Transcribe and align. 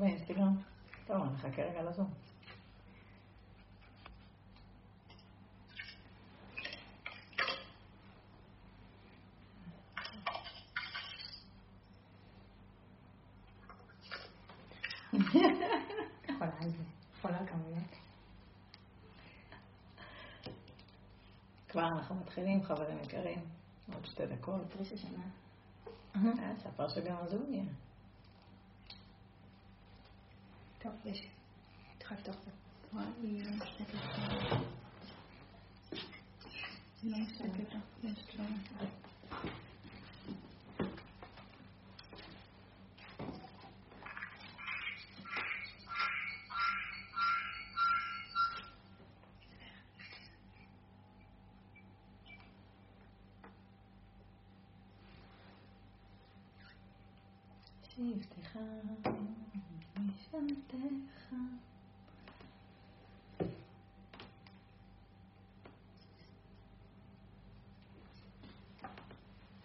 באינסטגרם? 0.00 0.56
טוב, 1.06 1.22
אני 1.22 1.32
מחכה 1.32 1.62
רגע 1.62 1.82
לזום. 1.82 2.10
יכולה 16.28 16.50
על 16.60 16.70
זה. 16.70 16.82
יכולה 17.18 17.46
כמובן. 17.46 17.80
כבר 21.68 21.88
אנחנו 21.88 22.14
מתחילים, 22.14 22.62
חברים 22.62 22.98
יקרים. 22.98 23.38
עוד 23.94 24.06
שתי 24.06 24.26
דקות. 24.26 24.60
פריש 24.72 24.92
השנה. 24.92 25.24
ספר 26.58 26.88
שגם 26.88 27.16
הזום 27.16 27.52
יהיה. 27.52 27.64
יש. 31.10 31.26
צריכה 31.98 32.14
לפתוח 32.14 32.34
את. 32.34 32.52
וואי, 32.92 33.04
היא 33.22 33.44
לא 33.44 33.50
משתקת. 33.50 33.94
היא 37.02 37.10
לא 37.10 37.18
משתקת. 37.18 37.76
יש 38.04 38.36
לה. 38.38 38.97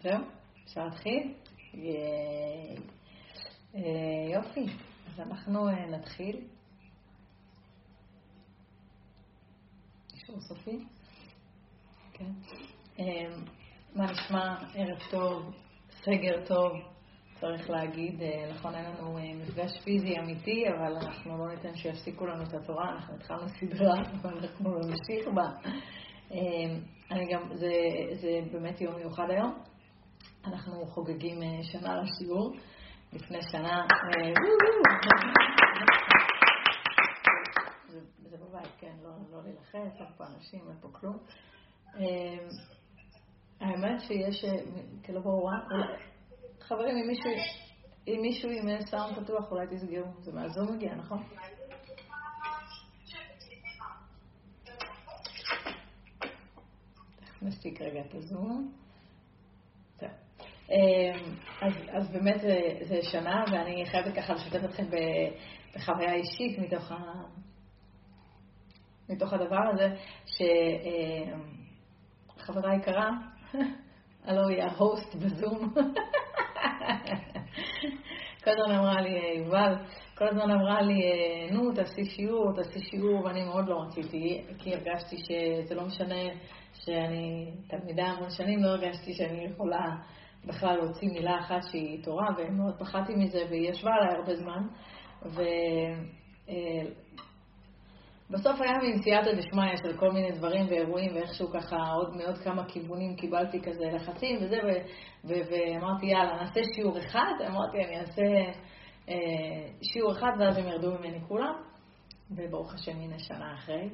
זהו, 0.04 0.26
אפשר 0.66 0.86
להתחיל? 0.86 1.34
אה, 3.76 3.82
יופי, 4.34 4.66
אז 5.08 5.20
אנחנו 5.20 5.68
אה, 5.70 5.86
נתחיל. 5.86 6.48
אישור 10.14 10.40
סופי? 10.40 10.80
כן. 12.14 12.32
אה, 13.00 13.36
מה 13.96 14.12
נשמע? 14.12 14.56
ערב 14.76 15.00
טוב, 15.12 15.56
סגר 16.02 16.46
טוב. 16.48 16.93
צריך 17.44 17.70
להגיד, 17.70 18.22
אה, 18.22 18.52
נכון, 18.52 18.76
אין 18.76 18.86
לנו 18.86 19.18
אה, 19.18 19.24
מפגש 19.36 19.72
פיזי 19.84 20.20
אמיתי, 20.20 20.64
אבל 20.70 20.96
אנחנו 20.98 21.38
לא 21.38 21.54
ניתן 21.54 21.76
שיפסיקו 21.76 22.26
לנו 22.26 22.44
את 22.44 22.54
התורה, 22.54 22.90
אנחנו 22.90 23.16
התחלנו 23.16 23.50
סדרה 23.50 23.96
ואנחנו 24.22 24.70
נמשיך 24.70 25.28
בה. 25.36 25.72
אה, 26.32 26.76
אני 27.12 27.34
גם, 27.34 27.56
זה, 27.56 27.72
זה 28.22 28.40
באמת 28.52 28.82
יום 28.82 28.96
מיוחד 28.96 29.30
היום. 29.30 29.54
אנחנו 30.46 30.86
חוגגים 30.86 31.40
שנה 31.62 32.02
לשיעור. 32.02 32.52
לפני 33.14 33.42
שנה, 33.52 33.82
זה, 37.88 38.38
בבית, 38.38 38.72
כן, 38.80 38.96
לא, 39.04 39.10
לא 39.32 39.44
להילחץ, 39.44 40.00
אין 40.00 40.08
פה 40.18 40.24
אנשים, 40.36 40.62
אין 40.70 40.78
פה 40.82 40.88
כלום. 40.92 41.18
האמת 43.60 44.02
שיש, 44.02 44.46
כאילו 45.04 45.22
חברים, 46.68 46.98
אם 46.98 47.08
מישהו, 47.08 47.32
אם 48.08 48.20
מישהו 48.22 48.50
עם 48.50 48.82
סאונד 48.86 49.20
פתוח, 49.20 49.52
אולי 49.52 49.68
תסגרו. 49.68 50.12
זה 50.20 50.32
מהזום 50.32 50.76
מגיע, 50.76 50.96
נכון? 50.96 51.24
נשתיק 57.42 57.82
רגע 57.82 58.02
את 58.02 58.16
הזום. 58.16 58.72
אז, 61.62 61.74
אז 61.92 62.12
באמת 62.12 62.42
זה, 62.42 62.60
זה 62.88 63.00
שנה, 63.02 63.44
ואני 63.52 63.86
חייבת 63.86 64.16
ככה 64.16 64.34
לשתף 64.34 64.64
אתכם 64.66 64.86
בחוויה 65.76 66.14
אישית 66.14 66.60
מתוך, 66.60 66.92
ה, 66.92 66.98
מתוך 69.10 69.34
הדבר 69.34 69.62
הזה, 69.74 69.96
שחברה 72.38 72.76
יקרה, 72.76 73.10
הלו 74.26 74.48
היא 74.48 74.64
ההוסט 74.64 75.16
בזום. 75.16 75.74
כל 78.44 78.52
הזמן 78.52 78.76
אמרה 78.76 79.02
לי, 79.02 79.20
יובל, 79.38 79.76
כל 80.18 80.28
הזמן 80.28 80.52
אמרה 80.52 80.82
לי, 80.82 81.02
נו, 81.52 81.72
תעשי 81.72 82.06
שיעור, 82.06 82.54
תעשי 82.56 82.80
שיעור, 82.80 83.24
ואני 83.26 83.44
מאוד 83.44 83.68
לא 83.68 83.82
רציתי, 83.82 84.44
כי 84.60 84.74
הרגשתי 84.74 85.18
שזה 85.18 85.76
לא 85.76 85.86
משנה 85.86 86.22
שאני 86.74 87.52
תלמידה 87.68 88.04
המון 88.04 88.30
שנים, 88.30 88.64
לא 88.64 88.70
הרגשתי 88.70 89.14
שאני 89.14 89.46
יכולה 89.46 89.96
בכלל 90.46 90.76
להוציא 90.76 91.10
מילה 91.10 91.40
אחת 91.40 91.62
שהיא 91.72 92.04
תורה, 92.04 92.28
ומאוד 92.38 92.74
פחדתי 92.80 93.16
מזה, 93.16 93.46
והיא 93.50 93.70
ישבה 93.70 93.92
עליי 93.94 94.16
הרבה 94.16 94.36
זמן. 94.36 94.68
ו... 95.26 95.42
בסוף 98.34 98.62
היה 98.62 98.78
מין 98.78 99.02
סייעתא 99.04 99.32
דשמיא 99.34 99.76
של 99.84 99.98
כל 99.98 100.12
מיני 100.12 100.32
דברים 100.32 100.66
ואירועים, 100.70 101.16
ואיכשהו 101.16 101.48
ככה 101.50 101.76
עוד 101.76 102.16
מעוד 102.18 102.38
כמה 102.38 102.66
כיוונים 102.66 103.16
קיבלתי 103.16 103.62
כזה 103.62 103.86
לחצים 103.86 104.38
וזה, 104.42 104.58
ואמרתי, 105.24 106.06
יאללה, 106.06 106.42
נעשה 106.42 106.62
שיעור 106.76 107.00
אחד, 107.00 107.34
אמרתי, 107.48 107.78
אני 107.78 108.00
אעשה 108.00 108.22
אה, 109.10 109.16
שיעור 109.82 110.12
אחד 110.12 110.32
ואז 110.40 110.58
הם 110.58 110.68
ירדו 110.68 110.92
ממני 110.92 111.20
כולם, 111.28 111.54
וברוך 112.32 112.74
השם, 112.74 112.92
הנה 112.92 113.20
שנה 113.20 113.54
אחרי. 113.54 113.90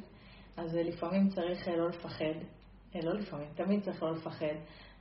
אז 0.57 0.75
אה, 0.77 0.83
לפעמים 0.83 1.29
צריך 1.29 1.67
אה, 1.67 1.75
לא 1.75 1.89
לפחד, 1.89 2.35
אה, 2.95 2.99
לא 3.03 3.13
לפעמים, 3.13 3.47
תמיד 3.55 3.83
צריך 3.83 4.03
לא 4.03 4.11
לפחד. 4.11 4.55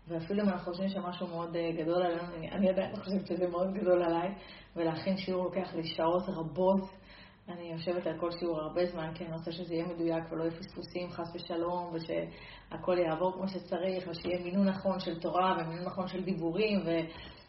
ואפילו 0.09 0.43
אם 0.43 0.49
אנחנו 0.49 0.73
חושבים 0.73 0.89
שמשהו 0.89 1.27
מאוד 1.27 1.57
גדול 1.79 2.03
עלינו, 2.03 2.35
אני, 2.37 2.51
אני 2.51 2.69
עדיין 2.69 2.97
חושבת 2.97 3.27
שזה 3.27 3.49
מאוד 3.49 3.75
גדול 3.75 4.03
עליי, 4.03 4.35
ולהכין 4.77 5.17
שיעור 5.17 5.45
לוקח 5.45 5.75
לי 5.75 5.85
שעות 5.85 6.23
רבות. 6.29 7.08
אני 7.49 7.73
יושבת 7.73 8.07
על 8.07 8.19
כל 8.21 8.31
שיעור 8.31 8.61
הרבה 8.61 8.87
זמן, 8.87 9.15
כי 9.15 9.25
אני 9.25 9.33
רוצה 9.33 9.53
שזה 9.53 9.75
יהיה 9.75 9.87
מדויק 9.87 10.25
ולא 10.31 10.43
יהיו 10.43 10.53
פספוסים, 10.53 11.11
חס 11.11 11.35
ושלום, 11.35 11.93
ושהכול 11.95 12.99
יעבור 12.99 13.33
כמו 13.33 13.49
שצריך, 13.49 14.09
ושיהיה 14.09 14.45
מינון 14.45 14.69
נכון 14.69 15.01
של 15.01 15.21
תורה 15.21 15.57
ומינון 15.59 15.85
נכון 15.85 16.09
של 16.09 16.25
דיבורים, 16.25 16.81
ו... 16.87 16.91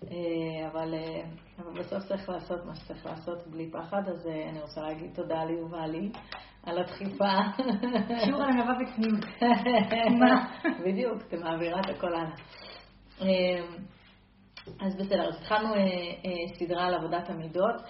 אה, 0.04 0.68
אבל, 0.68 0.94
אה, 0.94 1.22
אבל 1.60 1.80
בסוף 1.80 2.04
צריך 2.08 2.30
לעשות 2.30 2.66
מה 2.66 2.76
שצריך 2.76 3.06
לעשות 3.06 3.48
בלי 3.48 3.72
פחד, 3.72 4.02
אז 4.10 4.28
אה, 4.28 4.50
אני 4.50 4.62
רוצה 4.62 4.82
להגיד 4.82 5.14
תודה 5.16 5.44
ליובלי 5.44 6.12
על 6.64 6.80
הדחיפה. 6.80 7.34
שיעור 8.26 8.44
ענווה 8.44 8.74
וצניעות. 8.82 9.26
בדיוק, 10.86 11.22
אתה 11.28 11.38
מעבירה 11.38 11.80
את 11.80 11.98
הכל 11.98 12.16
הלאה. 12.16 12.36
אז 14.82 14.96
בסדר, 14.96 15.28
אז 15.28 15.36
התחלנו 15.42 15.70
סדרה 16.60 16.86
על 16.86 16.94
עבודת 16.94 17.30
המידות. 17.30 17.82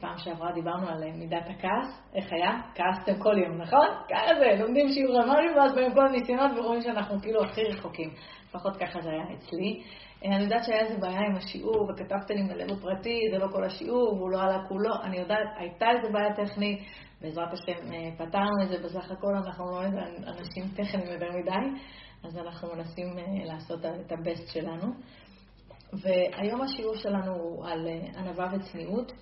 פעם 0.00 0.18
שעברה 0.18 0.52
דיברנו 0.52 0.88
על 0.88 1.12
מידת 1.12 1.46
הכעס, 1.46 2.02
איך 2.14 2.32
היה? 2.32 2.50
כעסתם 2.74 3.22
כל 3.22 3.38
יום, 3.38 3.62
נכון? 3.62 3.86
ככה 4.10 4.34
זה, 4.38 4.62
לומדים 4.62 4.88
שיעור 4.88 5.22
אמרים 5.22 5.56
ואז 5.56 5.74
באים 5.74 5.94
כל 5.94 6.06
הניסיונות 6.06 6.50
ורואים 6.58 6.82
שאנחנו 6.82 7.20
כאילו 7.20 7.44
הכי 7.44 7.64
רחוקים. 7.64 8.10
לפחות 8.48 8.76
ככה 8.76 9.00
זה 9.00 9.10
היה 9.10 9.24
אצלי. 9.34 9.82
אני 10.24 10.44
יודעת 10.44 10.64
שהיה 10.64 10.80
איזה 10.80 10.98
בעיה 10.98 11.20
עם 11.20 11.36
השיעור, 11.36 11.88
וכתבת 11.90 12.30
לי 12.30 12.42
מלא 12.42 12.64
בפרטי, 12.64 13.20
זה 13.32 13.38
לא 13.38 13.46
כל 13.52 13.64
השיעור, 13.64 14.14
והוא 14.14 14.30
לא 14.30 14.42
עלה 14.42 14.64
כולו. 14.68 14.94
אני 15.02 15.18
יודעת, 15.18 15.48
הייתה 15.56 15.86
איזה 15.90 16.12
בעיה 16.12 16.34
טכנית, 16.34 16.80
בעזרת 17.20 17.52
השם 17.52 17.90
פתרנו 18.18 18.62
את 18.62 18.68
זה, 18.68 18.78
בסך 18.84 19.10
הכל 19.10 19.34
אנחנו 19.34 19.64
לא 19.70 19.82
איזה 19.82 19.98
אנשים 20.26 20.64
טכניים 20.76 21.12
יותר 21.12 21.32
מדי, 21.32 21.80
אז 22.24 22.38
אנחנו 22.38 22.68
מנסים 22.76 23.06
לעשות 23.44 23.84
את 23.84 24.12
הבסט 24.12 24.48
שלנו. 24.48 24.92
והיום 25.92 26.62
השיעור 26.62 26.94
שלנו 26.96 27.32
הוא 27.34 27.66
על 27.66 27.88
ענווה 28.18 28.46
וצניעות. 28.52 29.12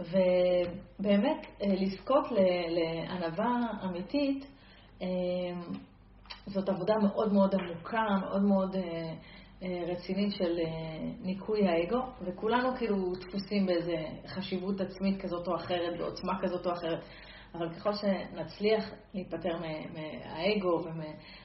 ובאמת, 0.00 1.46
לזכות 1.60 2.24
לענווה 2.68 3.60
אמיתית, 3.84 4.46
זאת 6.46 6.68
עבודה 6.68 6.94
מאוד 7.02 7.32
מאוד 7.32 7.54
עמוקה, 7.54 8.06
מאוד 8.20 8.42
מאוד 8.42 8.76
רצינית 9.62 10.34
של 10.34 10.58
ניקוי 11.22 11.68
האגו, 11.68 12.00
וכולנו 12.20 12.76
כאילו 12.76 13.12
דפוסים 13.14 13.66
באיזה 13.66 13.96
חשיבות 14.26 14.80
עצמית 14.80 15.22
כזאת 15.22 15.48
או 15.48 15.56
אחרת, 15.56 15.98
בעוצמה 15.98 16.32
כזאת 16.42 16.66
או 16.66 16.72
אחרת. 16.72 16.98
אבל 17.54 17.74
ככל 17.74 17.92
שנצליח 17.92 18.90
להיפטר 19.14 19.56
מהאגו 19.58 20.84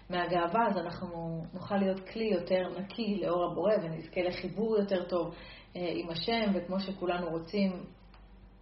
ומהגאווה, 0.09 0.67
אז 0.67 0.77
אנחנו 0.77 1.43
נוכל 1.53 1.77
להיות 1.77 1.99
כלי 2.09 2.25
יותר 2.25 2.67
נקי 2.79 3.21
לאור 3.21 3.51
הבורא 3.51 3.73
ונזכה 3.83 4.21
לחיבור 4.21 4.77
יותר 4.77 5.03
טוב 5.03 5.35
עם 5.75 6.09
השם, 6.09 6.51
וכמו 6.53 6.79
שכולנו 6.79 7.29
רוצים 7.29 7.71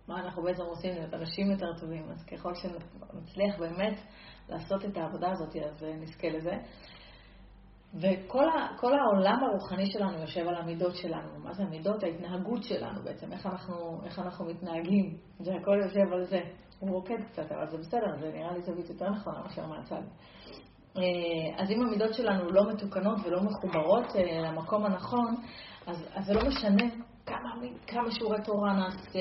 מה 0.07 0.19
אנחנו 0.19 0.43
בעצם 0.43 0.63
רוצים 0.63 0.93
להיות 0.93 1.13
אנשים 1.13 1.51
יותר 1.51 1.73
טובים, 1.79 2.11
אז 2.11 2.25
ככל 2.25 2.53
שנצליח 2.55 3.59
באמת 3.59 3.99
לעשות 4.49 4.85
את 4.85 4.97
העבודה 4.97 5.31
הזאת, 5.31 5.55
אז 5.55 5.83
נזכה 5.83 6.29
לזה. 6.29 6.57
וכל 7.93 8.93
העולם 8.99 9.43
הרוחני 9.43 9.91
שלנו 9.91 10.19
יושב 10.19 10.47
על 10.47 10.55
המידות 10.55 10.95
שלנו. 10.95 11.39
מה 11.43 11.53
זה 11.53 11.63
המידות? 11.63 12.03
ההתנהגות 12.03 12.63
שלנו 12.63 13.03
בעצם, 13.03 13.31
איך 13.31 13.45
אנחנו, 13.45 14.01
איך 14.05 14.19
אנחנו 14.19 14.45
מתנהגים. 14.45 15.17
זה 15.39 15.51
הכל 15.61 15.79
יושב 15.83 16.13
על 16.13 16.23
זה. 16.25 16.41
הוא 16.79 16.89
רוקד 16.89 17.23
קצת, 17.31 17.51
אבל 17.51 17.69
זה 17.69 17.77
בסדר, 17.77 18.17
זה 18.19 18.31
נראה 18.33 18.53
לי 18.53 18.61
זווית 18.61 18.89
יותר 18.89 19.09
נכונה 19.09 19.41
מאשר 19.41 19.65
מהצד. 19.67 20.01
אה, 20.97 21.63
אז 21.63 21.71
אם 21.71 21.81
המידות 21.81 22.13
שלנו 22.13 22.51
לא 22.51 22.73
מתוקנות 22.73 23.17
ולא 23.23 23.41
מחוברות 23.43 24.15
אה, 24.15 24.41
למקום 24.41 24.85
הנכון, 24.85 25.35
אז, 25.87 26.07
אז 26.13 26.25
זה 26.25 26.33
לא 26.33 26.41
משנה 26.47 27.00
כמה, 27.25 27.55
כמה 27.87 28.11
שיעורי 28.11 28.41
תורה 28.43 28.73
נעשה, 28.73 29.19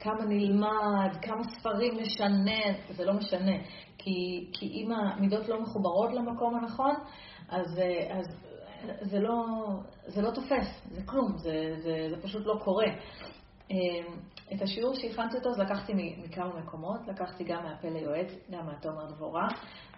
כמה 0.00 0.24
נלמד, 0.24 1.16
כמה 1.22 1.42
ספרים 1.44 1.96
נשנה, 2.00 2.74
זה 2.88 3.04
לא 3.04 3.12
משנה. 3.12 3.56
כי, 3.98 4.48
כי 4.52 4.66
אם 4.66 4.92
המידות 4.92 5.48
לא 5.48 5.62
מחוברות 5.62 6.12
למקום 6.12 6.54
הנכון, 6.54 6.94
אז, 7.48 7.80
אז 8.10 8.26
זה, 9.00 9.20
לא, 9.20 9.44
זה 10.06 10.22
לא 10.22 10.30
תופס, 10.30 10.82
זה 10.90 11.02
כלום, 11.06 11.38
זה, 11.38 11.74
זה, 11.82 12.08
זה 12.10 12.22
פשוט 12.22 12.46
לא 12.46 12.54
קורה. 12.64 12.86
אמ, 13.70 14.16
את 14.54 14.62
השיעור 14.62 14.94
שהכנתי 14.94 15.36
אותו, 15.36 15.50
אז 15.50 15.58
לקחתי 15.58 15.92
מכמה 15.94 16.60
מקומות, 16.60 17.00
לקחתי 17.08 17.44
גם 17.44 17.62
מהפה 17.64 17.88
ליועץ, 17.88 18.28
גם 18.50 18.66
מהתומר 18.66 19.06
דבורה, 19.06 19.48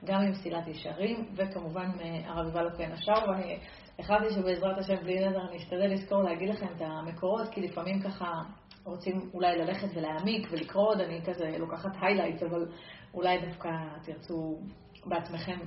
גם 0.04 0.20
ממסילת 0.20 0.68
ישרים, 0.68 1.28
וכמובן 1.36 1.90
מהרב 1.96 2.46
יובל 2.46 2.70
כהן 2.76 2.92
השאר, 2.92 3.30
ואני 3.30 3.58
החלטתי 3.98 4.34
שבעזרת 4.34 4.78
השם 4.78 4.96
בלי 4.96 5.28
נדר 5.28 5.48
אני 5.48 5.56
אשתדל 5.56 5.86
לזכור 5.86 6.22
להגיד 6.22 6.48
לכם 6.48 6.66
את 6.76 6.80
המקורות, 6.80 7.48
כי 7.48 7.60
לפעמים 7.60 8.00
ככה 8.02 8.42
רוצים 8.84 9.30
אולי 9.34 9.58
ללכת 9.58 9.88
ולהעמיק 9.94 10.48
ולקרוא 10.50 10.88
עוד, 10.88 11.00
אני 11.00 11.20
כזה 11.24 11.58
לוקחת 11.58 11.90
highlights, 12.00 12.42
אבל 12.42 12.66
אולי 13.14 13.46
דווקא 13.46 13.68
תרצו 14.02 14.58
בעצמכם 15.06 15.58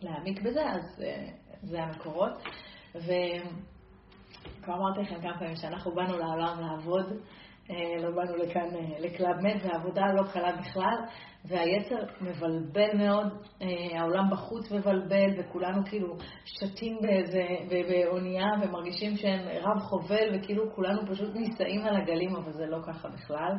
להעמיק 0.00 0.42
בזה, 0.42 0.70
אז 0.70 1.02
אה, 1.02 1.26
זה 1.62 1.82
המקורות. 1.82 2.32
וכבר 2.94 4.74
אמרתי 4.74 5.00
לכם 5.00 5.20
כמה 5.20 5.38
פעמים 5.38 5.56
שאנחנו 5.56 5.94
באנו 5.94 6.18
לעולם 6.18 6.60
לעבוד, 6.60 7.06
לא 8.02 8.10
באנו 8.10 8.36
לכאן 8.36 8.76
אה, 8.76 8.98
ל 8.98 9.06
Club 9.06 9.36
Med, 9.42 9.62
והעבודה 9.64 10.02
לא 10.12 10.22
קלה 10.32 10.56
בכלל, 10.56 10.96
והיצר 11.44 11.96
מבלבל 12.20 12.96
מאוד, 12.96 13.26
העולם 13.98 14.30
בחוץ 14.30 14.72
מבלבל, 14.72 15.30
וכולנו 15.38 15.82
כאילו 15.84 16.16
שטים 16.44 16.98
באיזה, 17.02 17.42
באונייה 17.68 18.46
ומרגישים 18.62 19.16
שהם 19.16 19.40
רב 19.48 19.78
חובל, 19.78 20.34
וכאילו 20.34 20.74
כולנו 20.74 21.02
פשוט 21.10 21.34
נישאים 21.34 21.80
על 21.80 21.96
הגלים, 21.96 22.36
אבל 22.36 22.52
זה 22.52 22.66
לא 22.66 22.78
ככה 22.86 23.08
בכלל. 23.08 23.52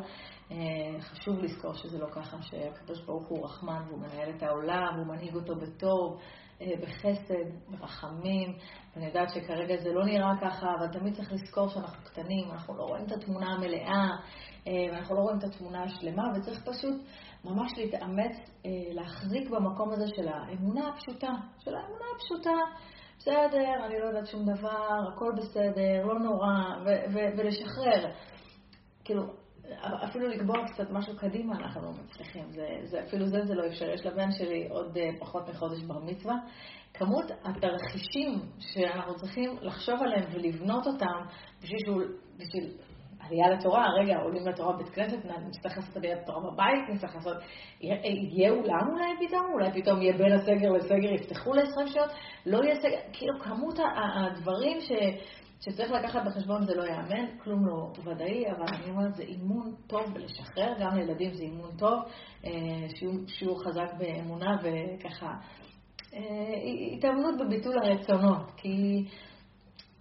אה, 0.51 1.01
חשוב 1.01 1.39
לזכור 1.39 1.73
שזה 1.73 1.97
לא 1.99 2.07
ככה, 2.11 2.37
שהקדוש 2.41 3.01
ברוך 3.05 3.27
הוא 3.27 3.45
רחמן 3.45 3.81
והוא 3.87 3.99
מנהל 3.99 4.29
את 4.29 4.43
העולם, 4.43 4.93
הוא 4.97 5.07
מנהיג 5.07 5.35
אותו 5.35 5.55
בטוב, 5.55 6.17
אה, 6.17 6.46
בחסד, 6.61 7.45
ברחמים. 7.67 8.53
ואני 8.95 9.05
יודעת 9.05 9.29
שכרגע 9.29 9.77
זה 9.77 9.93
לא 9.93 10.05
נראה 10.05 10.31
ככה, 10.41 10.67
אבל 10.79 10.87
תמיד 10.87 11.15
צריך 11.15 11.31
לזכור 11.31 11.67
שאנחנו 11.67 12.03
קטנים, 12.03 12.51
אנחנו 12.51 12.77
לא 12.77 12.83
רואים 12.83 13.05
את 13.05 13.11
התמונה 13.11 13.53
המלאה, 13.53 14.07
אה, 14.67 14.71
ואנחנו 14.91 15.15
לא 15.15 15.21
רואים 15.21 15.37
את 15.37 15.43
התמונה 15.43 15.83
השלמה, 15.83 16.23
וצריך 16.35 16.63
פשוט 16.65 17.01
ממש 17.45 17.71
להתאמץ 17.77 18.31
להחזיק 18.91 19.49
במקום 19.49 19.91
הזה 19.91 20.05
של 20.07 20.27
האמונה 20.27 20.87
הפשוטה, 20.87 21.31
של 21.59 21.75
האמונה 21.75 22.05
הפשוטה. 22.15 22.57
בסדר, 23.17 23.85
אני 23.85 23.99
לא 23.99 24.05
יודעת 24.05 24.27
שום 24.27 24.45
דבר, 24.45 24.99
הכל 25.13 25.31
בסדר, 25.37 26.05
לא 26.05 26.19
נורא, 26.19 26.53
ולשחרר. 27.37 28.11
כאילו, 29.03 29.23
אפילו 30.03 30.27
לקבוע 30.27 30.67
קצת 30.67 30.91
משהו 30.91 31.17
קדימה 31.17 31.55
אנחנו 31.55 31.81
לא 31.81 31.91
מצליחים. 31.91 32.51
זה, 32.51 32.67
זה, 32.83 33.03
אפילו 33.03 33.25
זה 33.25 33.45
זה 33.45 33.55
לא 33.55 33.67
אפשר. 33.67 33.89
יש 33.89 34.05
לבן 34.05 34.31
שלי 34.31 34.67
עוד 34.69 34.97
uh, 34.97 35.19
פחות 35.19 35.49
מחודש 35.49 35.83
בר 35.83 35.99
מצווה. 35.99 36.35
כמות 36.93 37.25
התרחישים 37.43 38.39
שאנחנו 38.59 39.15
צריכים 39.15 39.57
לחשוב 39.61 39.95
עליהם 40.01 40.23
ולבנות 40.31 40.87
אותם 40.87 41.23
בשביל, 41.61 41.79
שהוא, 41.85 42.01
בשביל 42.37 42.77
עלייה 43.19 43.49
לתורה, 43.49 43.87
רגע, 44.01 44.17
עולים 44.17 44.47
לתורה 44.47 44.73
בבית 44.73 44.89
כנסת, 44.89 45.17
נצטרך 45.47 45.77
לעשות 45.77 45.97
עליית 45.97 46.25
תורה 46.25 46.51
בבית, 46.51 46.89
נצטרך 46.89 47.15
לעשות... 47.15 47.37
יהיה 47.81 48.51
אולם 48.51 48.87
אולי 48.93 49.27
פתאום? 49.27 49.45
אולי 49.53 49.81
פתאום 49.81 50.01
יהיה 50.01 50.17
בין 50.17 50.31
הסגר 50.31 50.69
לסגר, 50.69 51.13
יפתחו 51.13 51.53
ל-20 51.53 51.87
שעות? 51.87 52.09
לא 52.45 52.63
יהיה 52.63 52.75
סגר? 52.75 52.97
כאילו, 53.13 53.39
כמות 53.39 53.79
הדברים 53.79 54.81
ש... 54.81 54.91
שצריך 55.61 55.91
לקחת 55.91 56.25
בחשבון 56.25 56.65
זה 56.65 56.75
לא 56.75 56.83
ייאמן, 56.83 57.37
כלום 57.43 57.65
לא 57.67 57.91
ודאי, 58.03 58.51
אבל 58.51 58.65
אני 58.73 58.91
אומרת, 58.91 59.15
זה 59.15 59.23
אימון 59.23 59.75
טוב 59.87 60.13
בלשחרר, 60.13 60.73
גם 60.79 60.95
לילדים 60.95 61.33
זה 61.33 61.43
אימון 61.43 61.77
טוב, 61.77 61.99
אה, 62.45 62.51
שיעור 63.27 63.63
חזק 63.63 63.93
באמונה 63.97 64.57
וככה, 64.63 65.33
אה, 66.13 66.97
התאמנות 66.97 67.35
בביטול 67.39 67.75
הרצונות, 67.83 68.51
כי 68.57 69.05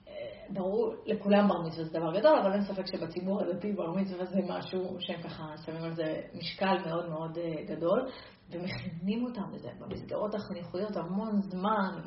אה, 0.08 0.12
ברור, 0.50 0.94
לכולם 1.06 1.48
בר 1.48 1.62
מצווה 1.62 1.84
זה 1.84 1.98
דבר 1.98 2.18
גדול, 2.18 2.38
אבל 2.38 2.52
אין 2.52 2.62
ספק 2.62 2.86
שבציבור 2.86 3.40
הדתי 3.40 3.72
בר 3.72 3.90
מצווה 3.90 4.24
זה 4.24 4.40
משהו 4.48 4.96
שהם 5.00 5.22
ככה 5.22 5.44
שמים 5.66 5.82
על 5.82 5.94
זה 5.94 6.20
משקל 6.34 6.76
מאוד 6.86 7.08
מאוד 7.08 7.38
גדול, 7.66 8.06
ומכינים 8.50 9.24
אותם 9.24 9.50
לזה 9.52 9.68
במסגרות 9.78 10.34
החינוכיות 10.34 10.96
המון 10.96 11.42
זמן, 11.42 12.00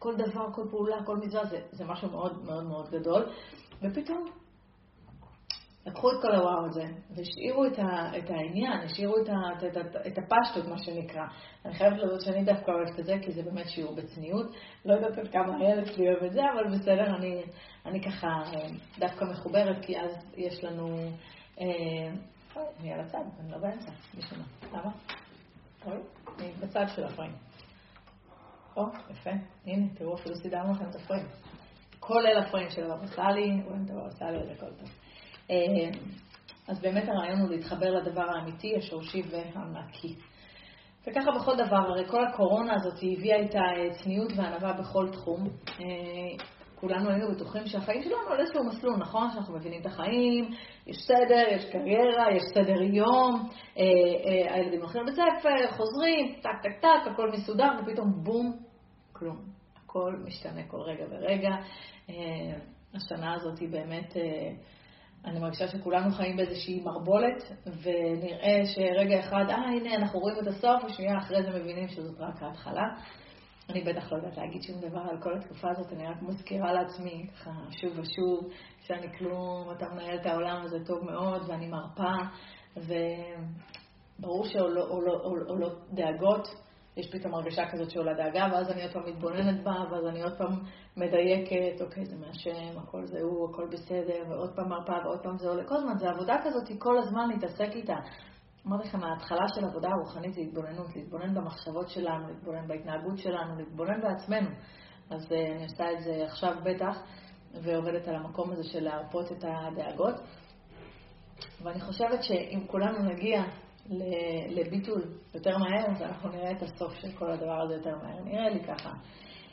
כל 0.00 0.16
דבר, 0.16 0.52
כל 0.52 0.62
פעולה, 0.70 0.96
כל 1.04 1.16
מצווה, 1.16 1.44
זה, 1.44 1.60
זה 1.72 1.84
משהו 1.84 2.10
מאוד 2.10 2.44
מאוד 2.44 2.64
מאוד 2.64 2.90
גדול. 2.90 3.26
ופתאום 3.82 4.24
לקחו 5.86 6.10
את 6.10 6.16
כל 6.22 6.34
הוואו 6.34 6.66
הזה, 6.66 6.84
והשאירו 7.10 7.66
את, 7.66 7.78
ה, 7.78 8.18
את 8.18 8.30
העניין, 8.30 8.72
השאירו 8.72 9.14
את, 9.22 9.28
ה, 9.28 9.66
את, 9.66 9.76
את, 9.76 9.96
את 10.06 10.18
הפשטות, 10.18 10.68
מה 10.68 10.78
שנקרא. 10.78 11.22
אני 11.64 11.74
חייבת 11.74 11.98
לדעת 11.98 12.20
שאני 12.20 12.44
דווקא 12.44 12.70
אוהבת 12.70 13.00
את 13.00 13.06
זה, 13.06 13.16
כי 13.22 13.32
זה 13.32 13.42
באמת 13.42 13.68
שיעור 13.68 13.94
בצניעות. 13.94 14.46
לא 14.84 14.94
יודעת 14.94 15.18
עד 15.18 15.28
כמה 15.32 15.56
הילד 15.56 15.86
שלי 15.86 16.08
אוהב 16.08 16.24
את 16.24 16.32
זה, 16.32 16.40
אבל 16.54 16.76
בסדר, 16.76 17.16
אני, 17.16 17.42
אני 17.86 18.02
ככה 18.02 18.26
אה, 18.26 18.68
דווקא 18.98 19.24
מחוברת, 19.24 19.84
כי 19.84 20.00
אז 20.00 20.10
יש 20.36 20.64
לנו... 20.64 20.96
אה, 21.60 22.12
אני 22.80 22.92
על 22.92 23.00
הצד, 23.00 23.24
אני 23.40 23.50
לא 23.50 23.58
באמצע, 23.58 23.90
מה. 24.14 24.78
למה? 24.78 24.90
אני 26.38 26.52
בצד 26.60 26.84
של 26.96 27.04
הפריים. 27.04 27.49
או, 28.76 28.82
יפה. 29.10 29.30
הנה, 29.66 29.86
תראו, 29.94 30.14
אפילו 30.14 30.36
סידרנו 30.36 30.72
לכם 30.72 30.84
את 30.90 30.94
הפריים. 30.94 31.26
כולל 32.00 32.38
הפריים 32.38 32.70
של 32.70 32.90
הבבא 32.90 33.06
סאלי, 33.06 33.62
רואים 33.66 33.84
את 33.84 33.90
הבבא 33.90 34.10
סאלי, 34.10 34.38
זה 34.46 34.52
הכל 34.52 34.74
טוב. 34.78 34.88
אה, 35.50 35.56
אז 36.68 36.80
באמת 36.80 37.08
הרעיון 37.08 37.40
הוא 37.40 37.50
להתחבר 37.50 37.90
לדבר 37.90 38.30
האמיתי, 38.30 38.76
השורשי 38.76 39.22
והנקי. 39.30 40.14
וככה 41.06 41.30
בכל 41.30 41.56
דבר, 41.56 41.76
הרי 41.76 42.08
כל 42.08 42.24
הקורונה 42.24 42.74
הזאת 42.74 42.98
הביאה 42.98 43.36
איתה 43.36 43.60
צניעות 44.02 44.32
וענווה 44.36 44.72
בכל 44.72 45.08
תחום. 45.12 45.48
אה, 45.80 46.44
כולנו 46.80 47.10
היינו 47.10 47.30
בטוחים 47.30 47.66
שהחיים 47.66 48.02
שלנו 48.02 48.30
על 48.30 48.40
איזשהו 48.40 48.64
מסלול, 48.64 48.96
נכון? 48.96 49.30
שאנחנו 49.30 49.56
מבינים 49.56 49.80
את 49.80 49.86
החיים, 49.86 50.50
יש 50.86 50.96
סדר, 50.96 51.44
יש 51.50 51.64
קריירה, 51.72 52.32
יש 52.36 52.42
סדר 52.54 52.82
יום, 52.82 53.48
אה, 53.78 53.82
אה, 53.82 54.54
הילדים 54.54 54.80
הולכים 54.80 55.02
לבית 55.02 55.14
ספר, 55.14 55.76
חוזרים, 55.76 56.34
טק 56.42 56.62
טק 56.62 56.80
טק, 56.80 57.12
הכל 57.12 57.30
מסודר, 57.30 57.70
ופתאום 57.82 58.24
בום, 58.24 58.52
כלום. 59.20 59.36
הכל 59.84 60.16
משתנה 60.24 60.62
כל 60.68 60.80
רגע 60.80 61.04
ורגע. 61.10 61.50
אה, 62.10 62.58
השנה 62.94 63.34
הזאת 63.34 63.58
היא 63.58 63.68
באמת, 63.68 64.16
אה, 64.16 64.50
אני 65.24 65.40
מרגישה 65.40 65.68
שכולנו 65.68 66.10
חיים 66.10 66.36
באיזושהי 66.36 66.80
מערבולת, 66.80 67.42
ונראה 67.66 68.62
שרגע 68.64 69.20
אחד, 69.20 69.44
אה, 69.48 69.56
הנה, 69.56 69.94
אנחנו 69.94 70.20
רואים 70.20 70.36
את 70.42 70.46
הסוף, 70.46 70.84
ושנייה 70.84 71.18
אחרי 71.18 71.42
זה 71.42 71.50
מבינים 71.50 71.88
שזאת 71.88 72.20
רק 72.20 72.42
ההתחלה. 72.42 72.84
אני 73.70 73.80
בטח 73.80 74.12
לא 74.12 74.16
יודעת 74.16 74.36
להגיד 74.36 74.62
שום 74.62 74.80
דבר 74.80 75.00
על 75.10 75.22
כל 75.22 75.36
התקופה 75.38 75.68
הזאת, 75.70 75.92
אני 75.92 76.06
רק 76.06 76.22
מזכירה 76.22 76.72
לעצמי, 76.72 77.26
ככה, 77.26 77.50
שוב 77.70 77.98
ושוב, 77.98 78.50
שאני 78.80 79.18
כלום, 79.18 79.70
אתה 79.76 79.86
מנהל 79.88 80.18
את 80.20 80.26
העולם 80.26 80.62
הזה 80.62 80.84
טוב 80.86 81.04
מאוד, 81.04 81.42
ואני 81.48 81.68
מרפה, 81.68 82.14
וברור 84.18 84.44
שעולות 84.44 85.78
דאגות, 85.92 86.48
יש 86.96 87.10
פתאום 87.12 87.34
הרגשה 87.34 87.70
כזאת 87.70 87.90
שעולה 87.90 88.14
דאגה, 88.14 88.46
ואז 88.52 88.70
אני 88.70 88.82
עוד 88.82 88.92
פעם 88.92 89.06
מתבוננת 89.06 89.62
בה, 89.64 89.72
ואז 89.90 90.06
אני 90.06 90.22
עוד 90.22 90.38
פעם 90.38 90.60
מדייקת, 90.96 91.80
אוקיי, 91.80 92.04
זה 92.04 92.16
מהשם, 92.16 92.78
הכל 92.78 93.06
זה 93.06 93.20
הוא, 93.20 93.50
הכל 93.50 93.66
בסדר, 93.72 94.24
ועוד 94.28 94.50
פעם 94.56 94.68
מרפה, 94.68 94.92
ועוד 95.04 95.20
פעם 95.22 95.38
זה 95.38 95.48
עולה. 95.48 95.64
כל 95.64 95.76
הזמן, 95.76 95.98
זה 95.98 96.10
עבודה 96.10 96.36
כזאת, 96.44 96.78
כל 96.78 96.98
הזמן 96.98 97.28
להתעסק 97.28 97.70
איתה. 97.72 97.96
אמרתי 98.66 98.88
לכם, 98.88 99.04
ההתחלה 99.04 99.48
של 99.54 99.64
עבודה 99.64 99.88
רוחנית 99.88 100.34
זה 100.34 100.40
התבוננות, 100.40 100.96
להתבונן 100.96 101.34
במחשבות 101.34 101.88
שלנו, 101.88 102.28
להתבונן 102.28 102.68
בהתנהגות 102.68 103.18
שלנו, 103.18 103.56
להתבונן 103.58 104.00
בעצמנו. 104.00 104.50
אז 105.10 105.22
uh, 105.22 105.34
אני 105.34 105.64
עושה 105.64 105.92
את 105.92 106.00
זה 106.00 106.24
עכשיו 106.24 106.54
בטח, 106.64 106.96
ועובדת 107.62 108.08
על 108.08 108.14
המקום 108.14 108.52
הזה 108.52 108.64
של 108.64 108.80
להרפות 108.80 109.32
את 109.32 109.44
הדאגות. 109.44 110.14
ואני 111.62 111.80
חושבת 111.80 112.22
שאם 112.22 112.66
כולנו 112.66 112.98
נגיע 112.98 113.42
לביטול 114.48 115.02
יותר 115.34 115.58
מהר, 115.58 115.86
אז 115.90 116.02
אנחנו 116.02 116.28
נראה 116.28 116.50
את 116.50 116.62
הסוף 116.62 116.94
של 116.94 117.12
כל 117.12 117.30
הדבר 117.30 117.60
הזה 117.62 117.74
יותר 117.74 117.96
מהר. 118.02 118.24
נראה 118.24 118.48
לי 118.48 118.64
ככה. 118.64 118.90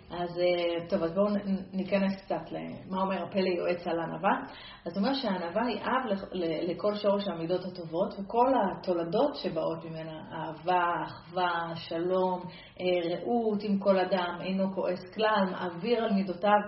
אז 0.09 0.39
אה, 0.39 0.87
טוב, 0.89 1.03
אז 1.03 1.13
בואו 1.13 1.27
ניכנס 1.73 2.21
קצת 2.21 2.51
למה 2.51 3.01
אומר 3.01 3.23
הפלא 3.23 3.49
יועץ 3.49 3.87
על 3.87 3.99
ענווה. 3.99 4.39
אז 4.85 4.97
הוא 4.97 5.05
אומר 5.05 5.13
שהענווה 5.13 5.65
היא 5.65 5.81
אב 5.81 6.17
לכל 6.41 6.95
שורש 6.95 7.27
המידות 7.27 7.65
הטובות, 7.65 8.13
וכל 8.13 8.53
התולדות 8.55 9.35
שבאות 9.35 9.85
ממנה, 9.85 10.21
אהבה, 10.31 10.93
אחווה, 11.03 11.75
שלום, 11.75 12.39
אה, 12.79 13.15
רעות 13.15 13.63
עם 13.63 13.79
כל 13.79 13.99
אדם, 13.99 14.37
אינו 14.41 14.73
כועס 14.73 15.13
כלל, 15.13 15.45
מעביר 15.51 16.03
על 16.03 16.13
מידותיו. 16.13 16.59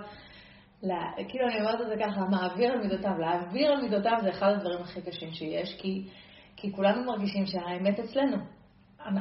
לה, 0.83 1.01
כאילו 1.29 1.47
אני 1.47 1.59
אומרת 1.59 1.81
את 1.81 1.87
זה 1.87 1.95
ככה, 1.99 2.21
מעביר 2.31 2.71
על 2.71 2.79
מידותיו. 2.79 3.11
להעביר 3.19 3.71
על 3.71 3.81
מידותיו 3.81 4.17
זה 4.21 4.29
אחד 4.29 4.51
הדברים 4.51 4.81
הכי 4.81 5.01
קשים 5.01 5.31
שיש, 5.31 5.81
כי, 5.81 6.07
כי 6.61 6.71
כולנו 6.71 7.03
מרגישים 7.03 7.45
שהאמת 7.45 7.99
אצלנו. 7.99 8.37
אני, 9.05 9.19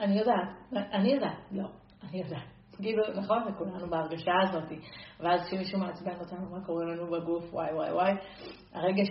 אני 0.00 0.18
יודעת, 0.18 0.48
אני 0.92 1.12
יודעת, 1.12 1.38
לא, 1.52 1.68
אני 2.02 2.18
יודעת. 2.18 2.42
כאילו, 2.82 3.02
נכון, 3.14 3.42
וכולנו 3.48 3.90
בהרגשה 3.90 4.32
הזאת. 4.42 4.72
ואז 5.20 5.40
כשמישהו 5.46 5.78
מעצבן 5.78 6.14
אותנו, 6.20 6.50
מה 6.50 6.66
קורה 6.66 6.84
לנו 6.84 7.10
בגוף, 7.10 7.54
וואי 7.54 7.74
וואי 7.74 7.92
וואי, 7.92 8.12
הרגש 8.72 9.08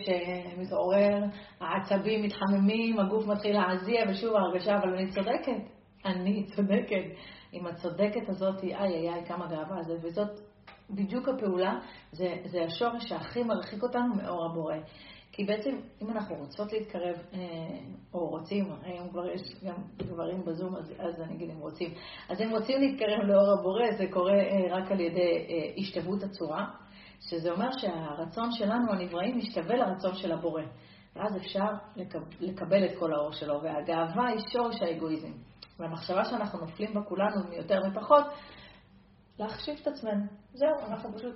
מתעורר, 0.57 1.23
העצבים 1.59 2.23
מתחממים, 2.23 2.99
הגוף 2.99 3.27
מתחיל 3.27 3.59
להזיע, 3.59 4.03
ושוב 4.09 4.35
ההרגשה, 4.35 4.77
אבל 4.77 4.93
אני 4.93 5.09
צודקת, 5.11 5.71
אני 6.05 6.45
צודקת. 6.45 7.03
עם 7.51 7.67
הצודקת 7.67 8.29
הזאת, 8.29 8.63
איי 8.63 8.75
איי 8.75 9.09
איי, 9.09 9.25
כמה 9.25 9.47
גאווה 9.47 9.83
זה, 9.83 9.93
וזאת 10.03 10.39
בדיוק 10.89 11.29
הפעולה, 11.29 11.79
זה, 12.11 12.35
זה 12.45 12.63
השורש 12.63 13.09
שהכי 13.09 13.43
מרחיק 13.43 13.83
אותנו 13.83 14.15
מאור 14.15 14.45
הבורא. 14.45 14.75
כי 15.37 15.43
בעצם, 15.43 15.79
אם 16.01 16.11
אנחנו 16.11 16.35
רוצות 16.35 16.73
להתקרב, 16.73 17.15
אה, 17.33 17.39
או 18.13 18.29
רוצים, 18.29 18.65
היום 18.83 19.09
כבר 19.09 19.29
יש 19.29 19.41
גם 19.63 19.75
גברים 19.97 20.45
בזום, 20.45 20.75
אז, 20.75 20.93
אז 20.99 21.21
אני 21.21 21.35
אגיד 21.35 21.49
אם 21.49 21.59
רוצים, 21.59 21.93
אז 22.29 22.41
אם 22.41 22.49
רוצים 22.49 22.81
להתקרב 22.81 23.19
לאור 23.23 23.59
הבורא, 23.59 23.91
זה 23.97 24.05
קורה 24.11 24.39
אה, 24.39 24.75
רק 24.75 24.91
על 24.91 24.99
ידי 24.99 25.19
אה, 25.49 25.73
השתוות 25.77 26.23
הצורה, 26.23 26.65
שזה 27.29 27.51
אומר 27.51 27.69
שהרצון 27.77 28.51
שלנו, 28.51 28.91
הנבראים, 28.91 29.37
משתווה 29.37 29.75
לרצון 29.75 30.15
של 30.15 30.31
הבורא. 30.31 30.61
ואז 31.15 31.37
אפשר 31.37 31.65
לקבל 32.39 32.85
את 32.85 32.99
כל 32.99 33.13
האור 33.13 33.31
שלו, 33.31 33.61
והגאווה 33.63 34.27
היא 34.27 34.39
שורש 34.53 34.81
האגואיזם. 34.81 35.31
והמחשבה 35.79 36.25
שאנחנו 36.25 36.59
נופלים 36.59 36.93
בה 36.93 37.01
כולנו, 37.01 37.49
מיותר 37.49 37.79
מפחות, 37.87 38.25
להחשיב 39.39 39.79
את 39.81 39.87
עצמנו. 39.87 40.25
זהו, 40.53 40.87
אנחנו 40.87 41.17
פשוט 41.17 41.35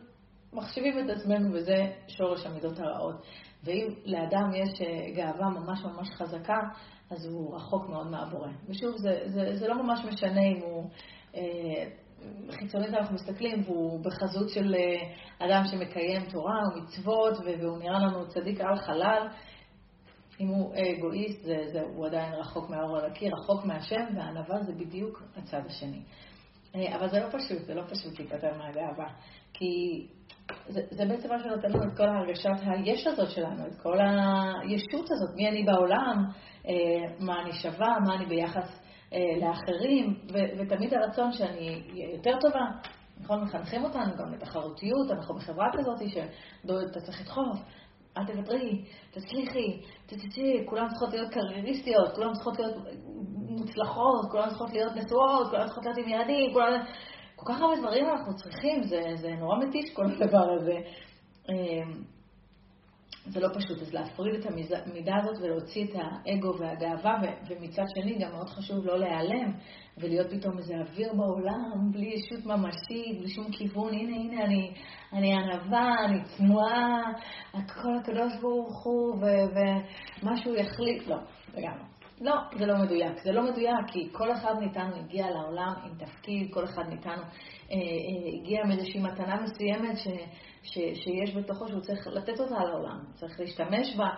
מחשיבים 0.53 0.99
את 0.99 1.17
עצמנו, 1.17 1.53
וזה 1.53 1.93
שורש 2.07 2.45
המידות 2.45 2.79
הרעות. 2.79 3.25
ואם 3.63 3.87
לאדם 4.05 4.51
יש 4.53 4.81
אה, 4.81 5.11
גאווה 5.15 5.49
ממש 5.49 5.83
ממש 5.83 6.09
חזקה, 6.09 6.59
אז 7.09 7.25
הוא 7.25 7.55
רחוק 7.55 7.89
מאוד 7.89 8.07
מהבורא. 8.07 8.47
ושוב, 8.67 8.97
זה, 8.97 9.21
זה, 9.25 9.55
זה 9.55 9.67
לא 9.67 9.83
ממש 9.83 9.99
משנה 10.05 10.41
אם 10.41 10.59
הוא... 10.61 10.89
אה, 11.35 11.85
חיצונית 12.51 12.89
אנחנו 12.89 13.15
מסתכלים, 13.15 13.63
והוא 13.65 14.03
בחזות 14.03 14.49
של 14.49 14.75
אה, 14.75 15.13
אדם 15.39 15.63
שמקיים 15.67 16.25
תורה 16.25 16.55
ומצוות, 16.75 17.37
והוא 17.39 17.77
נראה 17.77 17.99
לנו 17.99 18.27
צדיק 18.27 18.61
על 18.61 18.75
חלל. 18.75 19.27
אם 20.39 20.47
הוא 20.47 20.73
אגואיסט, 20.75 21.43
זה, 21.43 21.57
זה, 21.73 21.81
הוא 21.81 22.05
עדיין 22.05 22.33
רחוק 22.33 22.69
מהאור 22.69 22.97
על 22.97 23.05
הקיר, 23.05 23.31
רחוק 23.35 23.65
מהשם, 23.65 24.05
והענווה 24.15 24.63
זה 24.63 24.73
בדיוק 24.73 25.23
הצד 25.37 25.61
השני. 25.65 26.01
אבל 26.75 27.09
זה 27.09 27.19
לא 27.19 27.27
פשוט, 27.27 27.65
זה 27.65 27.73
לא 27.73 27.83
פשוט 27.87 28.19
להיפטר 28.19 28.57
מהגאווה. 28.57 29.07
כי 29.53 30.07
זה, 30.67 31.05
בעצם 31.05 31.29
מה 31.29 31.39
שנותן 31.39 31.69
לנו 31.69 31.83
את 31.83 31.97
כל 31.97 32.09
ההרגשת 32.09 32.49
היש 32.65 33.07
הזאת 33.07 33.31
שלנו, 33.31 33.67
את 33.67 33.75
כל 33.83 33.97
הישות 33.99 35.11
הזאת, 35.11 35.35
מי 35.35 35.49
אני 35.49 35.63
בעולם, 35.63 36.25
אה, 36.67 36.73
מה 37.19 37.41
אני 37.41 37.53
שווה, 37.53 37.97
מה 38.07 38.15
אני 38.15 38.25
ביחס 38.25 38.79
אה, 39.13 39.19
לאחרים, 39.41 40.19
ו, 40.33 40.37
ותמיד 40.59 40.93
הרצון 40.93 41.31
שאני 41.31 41.83
אהיה 41.91 42.15
יותר 42.15 42.39
טובה. 42.41 42.65
נכון, 43.23 43.43
מחנכים 43.43 43.83
אותנו 43.83 44.15
גם 44.17 44.33
לתחרותיות, 44.33 45.11
אנחנו 45.11 45.35
בחברה 45.35 45.67
כזאת 45.73 46.09
שאתה 46.09 47.01
צריך 47.01 47.21
לדחוף, 47.21 47.59
אל 48.17 48.25
תוותרי, 48.25 48.85
תצליחי, 49.11 49.81
תצאי, 50.05 50.65
כולן 50.65 50.87
צריכות 50.89 51.13
להיות 51.13 51.29
קרייריסטיות, 51.33 52.15
כולן 52.15 52.33
צריכות 52.33 52.59
להיות 52.59 52.75
מוצלחות, 53.49 54.31
כולן 54.31 54.49
צריכות 54.49 54.69
להיות 54.73 54.95
נשואות, 54.95 55.49
כולן 55.49 55.65
צריכות 55.65 55.85
להיות 55.85 55.97
עם 55.97 56.09
ילדים, 56.09 56.53
כולן... 56.53 56.83
כל 57.43 57.53
כך 57.53 57.61
הרבה 57.61 57.75
דברים 57.79 58.05
אנחנו 58.09 58.35
צריכים, 58.35 58.83
זה, 58.83 59.01
זה 59.15 59.29
נורא 59.29 59.57
מתיש 59.57 59.93
כל 59.93 60.05
הדבר 60.05 60.51
הזה. 60.51 60.75
אמ, 61.49 62.03
זה 63.25 63.39
לא 63.39 63.47
פשוט, 63.53 63.81
אז 63.81 63.93
להפריד 63.93 64.35
את 64.35 64.45
המידה 64.85 65.15
הזאת 65.17 65.37
ולהוציא 65.41 65.85
את 65.85 65.89
האגו 65.95 66.57
והגאווה, 66.59 67.17
ומצד 67.49 67.83
שני 67.95 68.19
גם 68.19 68.31
מאוד 68.31 68.49
חשוב 68.49 68.85
לא 68.85 68.99
להיעלם 68.99 69.51
ולהיות 69.97 70.27
פתאום 70.31 70.57
איזה 70.57 70.73
אוויר 70.79 71.13
בעולם, 71.13 71.91
בלי 71.91 72.13
ישות 72.13 72.45
ממשית, 72.45 73.19
בלי 73.19 73.29
שום 73.29 73.51
כיוון, 73.51 73.93
הנה, 73.93 74.15
הנה, 74.15 74.45
אני, 74.45 74.73
אני 75.13 75.33
ענווה, 75.33 76.05
אני 76.05 76.19
צנועה, 76.37 77.01
הכל 77.53 77.97
הקדוש 78.01 78.33
ברוך 78.41 78.83
הוא, 78.83 79.15
ומשהו 79.15 80.55
יחליט, 80.55 81.07
לא, 81.07 81.17
לגמרי. 81.53 82.00
לא, 82.21 82.35
זה 82.59 82.65
לא 82.65 82.77
מדויק. 82.77 83.23
זה 83.23 83.31
לא 83.31 83.43
מדויק, 83.43 83.85
כי 83.87 84.09
כל 84.11 84.31
אחד 84.31 84.59
מאיתנו 84.59 84.95
הגיע 84.95 85.29
לעולם 85.29 85.73
עם 85.83 86.05
תפקיד, 86.05 86.53
כל 86.53 86.63
אחד 86.63 86.89
מאיתנו 86.89 87.21
אה, 87.21 87.75
אה, 87.75 88.39
הגיע 88.39 88.65
מאיזושהי 88.65 88.99
מתנה 88.99 89.41
מסוימת 89.41 89.97
ש, 89.97 90.07
ש, 90.63 90.73
שיש 90.73 91.35
בתוכו 91.35 91.67
שהוא 91.67 91.81
צריך 91.81 92.07
לתת 92.07 92.39
אותה 92.39 92.63
לעולם, 92.63 92.99
צריך 93.13 93.39
להשתמש 93.39 93.95
בה, 93.97 94.09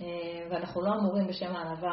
אה, 0.00 0.06
ואנחנו 0.50 0.82
לא 0.82 0.90
אמורים 1.00 1.26
בשם 1.26 1.56
הענווה, 1.56 1.92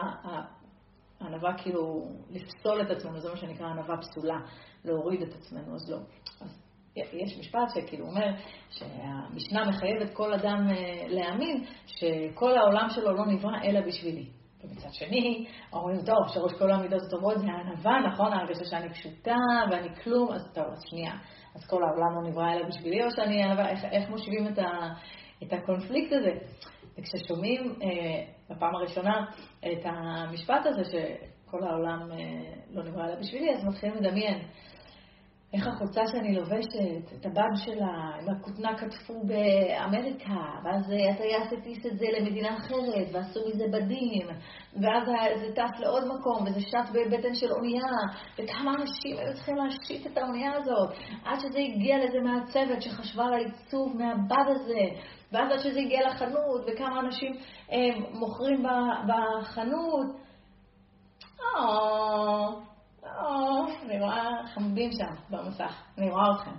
הענווה 1.19 1.53
כאילו 1.57 2.03
לפסול 2.29 2.81
את 2.81 2.91
עצמנו, 2.91 3.19
זה 3.19 3.29
מה 3.29 3.37
שנקרא 3.37 3.67
ענווה 3.67 3.97
פסולה, 3.97 4.39
להוריד 4.85 5.21
את 5.21 5.33
עצמנו, 5.33 5.75
אז 5.75 5.91
לא. 5.91 5.97
אז 6.41 6.61
יש 6.95 7.37
משפט 7.39 7.69
שכאילו 7.75 8.05
אומר 8.05 8.31
שהמשנה 8.69 9.69
מחייבת 9.69 10.13
כל 10.13 10.33
אדם 10.33 10.67
אה, 10.69 11.07
להאמין 11.07 11.65
שכל 11.85 12.57
העולם 12.57 12.87
שלו 12.89 13.13
לא 13.13 13.25
נברא 13.25 13.61
אלא 13.63 13.81
בשבילי. 13.81 14.36
ומצד 14.63 14.93
שני, 14.93 15.45
אומרים, 15.73 16.01
טוב, 16.05 16.27
שורש 16.33 16.53
כל 16.53 16.71
המידות 16.71 17.01
הטובות 17.07 17.39
זה 17.39 17.47
הענווה, 17.47 17.99
נכון? 18.07 18.33
ההרגשה 18.33 18.65
שאני 18.65 18.89
פשוטה 18.89 19.35
ואני 19.71 19.95
כלום, 20.03 20.31
אז 20.31 20.53
טוב, 20.53 20.65
אז 20.65 20.83
שנייה. 20.89 21.13
אז 21.55 21.67
כל 21.67 21.83
העולם 21.83 22.15
לא 22.15 22.29
נברא 22.29 22.53
אלא 22.53 22.67
בשבילי, 22.67 23.03
או 23.03 23.11
שאני 23.11 23.43
ענווה, 23.43 23.69
איך, 23.69 23.85
איך 23.91 24.09
מושיבים 24.09 24.47
את, 24.47 24.59
ה, 24.59 24.69
את 25.43 25.53
הקונפליקט 25.53 26.13
הזה? 26.13 26.31
וכששומעים 26.97 27.75
אה, 27.81 28.23
בפעם 28.49 28.75
הראשונה 28.75 29.25
את 29.59 29.85
המשפט 29.85 30.65
הזה, 30.65 30.81
שכל 30.83 31.63
העולם 31.63 32.11
אה, 32.11 32.53
לא 32.71 32.83
נברא 32.83 33.05
אלא 33.05 33.15
בשבילי, 33.19 33.53
אז 33.53 33.65
מתחילים 33.65 33.95
לדמיין. 33.95 34.39
איך 35.53 35.67
החולצה 35.67 36.01
שאני 36.07 36.35
לובשת, 36.35 37.13
את 37.19 37.25
הבד 37.25 37.55
שלה, 37.55 38.11
עם 38.21 38.29
הכותנה 38.29 38.77
כתפו 38.77 39.13
באמריקה, 39.23 40.41
ואז 40.63 40.85
הטייס 40.85 41.53
הטיס 41.53 41.85
את 41.85 41.97
זה 41.97 42.05
למדינה 42.19 42.57
אחרת, 42.57 43.07
ועשו 43.11 43.39
מזה 43.47 43.63
בדים, 43.71 44.27
ואז 44.81 45.07
זה 45.39 45.53
טס 45.55 45.79
לעוד 45.79 46.03
מקום, 46.07 46.43
וזה 46.45 46.61
שט 46.61 46.89
בבטן 46.93 47.33
של 47.33 47.51
אונייה, 47.51 47.91
וכמה 48.33 48.71
אנשים 48.71 49.17
היו 49.17 49.33
צריכים 49.33 49.55
להשית 49.55 50.07
את 50.07 50.17
האונייה 50.17 50.51
הזאת, 50.53 50.89
עד 51.25 51.39
שזה 51.39 51.59
הגיע 51.59 51.97
לאיזה 51.97 52.19
מעצבת 52.19 52.81
שחשבה 52.81 53.25
על 53.25 53.33
העיצוב 53.33 53.97
מהבד 53.97 54.51
הזה, 54.55 55.01
ואז 55.31 55.51
עד 55.51 55.59
שזה 55.59 55.79
הגיע 55.79 56.07
לחנות, 56.07 56.61
וכמה 56.67 56.99
אנשים 56.99 57.33
אה, 57.71 58.09
מוכרים 58.13 58.63
בחנות. 59.07 60.07
Oh. 61.39 62.76
או, 63.17 63.65
אני 63.85 63.99
רואה 63.99 64.47
חמודים 64.53 64.91
שם 64.91 65.13
במסך, 65.29 65.83
אני 65.97 66.09
רואה 66.11 66.31
אתכם. 66.35 66.51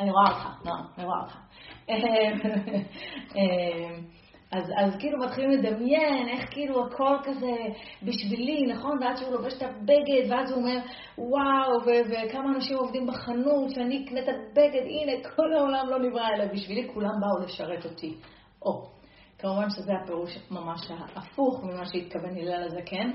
אני 0.00 0.10
רואה 0.10 0.28
אותך, 0.28 0.48
לא, 0.64 0.72
אני 0.96 1.04
רואה 1.04 1.20
אותך. 1.20 1.36
אז, 4.52 4.72
אז 4.76 4.96
כאילו 4.98 5.18
מתחילים 5.18 5.50
לדמיין 5.50 6.28
איך 6.28 6.50
כאילו 6.50 6.86
הכל 6.86 7.16
כזה 7.24 7.52
בשבילי, 8.02 8.66
נכון? 8.66 8.98
ואז 9.02 9.20
שהוא 9.20 9.32
לובש 9.32 9.52
את 9.56 9.62
הבגד, 9.62 10.30
ואז 10.30 10.50
הוא 10.50 10.58
אומר, 10.60 10.78
וואו, 11.18 11.80
וכמה 11.84 12.54
אנשים 12.54 12.76
עובדים 12.76 13.06
בחנות, 13.06 13.70
שאני 13.70 14.04
אקנה 14.04 14.20
את 14.20 14.28
הבגד, 14.28 14.82
הנה, 14.84 15.12
כל 15.36 15.52
העולם 15.52 15.86
לא 15.90 15.98
נברא 15.98 16.28
אלא 16.34 16.44
בשבילי, 16.52 16.88
כולם 16.94 17.12
באו 17.20 17.44
לשרת 17.44 17.84
אותי. 17.84 18.14
או, 18.62 18.82
כמובן 19.38 19.70
שזה 19.70 19.92
הפירוש 20.02 20.38
ממש 20.50 20.80
ההפוך 20.90 21.64
ממה 21.64 21.86
שהתכוון 21.86 22.38
הלל 22.38 22.62
הזקן. 22.64 23.10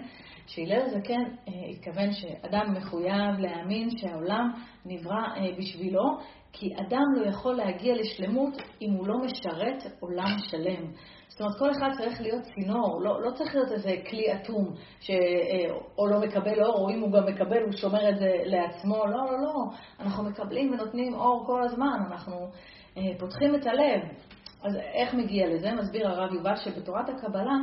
שהלל 0.48 0.82
הזקן 0.82 1.24
אה, 1.48 1.54
התכוון 1.70 2.12
שאדם 2.12 2.74
מחויב 2.78 3.40
להאמין 3.40 3.90
שהעולם 3.98 4.52
נברא 4.86 5.24
אה, 5.38 5.56
בשבילו, 5.58 6.18
כי 6.54 6.74
אדם 6.76 7.04
לא 7.16 7.30
יכול 7.30 7.56
להגיע 7.56 7.96
לשלמות 7.96 8.54
אם 8.82 8.92
הוא 8.92 9.08
לא 9.08 9.16
משרת 9.18 9.94
עולם 10.00 10.36
שלם. 10.50 10.92
זאת 11.28 11.42
אומרת, 11.42 11.60
כל 11.60 11.72
אחד 11.72 11.90
צריך 11.98 12.22
להיות 12.22 12.42
צינור, 12.44 13.02
לא, 13.04 13.22
לא 13.22 13.32
צריך 13.32 13.56
להיות 13.56 13.72
איזה 13.72 13.96
כלי 14.10 14.34
אטום, 14.34 14.74
שאו 15.00 16.06
אה, 16.06 16.12
לא 16.12 16.20
מקבל 16.20 16.64
אור, 16.64 16.80
או 16.80 16.90
אם 16.90 17.02
הוא 17.02 17.12
גם 17.12 17.26
מקבל, 17.26 17.64
הוא 17.64 17.72
שומר 17.72 18.10
את 18.10 18.18
זה 18.18 18.32
לעצמו. 18.46 18.96
לא, 18.96 19.26
לא, 19.26 19.42
לא. 19.42 19.54
אנחנו 20.00 20.24
מקבלים 20.24 20.74
ונותנים 20.74 21.14
אור 21.14 21.44
כל 21.46 21.64
הזמן, 21.64 22.00
אנחנו 22.12 22.36
פותחים 23.20 23.56
את 23.56 23.66
הלב. 23.68 24.02
אז 24.64 24.76
איך 24.76 25.14
מגיע 25.14 25.48
לזה? 25.48 25.72
מסביר 25.72 26.08
הרב 26.08 26.34
יובל 26.34 26.56
שבתורת 26.56 27.10
הקבלה 27.10 27.56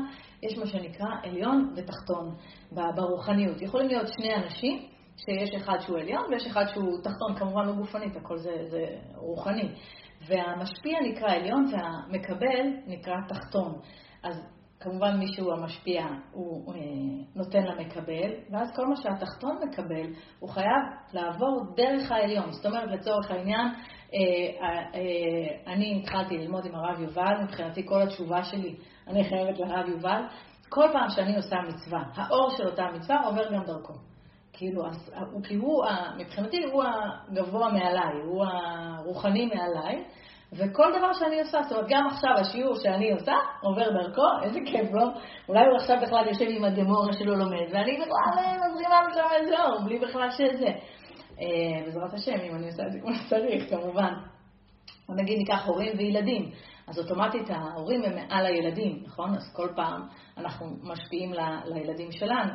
יש 0.43 0.59
מה 0.59 0.67
שנקרא 0.67 1.07
עליון 1.23 1.75
ותחתון 1.77 2.35
ברוחניות. 2.73 3.63
יכולים 3.63 3.89
להיות 3.89 4.09
שני 4.09 4.35
אנשים 4.35 4.87
שיש 5.17 5.55
אחד 5.55 5.79
שהוא 5.81 5.99
עליון 5.99 6.23
ויש 6.31 6.47
אחד 6.47 6.65
שהוא 6.67 7.03
תחתון, 7.03 7.35
כמובן 7.37 7.67
לא 7.67 7.73
גופנית, 7.73 8.17
הכל 8.17 8.39
זה, 8.39 8.53
זה 8.71 8.87
רוחני. 9.15 9.69
והמשפיע 10.27 10.99
נקרא 11.01 11.31
עליון 11.31 11.67
והמקבל 11.73 12.67
נקרא 12.87 13.15
תחתון. 13.29 13.79
אז 14.23 14.43
כמובן 14.81 15.19
מישהו 15.19 15.53
המשפיע 15.53 16.07
הוא 16.33 16.75
אה, 16.75 16.81
נותן 17.35 17.63
למקבל, 17.63 18.31
ואז 18.51 18.69
כל 18.77 18.87
מה 18.87 18.97
שהתחתון 18.97 19.59
מקבל, 19.69 20.13
הוא 20.39 20.51
חייב 20.51 20.83
לעבור 21.13 21.63
דרך 21.77 22.13
העליון. 22.13 22.53
זאת 22.53 22.67
אומרת, 22.67 22.91
לצורך 22.91 23.31
העניין, 23.31 23.67
אני 25.67 26.01
התחלתי 26.03 26.39
ללמוד 26.39 26.67
עם 26.67 26.75
הרב 26.75 27.01
יובל, 27.01 27.35
מבחינתי 27.43 27.87
כל 27.87 28.03
התשובה 28.03 28.45
שלי, 28.45 28.75
אני 29.09 29.25
חייבת 29.25 29.59
לרב 29.59 29.89
יובל. 29.89 30.23
כל 30.69 30.87
פעם 30.93 31.09
שאני 31.09 31.37
עושה 31.37 31.57
מצווה, 31.69 32.03
האור 32.15 32.51
של 32.57 32.67
אותה 32.67 32.87
מצווה 32.95 33.21
עובר 33.27 33.55
גם 33.55 33.65
דרכו. 33.65 33.93
כאילו, 34.53 34.83
כי 35.45 35.55
הוא, 35.55 35.85
מבחינתי 36.19 36.57
הוא 36.73 36.85
הגבוה 36.85 37.73
מעליי, 37.73 38.23
הוא 38.25 38.45
הרוחני 38.45 39.47
מעליי, 39.47 40.05
וכל 40.53 40.93
דבר 40.99 41.13
שאני 41.13 41.41
עושה, 41.41 41.63
זאת 41.63 41.73
אומרת, 41.73 41.87
גם 41.89 42.07
עכשיו 42.07 42.31
השיעור 42.37 42.75
שאני 42.77 43.13
עושה 43.13 43.33
עובר 43.63 43.91
דרכו, 43.91 44.27
איזה 44.43 44.59
כיף, 44.67 44.89
לא? 44.93 45.07
אולי 45.49 45.67
הוא 45.67 45.77
עכשיו 45.77 45.97
בכלל 46.03 46.29
יושב 46.29 46.47
עם 46.49 46.65
הגמורה 46.65 47.13
שלו 47.13 47.37
לומד, 47.37 47.67
ואני 47.73 47.97
בכלל 47.97 48.45
אה, 48.45 48.57
מזרימה 48.57 49.03
לו 49.03 49.15
שם 49.15 49.27
איזה 49.41 49.63
אור, 49.63 49.81
בלי 49.85 49.99
בכלל 49.99 50.31
שזה. 50.31 50.69
אה, 51.41 51.85
בעזרת 51.85 52.15
השם, 52.15 52.41
אם 52.43 52.55
אני 52.55 52.67
עושה 52.67 52.87
את 52.87 52.93
זה 52.93 53.01
כמו 53.01 53.15
שצריך, 53.15 53.71
כמובן. 53.71 54.13
או 55.09 55.15
נגיד 55.15 55.39
ניקח 55.39 55.67
הורים 55.67 55.93
וילדים, 55.99 56.51
אז 56.87 56.99
אוטומטית 56.99 57.51
ההורים 57.51 58.03
הם 58.05 58.15
מעל 58.15 58.47
הילדים, 58.47 59.03
נכון? 59.07 59.35
אז 59.35 59.53
כל 59.57 59.69
פעם 59.77 60.03
אנחנו 60.37 60.67
משפיעים 60.83 61.33
ל, 61.33 61.39
לילדים 61.65 62.13
שלנו. 62.13 62.53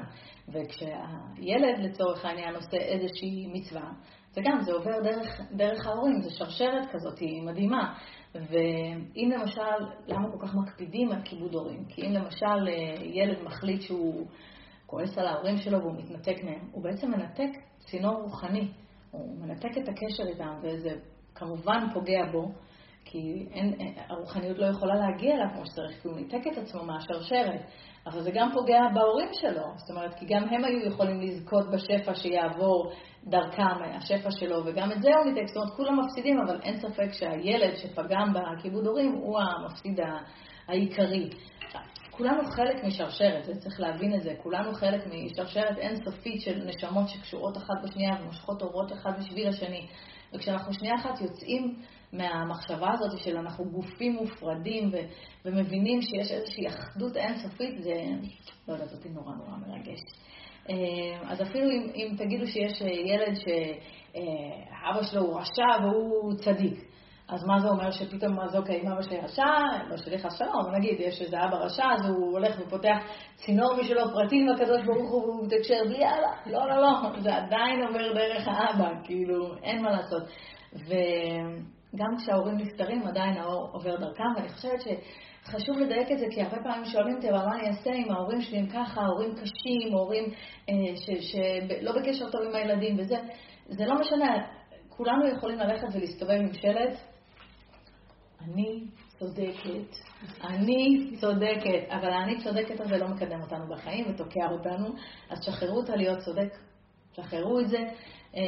וכשהילד 0.48 1.80
לצורך 1.80 2.26
העניין 2.26 2.56
עושה 2.56 2.78
איזושהי 2.78 3.48
מצווה, 3.54 3.92
וגם 4.38 4.62
זה 4.62 4.74
עובר 4.74 5.02
דרך, 5.04 5.42
דרך 5.52 5.88
ההורים, 5.88 6.22
זו 6.22 6.30
שרשרת 6.30 6.90
כזאת, 6.92 7.20
היא 7.20 7.44
מדהימה. 7.44 7.94
ואם 8.36 9.32
למשל, 9.40 9.86
למה 10.08 10.32
כל 10.32 10.48
כך 10.48 10.56
מקפידים 10.56 11.12
על 11.12 11.22
כיבוד 11.22 11.54
הורים? 11.54 11.86
כי 11.86 12.08
אם 12.08 12.14
למשל 12.14 12.68
אה, 12.68 13.04
ילד 13.04 13.44
מחליט 13.44 13.82
שהוא 13.82 14.28
כועס 14.86 15.18
על 15.18 15.28
ההורים 15.28 15.58
שלו 15.58 15.80
והוא 15.80 15.94
מתנתק 15.98 16.44
מהם, 16.44 16.70
הוא 16.72 16.84
בעצם 16.84 17.12
מנתק 17.12 17.50
צינור 17.86 18.22
רוחני, 18.22 18.72
הוא 19.12 19.40
מנתק 19.40 19.78
את 19.78 19.90
הקשר 19.90 20.24
איתם, 20.28 20.60
וזה 20.64 20.90
כמובן 21.36 21.88
פוגע 21.94 22.26
בו, 22.32 22.52
כי 23.06 23.48
אין, 23.52 23.74
הרוחניות 24.10 24.58
לא 24.58 24.66
יכולה 24.66 24.96
להגיע 24.96 25.36
אליו 25.36 25.48
כמו 25.54 25.66
שצריך, 25.66 26.02
כי 26.02 26.08
הוא 26.08 26.18
ניתק 26.18 26.48
את 26.52 26.58
עצמו 26.58 26.84
מהשרשרת. 26.84 27.62
אבל 28.08 28.22
זה 28.22 28.32
גם 28.34 28.50
פוגע 28.54 28.80
בהורים 28.94 29.30
שלו, 29.34 29.64
זאת 29.76 29.90
אומרת, 29.90 30.14
כי 30.14 30.26
גם 30.26 30.44
הם 30.44 30.64
היו 30.64 30.88
יכולים 30.88 31.22
לזכות 31.22 31.66
בשפע 31.74 32.16
שיעבור 32.16 32.92
דרכם, 33.24 33.84
השפע 33.98 34.32
שלו, 34.32 34.66
וגם 34.66 34.92
את 34.92 35.02
זה 35.02 35.10
הוא 35.16 35.32
ניתק, 35.32 35.48
זאת 35.48 35.58
אומרת, 35.58 35.70
כולם 35.78 36.00
מפסידים, 36.00 36.40
אבל 36.40 36.62
אין 36.62 36.80
ספק 36.80 37.12
שהילד 37.12 37.76
שפגם 37.76 38.34
בכיבוד 38.34 38.88
הורים 38.88 39.12
הוא 39.12 39.40
המפסיד 39.40 40.00
העיקרי. 40.68 41.30
כולנו 42.18 42.46
חלק 42.46 42.84
משרשרת, 42.84 43.48
וצריך 43.48 43.80
להבין 43.80 44.16
את 44.16 44.24
זה, 44.24 44.34
כולנו 44.44 44.74
חלק 44.74 45.08
משרשרת 45.08 45.78
אינסופית 45.78 46.42
של 46.42 46.66
נשמות 46.66 47.10
שקשורות 47.10 47.58
אחת 47.58 47.76
בשנייה 47.84 48.12
ומושכות 48.22 48.62
אורות 48.62 48.94
אחד 48.94 49.12
בשביל 49.20 49.48
השני. 49.48 49.88
וכשאנחנו 50.34 50.74
שנייה 50.74 50.96
אחת 50.96 51.22
יוצאים 51.22 51.76
מהמחשבה 52.14 52.88
הזאת 52.94 53.20
של 53.20 53.38
אנחנו 53.38 53.66
גופים 53.66 54.14
מופרדים 54.14 54.90
ו- 54.94 55.08
ומבינים 55.46 56.02
שיש 56.02 56.32
איזושהי 56.32 56.68
אחדות 56.68 57.18
אינסופית, 57.18 57.84
זה, 57.84 57.94
לא 58.68 58.74
יודעת, 58.74 58.94
אותי 58.94 59.10
נורא 59.10 59.36
נורא 59.36 59.58
מרגש. 59.68 60.00
אה, 60.70 61.32
אז 61.32 61.42
אפילו 61.42 61.72
אם, 61.72 61.88
אם 61.96 62.16
תגידו 62.18 62.48
שיש 62.48 62.82
ילד 62.82 63.36
שאבא 63.36 65.04
שלו 65.04 65.22
הוא 65.22 65.40
רשע 65.40 65.84
והוא 65.84 66.34
צדיק, 66.34 66.95
אז 67.28 67.44
מה 67.44 67.60
זה 67.60 67.68
אומר 67.68 67.92
שפתאום, 67.92 68.40
אז 68.40 68.56
אוקיי, 68.56 68.82
אם 68.82 68.92
אבא 68.92 69.02
שלי 69.02 69.20
רשע, 69.20 69.44
לא 69.90 69.98
שליח 69.98 70.26
השלום, 70.26 70.76
נגיד, 70.76 71.00
יש 71.00 71.22
איזה 71.22 71.38
אבא 71.44 71.58
רשע, 71.58 71.84
אז 71.94 72.10
הוא 72.10 72.32
הולך 72.32 72.56
ופותח 72.60 72.98
צינור 73.36 73.76
משלו 73.82 74.02
פרטי 74.14 74.36
עם 74.36 74.50
הקדוש 74.50 74.86
ברוך 74.86 75.12
הוא, 75.12 75.24
והוא 75.24 75.46
מתקשר 75.46 75.80
בלי 75.86 75.98
יאללה, 75.98 76.32
לא, 76.46 76.68
לא, 76.68 76.82
לא, 76.82 77.20
זה 77.22 77.36
עדיין 77.36 77.84
עובר 77.88 78.14
דרך 78.14 78.48
האבא, 78.48 78.90
כאילו, 79.04 79.56
אין 79.64 79.82
מה 79.82 79.92
לעשות. 79.92 80.24
וגם 80.74 82.18
כשההורים 82.18 82.58
נפטרים, 82.58 83.08
עדיין 83.08 83.38
האור 83.38 83.70
עובר 83.72 83.96
דרכם, 83.96 84.36
ואני 84.36 84.50
חושבת 84.50 84.82
שחשוב 84.82 85.78
לדייק 85.78 86.12
את 86.12 86.20
זה, 86.20 86.26
כי 86.32 86.42
הרבה 86.42 86.58
פעמים 86.64 86.86
שואלים 86.86 87.16
אותי, 87.16 87.30
מה 87.30 87.56
אני 87.56 87.68
אעשה 87.68 87.92
אם 87.92 88.12
ההורים 88.12 88.42
שלי 88.42 88.58
הם 88.58 88.68
ככה, 88.68 89.06
הורים 89.06 89.36
קשים, 89.36 89.94
הורים 89.94 90.24
אה, 90.70 90.74
שלא 91.22 91.92
בקשר 91.92 92.30
טוב 92.30 92.42
עם 92.42 92.56
הילדים? 92.56 92.96
וזה, 93.00 93.16
זה 93.68 93.86
לא 93.86 93.96
משנה, 94.00 94.38
כולנו 94.90 95.28
יכולים 95.28 95.60
ללכת 95.60 95.88
ולהסתובב 95.94 96.32
עם 96.32 96.54
שלט 96.54 97.15
אני 98.46 98.84
צודקת, 99.20 99.98
אני 100.44 101.12
צודקת, 101.22 101.90
אבל 101.90 102.12
אני 102.12 102.44
צודקת 102.44 102.80
הזה 102.80 102.98
לא 102.98 103.08
מקדם 103.08 103.42
אותנו 103.42 103.68
בחיים 103.76 104.06
ותוקע 104.10 104.52
אותנו, 104.52 104.88
אז 105.30 105.44
שחררו 105.44 105.78
אותה 105.78 105.96
להיות 105.96 106.20
צודק, 106.20 106.58
שחררו 107.14 107.60
את 107.60 107.68
זה 107.68 107.80
אה, 108.36 108.42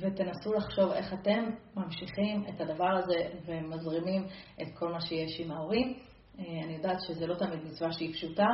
ותנסו 0.00 0.52
לחשוב 0.52 0.90
איך 0.90 1.14
אתם 1.14 1.50
ממשיכים 1.76 2.44
את 2.48 2.60
הדבר 2.60 2.90
הזה 2.96 3.18
ומזרימים 3.46 4.26
את 4.62 4.66
כל 4.74 4.92
מה 4.92 5.00
שיש 5.00 5.40
עם 5.40 5.50
ההורים. 5.50 5.94
אה, 6.38 6.44
אני 6.64 6.72
יודעת 6.72 6.98
שזה 7.06 7.26
לא 7.26 7.34
תמיד 7.34 7.64
מצווה 7.64 7.92
שהיא 7.92 8.12
פשוטה, 8.12 8.46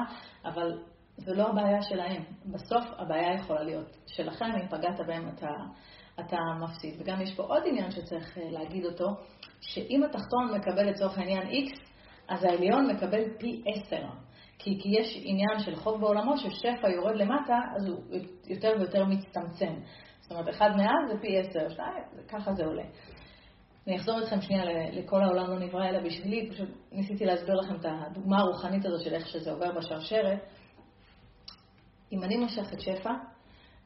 אבל 0.45 0.79
זו 1.17 1.35
לא 1.35 1.49
הבעיה 1.49 1.83
שלהם. 1.83 2.23
בסוף 2.47 2.85
הבעיה 2.99 3.35
יכולה 3.35 3.63
להיות 3.63 3.97
שלכם, 4.07 4.45
אם 4.45 4.69
פגעת 4.69 5.07
בהם 5.07 5.29
אתה, 5.29 5.51
אתה 6.21 6.39
מפסיד. 6.61 6.95
וגם 6.99 7.21
יש 7.21 7.35
פה 7.35 7.43
עוד 7.43 7.63
עניין 7.67 7.91
שצריך 7.91 8.39
אה, 8.39 8.51
להגיד 8.51 8.85
אותו, 8.85 9.07
שאם 9.61 10.03
התחתון 10.03 10.55
מקבל 10.55 10.91
לצורך 10.91 11.19
העניין 11.19 11.43
X, 11.43 11.81
אז 12.29 12.45
העליון 12.45 12.91
מקבל 12.91 13.23
פי 13.39 13.63
10. 13.87 13.97
כי, 14.59 14.79
כי 14.83 14.89
יש 15.01 15.21
עניין 15.23 15.59
של 15.59 15.77
חוק 15.77 16.01
בעולמו, 16.01 16.39
ששפע 16.39 16.89
יורד 16.89 17.17
למטה, 17.17 17.59
אז 17.77 17.89
הוא 17.89 18.03
יותר 18.47 18.73
ויותר 18.79 19.05
מצטמצם. 19.05 19.75
זאת 20.21 20.33
אומרת, 20.33 20.49
אחד 20.49 20.71
מעל 20.77 21.09
זה 21.09 21.21
פי 21.21 21.39
10, 21.39 21.69
שתיים, 21.69 22.05
ככה 22.29 22.53
זה 22.53 22.65
עולה. 22.65 22.85
אני 23.87 23.97
אחזור 23.97 24.21
איתכם 24.21 24.41
שנייה 24.41 24.65
לכל 24.93 25.23
העולם 25.23 25.51
לא 25.51 25.59
נברא 25.59 25.89
אלא 25.89 26.01
בשבילי, 26.01 26.51
פשוט 26.51 26.69
ניסיתי 26.93 27.25
להסביר 27.25 27.55
לכם 27.55 27.75
את 27.75 27.85
הדוגמה 27.85 28.39
הרוחנית 28.39 28.87
הזו 28.87 29.05
של 29.05 29.15
איך 29.15 29.29
שזה 29.29 29.53
עובר 29.53 29.73
בשרשרת. 29.73 30.39
אם 32.13 32.23
אני 32.23 32.37
מושכת 32.37 32.81
שפע, 32.81 33.13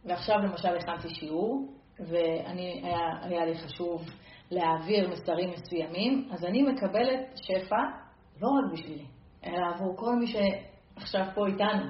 ועכשיו 0.04 0.38
למשל 0.38 0.76
הכנתי 0.76 1.14
שיעור, 1.14 1.73
ואני, 2.00 2.80
היה, 2.84 3.08
היה 3.22 3.44
לי 3.44 3.54
חשוב 3.54 4.02
להעביר 4.50 5.10
מסרים 5.10 5.50
מסוימים, 5.50 6.28
אז 6.32 6.44
אני 6.44 6.62
מקבלת 6.62 7.20
שפע 7.36 7.82
לא 8.42 8.48
רק 8.48 8.72
בשבילי, 8.72 9.04
אלא 9.46 9.66
עבור 9.74 9.96
כל 9.96 10.16
מי 10.16 10.26
שעכשיו 10.26 11.26
פה 11.34 11.46
איתנו. 11.46 11.84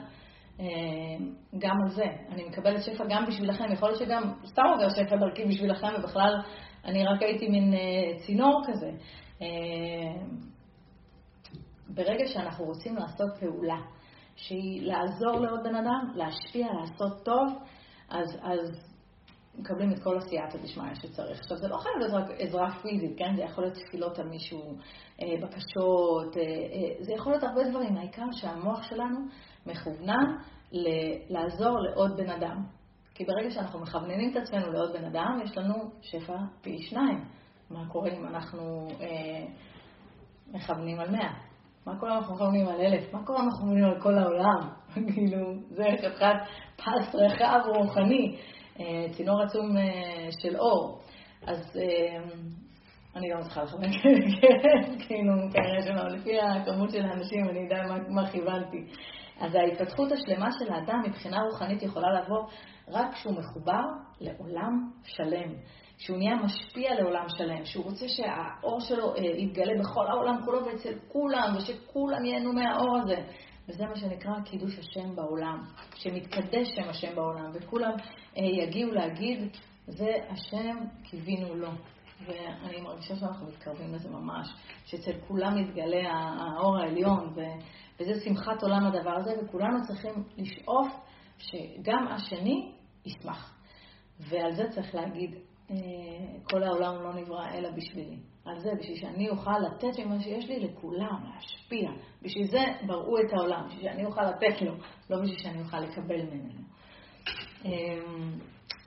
אה, 0.60 0.66
גם 1.58 1.76
על 1.82 1.90
זה. 1.90 2.04
אני 2.28 2.44
מקבלת 2.44 2.82
שפע 2.82 3.04
גם 3.08 3.26
בשבילכם, 3.26 3.72
יכול 3.72 3.88
להיות 3.88 4.00
שגם 4.00 4.32
סתם 4.44 4.62
עובר 4.72 4.88
שפע 4.88 5.16
דרכי 5.16 5.44
בשבילכם, 5.44 5.88
ובכלל 5.98 6.34
אני 6.84 7.04
רק 7.04 7.22
הייתי 7.22 7.48
מין 7.48 7.74
אה, 7.74 8.18
צינור 8.26 8.62
כזה. 8.66 8.90
אה, 9.42 9.46
ברגע 11.88 12.26
שאנחנו 12.26 12.64
רוצים 12.64 12.96
לעשות 12.96 13.30
פעולה, 13.40 13.80
שהיא 14.36 14.82
לעזור 14.82 15.40
לעוד 15.40 15.60
בן 15.64 15.74
אדם, 15.74 16.12
להשפיע, 16.14 16.66
לעשות 16.80 17.24
טוב, 17.24 17.58
אז, 18.08 18.38
אז 18.42 18.93
מקבלים 19.58 19.92
את 19.92 20.02
כל 20.02 20.16
הסייעתא 20.16 20.58
דשמיא 20.58 20.94
שצריך. 20.94 21.40
עכשיו, 21.40 21.56
זה 21.56 21.68
לא 21.68 21.76
חייב 21.76 21.94
להיות 21.98 22.12
רק 22.12 22.36
עזרה 22.38 22.70
פיזית, 22.82 23.18
כן? 23.18 23.36
זה 23.36 23.42
יכול 23.42 23.64
להיות 23.64 23.76
תפילות 23.86 24.18
על 24.18 24.28
מישהו, 24.28 24.76
אה, 25.22 25.26
בקשות, 25.42 26.36
אה, 26.36 26.42
אה, 26.42 27.04
זה 27.04 27.12
יכול 27.12 27.32
להיות 27.32 27.44
הרבה 27.44 27.70
דברים. 27.70 27.96
העיקר 27.96 28.26
שהמוח 28.32 28.82
שלנו 28.82 29.18
מכוונן 29.66 30.36
לעזור 31.28 31.78
לעוד 31.78 32.16
בן 32.16 32.30
אדם. 32.30 32.64
כי 33.14 33.24
ברגע 33.24 33.50
שאנחנו 33.50 33.80
מכווננים 33.80 34.30
את 34.30 34.36
עצמנו 34.36 34.72
לעוד 34.72 34.92
בן 34.92 35.04
אדם, 35.04 35.38
יש 35.44 35.58
לנו 35.58 35.74
שפע 36.02 36.36
פי 36.62 36.82
שניים. 36.82 37.24
מה 37.70 37.88
קורה 37.88 38.10
אם 38.10 38.26
אנחנו 38.26 38.88
אה, 39.00 39.46
מכוונים 40.52 41.00
על 41.00 41.10
מאה? 41.10 41.32
מה 41.86 42.00
קורה 42.00 42.12
אם 42.12 42.16
אנחנו 42.16 42.34
מכוונים 42.34 42.68
על 42.68 42.80
אלף? 42.80 43.14
מה 43.14 43.26
קורה 43.26 43.40
אם 43.40 43.44
אנחנו 43.44 43.66
מכוונים 43.66 43.84
על 43.84 44.00
כל 44.00 44.18
העולם? 44.18 44.68
כאילו, 45.14 45.54
זה 45.70 45.84
חתיכת 45.98 46.36
פס 46.76 47.14
רחב 47.14 47.60
רוחני. 47.66 48.36
אה, 48.80 49.06
צינור 49.16 49.42
עצום 49.42 49.76
אה, 49.76 50.28
של 50.42 50.56
אור. 50.56 51.00
אז 51.46 51.76
אה, 51.76 52.24
אני 53.16 53.30
לא 53.30 53.38
מצליחה 53.38 53.62
לכוון, 53.62 53.92
כאילו, 55.06 55.32
כנראה 55.52 55.82
שלא, 55.82 56.18
לפי 56.18 56.40
הכמות 56.40 56.90
של 56.90 57.02
האנשים 57.02 57.48
אני 57.48 57.68
מה, 57.88 57.98
מה 58.08 58.30
כיוונתי. 58.30 58.84
אז 59.40 59.54
ההתפתחות 59.54 60.12
השלמה 60.12 60.48
של 60.58 60.72
האדם 60.72 61.02
מבחינה 61.06 61.42
רוחנית 61.42 61.82
יכולה 61.82 62.20
לבוא 62.20 62.42
רק 62.88 63.12
כשהוא 63.14 63.34
מחובר 63.38 63.82
לעולם 64.20 64.90
שלם, 65.04 65.52
שהוא 65.98 66.18
נהיה 66.18 66.36
משפיע 66.36 66.94
לעולם 66.94 67.26
שלם, 67.28 67.64
שהוא 67.64 67.84
רוצה 67.84 68.06
שהאור 68.08 68.80
שלו 68.80 69.14
יתגלה 69.16 69.72
בכל 69.80 70.06
העולם 70.06 70.44
כולו 70.44 70.66
ואצל 70.66 70.94
כולם, 71.08 71.54
ושכולם 71.56 72.24
ייהנו 72.24 72.52
מהאור 72.52 72.98
הזה. 73.02 73.16
וזה 73.68 73.86
מה 73.86 73.96
שנקרא 73.96 74.40
קידוש 74.44 74.78
השם 74.78 75.16
בעולם, 75.16 75.62
שמתקדש 75.94 76.68
שם 76.74 76.88
השם 76.88 77.14
בעולם, 77.14 77.50
וכולם 77.54 77.92
אה, 78.36 78.42
יגיעו 78.42 78.92
להגיד, 78.92 79.38
זה 79.86 80.10
השם 80.30 80.76
קיווינו 81.02 81.54
לו. 81.54 81.70
ואני 82.26 82.80
מרגישה 82.80 83.16
שאנחנו 83.16 83.46
מתקרבים 83.46 83.94
לזה 83.94 84.08
ממש, 84.10 84.48
שאצל 84.84 85.12
כולם 85.28 85.62
מתגלה 85.62 86.12
האור 86.12 86.76
העליון, 86.76 87.34
וזה 88.00 88.20
שמחת 88.24 88.62
עולם 88.62 88.86
הדבר 88.86 89.10
הזה, 89.10 89.30
וכולנו 89.42 89.86
צריכים 89.86 90.24
לשאוף 90.36 90.88
שגם 91.38 92.08
השני 92.08 92.72
ישמח. 93.06 93.54
ועל 94.20 94.54
זה 94.54 94.64
צריך 94.74 94.94
להגיד, 94.94 95.34
אה, 95.70 95.76
כל 96.50 96.62
העולם 96.62 97.02
לא 97.02 97.14
נברא 97.14 97.48
אלא 97.54 97.70
בשבילי. 97.70 98.16
על 98.44 98.58
זה, 98.58 98.70
בשביל 98.80 98.96
שאני 98.96 99.28
אוכל 99.28 99.58
לתת 99.58 99.98
ממה 99.98 100.20
שיש 100.20 100.48
לי 100.48 100.60
לכולם, 100.60 101.24
להשפיע. 101.34 101.90
בשביל 102.22 102.46
זה 102.46 102.64
בראו 102.86 103.18
את 103.18 103.32
העולם, 103.32 103.66
בשביל 103.68 103.82
שאני 103.82 104.04
אוכל 104.04 104.22
לתת 104.22 104.62
לו, 104.62 104.72
לא 105.10 105.22
בשביל 105.22 105.38
שאני 105.38 105.60
אוכל 105.60 105.80
לקבל 105.80 106.22
ממנו. 106.22 106.62
אמ, 107.64 108.38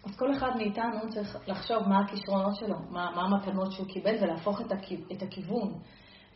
אז 0.05 0.17
כל 0.17 0.33
אחד 0.33 0.57
מאיתנו 0.57 1.09
צריך 1.09 1.37
לחשוב 1.47 1.77
מה 1.87 1.99
הכישרונות 1.99 2.55
שלו, 2.55 2.75
מה, 2.89 3.11
מה 3.15 3.21
המתנות 3.21 3.71
שהוא 3.71 3.87
קיבל, 3.87 4.15
ולהפוך 4.21 4.61
את, 4.61 4.71
הכיו, 4.71 4.99
את 5.11 5.21
הכיוון 5.21 5.73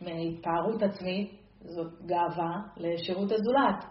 מהתפארות 0.00 0.82
עצמית, 0.82 1.32
זאת 1.60 1.92
גאווה, 2.06 2.60
לשירות 2.76 3.32
הזולת. 3.32 3.84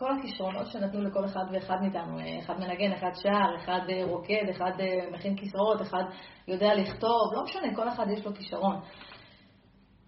כל 0.00 0.18
הכישרונות 0.18 0.66
שנתנו 0.66 1.02
לכל 1.02 1.24
אחד 1.24 1.44
ואחד 1.52 1.76
מאיתנו, 1.80 2.18
אחד 2.44 2.60
מנגן, 2.60 2.92
אחד 2.92 3.10
שר, 3.14 3.56
אחד 3.56 3.80
אה, 3.88 4.04
רוקד, 4.04 4.48
אחד 4.50 4.70
אה, 4.80 5.10
מכין 5.10 5.36
כיסאות, 5.36 5.82
אחד 5.82 6.02
יודע 6.48 6.74
לכתוב, 6.74 7.34
לא 7.34 7.42
משנה, 7.44 7.74
כל 7.76 7.88
אחד 7.88 8.06
יש 8.10 8.26
לו 8.26 8.34
כישרון. 8.34 8.76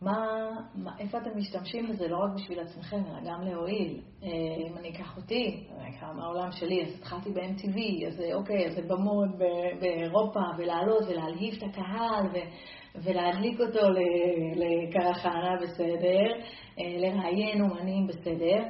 מה, 0.02 0.16
מה, 0.74 0.90
איפה 0.98 1.18
אתם 1.18 1.30
משתמשים 1.36 1.88
בזה, 1.88 2.08
לא 2.08 2.16
רק 2.16 2.30
בשביל 2.36 2.60
עצמכם, 2.60 2.96
אלא 2.96 3.30
גם 3.30 3.42
להועיל. 3.42 4.00
אה, 4.22 4.28
אם 4.68 4.76
אני 4.78 4.90
אקח 4.90 5.16
אותי, 5.16 5.66
מהעולם 6.16 6.52
שלי, 6.52 6.82
אז 6.82 6.94
התחלתי 6.98 7.30
ב-MTV, 7.30 8.06
אז 8.06 8.22
אוקיי, 8.34 8.66
אז 8.66 8.74
זה 8.74 8.82
במוד 8.82 9.38
באירופה, 9.80 10.40
ולעלות 10.58 11.02
ולהלהיב 11.08 11.54
את 11.58 11.62
הקהל, 11.62 12.26
ו, 12.26 12.38
ולהדליק 12.94 13.60
אותו 13.60 13.86
לקרחנה, 14.56 15.56
בסדר, 15.62 16.26
לראיין 16.78 17.62
אומנים, 17.62 18.06
בסדר. 18.06 18.62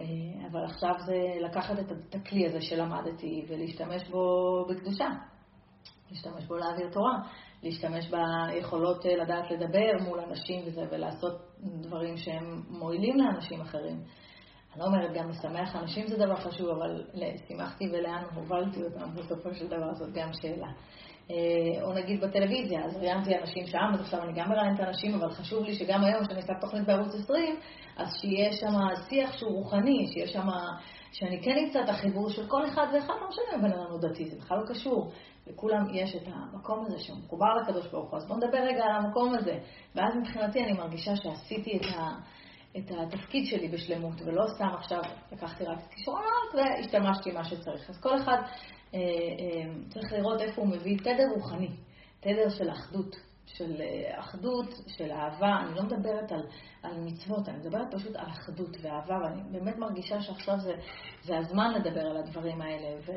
אה, 0.00 0.06
אבל 0.50 0.64
עכשיו 0.64 0.94
זה 1.06 1.16
לקחת 1.40 1.78
את 1.78 2.14
הכלי 2.14 2.46
הזה 2.46 2.60
שלמדתי 2.60 3.44
ולהשתמש 3.48 4.08
בו 4.08 4.66
בקדושה. 4.68 5.08
להשתמש 6.10 6.44
בו 6.44 6.56
להעביר 6.56 6.90
תורה, 6.92 7.18
להשתמש 7.62 8.10
ביכולות 8.10 9.06
אה, 9.06 9.16
לדעת 9.16 9.50
לדבר 9.50 10.04
מול 10.08 10.20
אנשים 10.20 10.62
וזה, 10.66 10.82
ולעשות 10.90 11.40
דברים 11.80 12.16
שהם 12.16 12.62
מועילים 12.68 13.16
לאנשים 13.16 13.60
אחרים. 13.60 14.02
אני 14.72 14.80
לא 14.80 14.84
אומרת 14.84 15.12
גם 15.14 15.28
לשמח 15.28 15.76
אנשים 15.76 16.06
זה 16.06 16.16
דבר 16.16 16.36
חשוב, 16.36 16.68
אבל 16.68 17.04
שימחתי 17.46 17.84
ולאן 17.92 18.24
הובלתי 18.34 18.82
אותם 18.82 19.14
בסופו 19.14 19.54
של 19.54 19.66
דבר 19.66 19.94
זאת 19.94 20.12
גם 20.12 20.32
שאלה. 20.32 20.68
אה, 21.30 21.82
או 21.82 21.92
נגיד 21.92 22.20
בטלוויזיה, 22.20 22.84
אז 22.84 22.96
ראיינתי 22.96 23.38
אנשים 23.38 23.66
שם, 23.66 23.90
אז 23.94 24.00
עכשיו 24.00 24.22
אני 24.22 24.32
גם 24.32 24.48
מראיינת 24.50 24.80
אנשים, 24.80 25.14
אבל 25.14 25.30
חשוב 25.30 25.64
לי 25.64 25.74
שגם 25.74 26.04
היום, 26.04 26.24
כשאני 26.24 26.40
עושה 26.40 26.52
תוכנית 26.60 26.86
בערוץ 26.86 27.14
20, 27.14 27.56
אז 27.96 28.08
שיהיה 28.20 28.52
שם 28.52 28.72
שיח 29.08 29.32
שהוא 29.32 29.52
רוחני, 29.52 30.06
שיהיה 30.12 30.26
שם, 30.26 30.48
שאני 31.12 31.42
כן 31.42 31.58
אמצא 31.64 31.80
את 31.84 31.88
החיבור 31.88 32.30
של 32.30 32.46
כל 32.46 32.66
אחד 32.66 32.86
ואחד, 32.94 33.14
לא 33.20 33.28
משנה 33.28 33.56
אם 33.56 33.62
בן 33.62 33.72
אדם 33.72 34.00
דתי, 34.00 34.30
זה 34.30 34.36
בכלל 34.36 34.58
לא 34.58 34.66
קשור. 34.66 35.10
לכולם 35.46 35.94
יש 35.94 36.14
את 36.14 36.22
המקום 36.26 36.84
הזה 36.86 36.98
שהוא 36.98 37.18
מחובר 37.18 37.54
לקדוש 37.62 37.86
ברוך 37.86 38.10
הוא, 38.10 38.16
אז 38.16 38.26
בואו 38.26 38.38
נדבר 38.38 38.58
רגע 38.58 38.84
על 38.84 39.04
המקום 39.04 39.34
הזה. 39.34 39.58
ואז 39.94 40.16
מבחינתי 40.16 40.64
אני 40.64 40.72
מרגישה 40.72 41.16
שעשיתי 41.16 41.76
את 41.76 41.96
ה... 41.96 42.10
את 42.78 42.90
התפקיד 42.90 43.46
שלי 43.46 43.68
בשלמות, 43.68 44.14
ולא 44.24 44.44
סתם 44.54 44.68
עכשיו 44.78 45.00
לקחתי 45.32 45.64
רק 45.64 45.78
את 45.78 45.94
כישרונות 45.94 46.54
והשתמשתי 46.54 47.32
מה 47.32 47.44
שצריך. 47.44 47.90
אז 47.90 48.00
כל 48.00 48.16
אחד 48.16 48.36
צריך 49.88 50.12
לראות 50.12 50.40
איפה 50.40 50.62
הוא 50.62 50.68
מביא 50.70 50.98
תדר 50.98 51.28
רוחני, 51.34 51.70
תדר 52.20 52.48
של 52.48 52.70
אחדות, 52.70 53.16
של 53.46 53.80
אה, 53.80 54.20
אחדות, 54.20 54.66
של 54.86 55.12
אהבה. 55.12 55.56
אני 55.62 55.74
לא 55.74 55.82
מדברת 55.82 56.32
על, 56.32 56.42
על 56.82 57.00
מצוות, 57.00 57.48
אני 57.48 57.58
מדברת 57.58 57.94
פשוט 57.94 58.16
על 58.16 58.26
אחדות 58.26 58.76
ואהבה, 58.82 59.14
ואני 59.24 59.42
באמת 59.52 59.76
מרגישה 59.76 60.20
שעכשיו 60.20 60.60
זה, 60.60 60.74
זה 61.22 61.38
הזמן 61.38 61.74
לדבר 61.74 62.00
על 62.00 62.16
הדברים 62.16 62.60
האלה. 62.60 63.00
ו... 63.06 63.12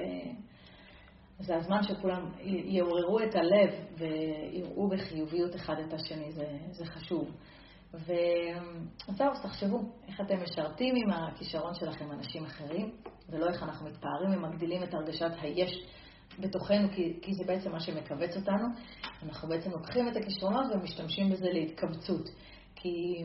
זה 1.39 1.55
הזמן 1.55 1.83
שכולם 1.83 2.31
יעוררו 2.43 3.19
את 3.19 3.36
הלב 3.36 3.69
ויראו 3.97 4.89
בחיוביות 4.89 5.55
אחד 5.55 5.75
את 5.88 5.93
השני, 5.93 6.31
זה, 6.31 6.47
זה 6.71 6.86
חשוב. 6.86 7.31
וזהו, 7.93 9.31
תחשבו 9.43 9.77
איך 10.07 10.21
אתם 10.21 10.43
משרתים 10.43 10.95
עם 10.95 11.09
הכישרון 11.12 11.73
שלכם 11.73 12.12
אנשים 12.12 12.45
אחרים, 12.45 12.91
ולא 13.29 13.47
איך 13.47 13.63
אנחנו 13.63 13.86
מתפארים 13.86 14.33
ומגדילים 14.33 14.83
את 14.83 14.93
הרגשת 14.93 15.31
היש 15.41 15.86
בתוכנו, 16.39 16.88
כי, 16.91 17.19
כי 17.21 17.33
זה 17.33 17.43
בעצם 17.43 17.71
מה 17.71 17.79
שמכווץ 17.79 18.36
אותנו. 18.36 18.67
אנחנו 19.23 19.49
בעצם 19.49 19.71
לוקחים 19.71 20.07
את 20.07 20.15
הכישרונות 20.15 20.65
ומשתמשים 20.73 21.29
בזה 21.29 21.49
להתכווצות. 21.49 22.29
כי 22.75 23.23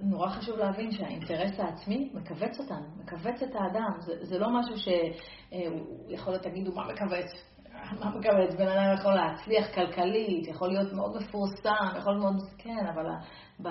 נורא 0.00 0.28
חשוב 0.28 0.58
להבין 0.58 0.90
שהאינטרס 0.90 1.60
העצמי 1.60 2.10
מכווץ 2.14 2.58
אותנו, 2.60 2.86
מכווץ 2.96 3.42
את 3.42 3.54
האדם. 3.54 4.00
זה, 4.00 4.24
זה 4.24 4.38
לא 4.38 4.48
משהו 4.60 4.78
שהוא 4.78 6.08
יכול 6.08 6.32
להיות, 6.32 6.42
תגידו, 6.44 6.72
מה 6.74 6.92
מכווץ? 6.92 7.51
מה 8.00 8.10
מכווץ? 8.10 8.54
בן 8.58 8.68
אדם 8.68 8.94
יכול 8.98 9.14
להצליח 9.14 9.74
כלכלית, 9.74 10.48
יכול 10.48 10.68
להיות 10.68 10.92
מאוד 10.92 11.16
מפורסם, 11.16 11.98
יכול 11.98 12.12
להיות 12.12 12.22
מאוד... 12.22 12.42
כן, 12.58 12.86
אבל 12.94 13.06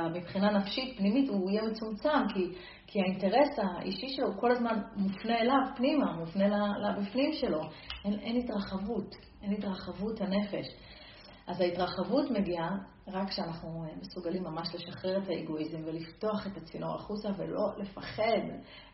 מבחינה 0.09 0.51
נפשית, 0.51 0.97
פנימית, 0.97 1.29
הוא 1.29 1.51
יהיה 1.51 1.61
מצומצם, 1.63 2.27
כי, 2.33 2.55
כי 2.87 2.99
האינטרס 3.01 3.59
האישי 3.59 4.07
שלו 4.09 4.27
הוא 4.27 4.41
כל 4.41 4.51
הזמן 4.51 4.81
מופנה 4.95 5.39
אליו 5.39 5.59
פנימה, 5.75 6.13
מופנה 6.13 6.47
לבפנים 6.77 7.33
שלו. 7.33 7.61
אין, 8.05 8.19
אין 8.19 8.37
התרחבות, 8.37 9.15
אין 9.41 9.53
התרחבות 9.53 10.21
הנפש. 10.21 10.65
אז 11.47 11.61
ההתרחבות 11.61 12.31
מגיעה 12.31 12.69
רק 13.07 13.29
כשאנחנו 13.29 13.85
מסוגלים 14.01 14.43
ממש 14.43 14.67
לשחרר 14.75 15.17
את 15.17 15.29
האגואיזם 15.29 15.77
ולפתוח 15.85 16.47
את 16.47 16.57
הצינור 16.57 16.95
החוצה 16.95 17.29
ולא 17.37 17.71
לפחד, 17.77 18.41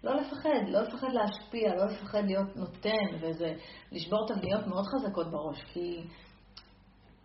לא 0.04 0.16
לפחד, 0.16 0.68
לא 0.68 0.82
לפחד 0.82 1.08
להשפיע, 1.14 1.76
לא 1.76 1.86
לפחד 1.86 2.26
להיות 2.26 2.56
נותן, 2.56 3.06
וזה 3.22 3.54
לשבור 3.92 4.28
תבניות 4.28 4.68
מאוד 4.68 4.86
חזקות 4.86 5.32
בראש, 5.32 5.64
כי, 5.74 6.04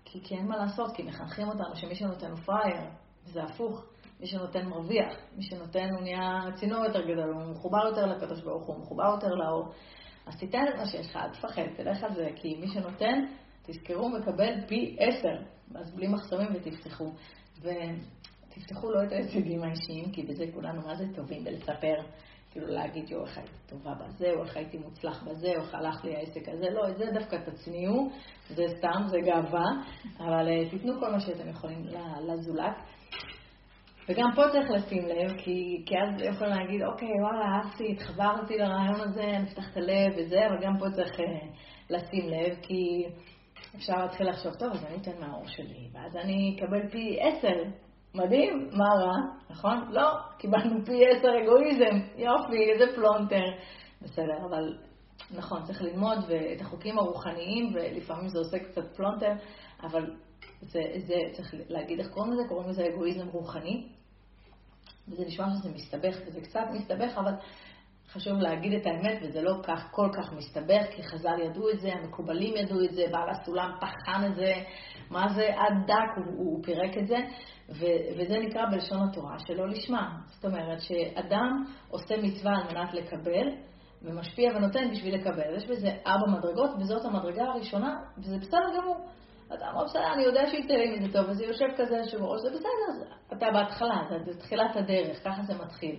כי, 0.05 0.21
כי 0.25 0.35
אין 0.35 0.47
מה 0.47 0.57
לעשות, 0.57 0.97
כי 0.97 1.03
מחנכים 1.03 1.49
אותנו 1.49 1.77
שמי 1.77 1.95
שנותן 1.95 2.31
הוא 2.31 2.39
פראייר, 2.39 2.91
זה 3.25 3.43
הפוך. 3.43 3.85
מי 4.21 4.29
שנותן 4.29 4.67
מרוויח, 4.67 5.15
מי 5.37 5.43
שנותן 5.43 5.89
הוא 5.95 6.01
נהיה 6.03 6.41
צינור 6.55 6.85
יותר 6.85 7.01
גדול, 7.01 7.33
הוא 7.33 7.51
מחובר 7.51 7.87
יותר 7.87 8.07
לקדוש 8.07 8.41
ברוך 8.41 8.67
הוא, 8.67 8.79
מחובר 8.79 9.05
יותר 9.05 9.29
לאור. 9.29 9.73
אז 10.27 10.39
תיתן 10.39 10.65
את 10.69 10.79
מה 10.79 10.87
שיש 10.87 11.07
לך, 11.07 11.17
אל 11.17 11.31
תפחד, 11.31 11.63
תלך 11.77 12.03
על 12.03 12.15
זה, 12.15 12.29
כי 12.37 12.55
מי 12.61 12.69
שנותן, 12.69 13.25
תזכרו, 13.63 14.09
מקבל 14.09 14.67
פי 14.67 14.97
עשר. 14.99 15.37
אז 15.77 15.95
בלי 15.95 16.09
מחסומים 16.09 16.49
ותפתחו. 16.55 17.13
ותפתחו 17.59 18.91
לא 18.91 19.03
את 19.07 19.13
ההישגים 19.13 19.63
האישיים, 19.63 20.13
כי 20.13 20.23
בזה 20.23 20.45
כולנו 20.55 20.83
מה 20.87 20.95
זה 20.95 21.05
טובים 21.15 21.45
בלספר. 21.45 21.97
כאילו 22.53 22.67
להגיד, 22.67 23.11
יו, 23.11 23.25
איך 23.25 23.39
הייתי 23.39 23.53
טובה 23.67 23.95
בזה, 23.95 24.31
או 24.37 24.43
איך 24.43 24.57
הייתי 24.57 24.79
מוצלח 24.79 25.23
בזה, 25.23 25.49
או 25.57 25.63
איך 25.63 25.75
הלך 25.75 26.05
לי 26.05 26.17
העסק 26.17 26.49
הזה. 26.49 26.71
לא, 26.71 26.89
את 26.89 26.99
זה 26.99 27.05
דווקא 27.15 27.37
תצניעו, 27.37 28.11
זה 28.49 28.65
סתם, 28.79 29.03
זה 29.07 29.19
גאווה, 29.21 29.65
אבל 30.19 30.49
uh, 30.49 30.71
תיתנו 30.71 31.01
כל 31.01 31.13
מה 31.13 31.21
שאתם 31.21 31.49
יכולים 31.49 31.85
לזולת. 32.29 32.77
וגם 34.09 34.31
פה 34.35 34.43
צריך 34.53 34.71
לשים 34.71 35.07
לב, 35.07 35.37
כי, 35.39 35.83
כי 35.87 35.95
אז 35.99 36.23
יכולים 36.23 36.53
להגיד, 36.53 36.83
אוקיי, 36.83 37.09
וואלה, 37.23 37.45
אהבתי, 37.45 37.93
התחברתי 37.93 38.59
לרעיון 38.59 39.01
הזה, 39.01 39.39
נפתח 39.43 39.71
את 39.73 39.77
הלב 39.77 40.13
וזה, 40.17 40.47
אבל 40.47 40.65
גם 40.65 40.79
פה 40.79 40.91
צריך 40.91 41.21
uh, 41.21 41.23
לשים 41.91 42.29
לב, 42.29 42.57
כי 42.63 43.05
אפשר 43.77 43.97
להתחיל 43.97 44.29
לחשוב, 44.29 44.55
טוב, 44.55 44.73
אז 44.73 44.85
אני 44.85 44.97
אתן 44.97 45.21
מהאור 45.21 45.47
שלי, 45.47 45.89
ואז 45.93 46.17
אני 46.17 46.57
אקבל 46.57 46.89
פי 46.89 47.19
עשר. 47.21 47.63
מדהים, 48.15 48.69
מה 48.73 48.89
רע, 48.89 49.17
נכון? 49.51 49.93
לא, 49.93 50.09
קיבלנו 50.39 50.85
פי 50.85 51.07
עשר 51.07 51.29
אגואיזם, 51.43 51.99
יופי, 52.17 52.71
איזה 52.73 52.95
פלונטר. 52.95 53.45
בסדר, 54.03 54.47
אבל 54.51 54.79
נכון, 55.31 55.63
צריך 55.65 55.83
ללמוד 55.83 56.19
את 56.57 56.61
החוקים 56.61 56.99
הרוחניים, 56.99 57.75
ולפעמים 57.75 58.29
זה 58.29 58.39
עושה 58.39 58.59
קצת 58.59 58.97
פלונטר, 58.97 59.33
אבל 59.83 60.11
זה, 60.61 60.81
זה, 61.07 61.15
צריך 61.33 61.55
להגיד 61.69 61.99
איך 61.99 62.09
קוראים 62.09 62.33
לזה, 62.33 62.43
קוראים 62.49 62.69
לזה 62.69 62.83
אגואיזם 62.87 63.29
רוחני. 63.29 63.89
וזה 65.09 65.25
נשמע 65.25 65.47
שזה 65.59 65.71
מסתבך, 65.75 66.17
וזה 66.27 66.41
קצת 66.41 66.65
מסתבך, 66.73 67.19
אבל 67.19 67.33
חשוב 68.13 68.39
להגיד 68.39 68.73
את 68.73 68.87
האמת, 68.87 69.19
וזה 69.23 69.43
לא 69.43 69.55
כך, 69.63 69.89
כל 69.91 70.09
כך 70.13 70.33
מסתבך, 70.33 70.83
כי 70.91 71.03
חז"ל 71.03 71.41
ידעו 71.41 71.71
את 71.71 71.81
זה, 71.81 71.93
המקובלים 71.93 72.57
ידעו 72.57 72.85
את 72.85 72.93
זה, 72.95 73.03
בעל 73.11 73.31
הסולם 73.31 73.71
טחן 73.81 74.27
את 74.27 74.35
זה, 74.35 74.55
מה 75.11 75.29
זה 75.29 75.49
עד 75.57 75.75
דק, 75.87 76.17
הוא, 76.17 76.25
הוא 76.37 76.65
פירק 76.65 76.99
את 76.99 77.07
זה, 77.07 77.17
ו, 77.69 77.85
וזה 78.19 78.39
נקרא 78.39 78.63
בלשון 78.71 79.09
התורה 79.09 79.39
שלא 79.39 79.69
לשמה. 79.69 80.19
זאת 80.27 80.45
אומרת 80.45 80.81
שאדם 80.81 81.65
עושה 81.89 82.15
מצווה 82.23 82.53
על 82.53 82.75
מנת 82.75 82.95
לקבל, 82.95 83.49
ומשפיע 84.03 84.53
ונותן 84.57 84.91
בשביל 84.91 85.15
לקבל. 85.15 85.55
יש 85.57 85.67
בזה 85.67 85.91
ארבע 86.07 86.27
מדרגות, 86.39 86.71
וזאת 86.81 87.05
המדרגה 87.05 87.45
הראשונה, 87.45 87.95
וזה 88.19 88.39
בסדר 88.39 88.79
גמור. 88.79 89.09
אדם 89.49 89.69
אומר, 89.75 89.85
בסדר, 89.85 90.13
אני 90.13 90.23
יודע 90.23 90.47
שיצא 90.51 90.75
לי 90.75 90.99
מזה 90.99 91.13
טוב, 91.13 91.29
וזה 91.29 91.45
יושב 91.45 91.67
כזה 91.77 92.05
שבראש, 92.05 92.41
זה 92.41 92.51
בסדר, 92.51 93.15
אתה 93.33 93.47
בהתחלה, 93.53 94.03
זה 94.25 94.39
תחילת 94.39 94.77
הדרך, 94.77 95.25
ככה 95.25 95.43
זה 95.43 95.55
מתחיל. 95.65 95.97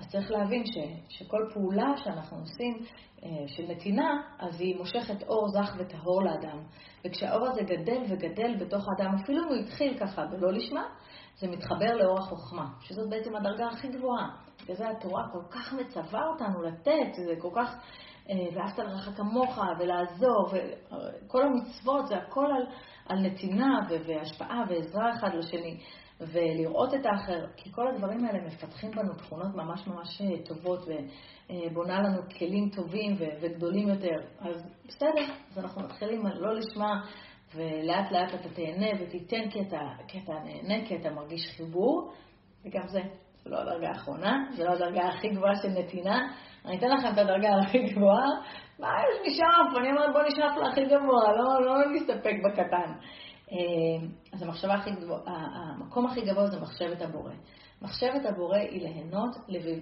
אז 0.00 0.08
צריך 0.08 0.30
להבין 0.30 0.66
ש, 0.66 0.78
שכל 1.08 1.48
פעולה 1.54 1.94
שאנחנו 1.96 2.38
עושים 2.38 2.78
אה, 3.24 3.28
של 3.46 3.62
נתינה, 3.68 4.22
אז 4.38 4.60
היא 4.60 4.76
מושכת 4.76 5.22
אור 5.22 5.48
זך 5.48 5.76
וטהור 5.78 6.22
לאדם. 6.22 6.58
וכשהאור 7.04 7.46
הזה 7.46 7.62
גדל 7.62 8.02
וגדל 8.08 8.56
בתוך 8.60 8.84
האדם, 8.88 9.14
אפילו 9.14 9.42
אם 9.42 9.48
הוא 9.48 9.56
התחיל 9.56 9.98
ככה 9.98 10.22
ולא 10.32 10.52
לשמה, 10.52 10.84
זה 11.36 11.48
מתחבר 11.48 11.96
לאור 11.96 12.18
החוכמה, 12.18 12.66
שזאת 12.80 13.08
בעצם 13.10 13.36
הדרגה 13.36 13.66
הכי 13.66 13.88
גבוהה. 13.88 14.28
וזה 14.68 14.88
התורה 14.88 15.22
כל 15.32 15.42
כך 15.50 15.72
מצווה 15.72 16.26
אותנו 16.26 16.62
לתת, 16.62 17.14
זה 17.14 17.34
כל 17.38 17.50
כך, 17.54 17.74
אה, 18.30 18.34
ואהבת 18.54 18.78
לרעך 18.78 19.08
כמוך, 19.16 19.58
ולעזור, 19.78 20.48
וכל 20.52 21.42
המצוות, 21.42 22.06
זה 22.06 22.16
הכל 22.16 22.46
על, 22.46 22.66
על 23.08 23.18
נתינה 23.18 23.78
והשפעה 24.06 24.64
ועזרה 24.68 25.14
אחד 25.14 25.34
לשני. 25.34 25.80
ולראות 26.20 26.94
את 26.94 27.06
האחר, 27.06 27.46
כי 27.56 27.72
כל 27.72 27.88
הדברים 27.88 28.24
האלה 28.24 28.38
מפתחים 28.46 28.90
בנו 28.90 29.14
תכונות 29.14 29.54
ממש 29.54 29.86
ממש 29.86 30.20
אה, 30.20 30.44
טובות 30.44 30.78
ובונה 30.88 31.98
לנו 31.98 32.22
כלים 32.38 32.70
טובים 32.70 33.16
וגדולים 33.18 33.88
יותר. 33.88 34.16
אז 34.40 34.70
בסדר, 34.88 35.26
אז 35.50 35.58
אנחנו 35.58 35.82
מתחילים 35.82 36.22
לא 36.26 36.54
לשמה, 36.54 37.00
ולאט 37.54 38.12
לאט 38.12 38.34
אתה 38.34 38.48
תהנה 38.48 38.86
ותיתן 39.00 39.50
כי 39.50 39.60
אתה, 39.60 39.80
כי 40.08 40.18
אתה 40.24 40.32
נהנה, 40.32 40.86
כי 40.86 40.96
אתה 40.96 41.10
מרגיש 41.10 41.56
חיבור, 41.56 42.12
וגם 42.64 42.88
זה, 42.88 43.00
זה 43.44 43.50
לא 43.50 43.58
הדרגה 43.60 43.88
האחרונה, 43.88 44.44
זה 44.56 44.64
לא 44.64 44.72
הדרגה 44.72 45.08
הכי 45.08 45.28
גבוהה 45.28 45.54
של 45.62 45.68
נתינה. 45.68 46.28
אני 46.64 46.78
אתן 46.78 46.88
לכם 46.88 47.12
את 47.12 47.18
הדרגה 47.18 47.48
הכי 47.62 47.78
גבוהה, 47.78 48.28
מה 48.78 48.88
יש 48.88 49.20
לי 49.24 49.34
שם? 49.34 49.78
אני 49.80 49.90
אומרת 49.90 50.12
בוא 50.12 50.22
נשאף 50.22 50.56
להכי 50.56 50.84
גבוה, 50.84 51.32
לא, 51.36 51.66
לא 51.66 51.92
נסתפק 51.92 52.34
בקטן. 52.44 52.92
אה, 53.52 54.06
אז 54.32 54.42
המחשבה 54.42 54.74
הכי 54.74 54.90
גבוה, 54.90 55.18
המקום 55.26 56.06
הכי 56.06 56.20
גבוה 56.20 56.46
זה 56.46 56.60
מחשבת 56.60 57.02
הבורא. 57.02 57.32
מחשבת 57.82 58.24
הבורא 58.24 58.58
היא 58.58 58.82
ליהנות 58.82 59.36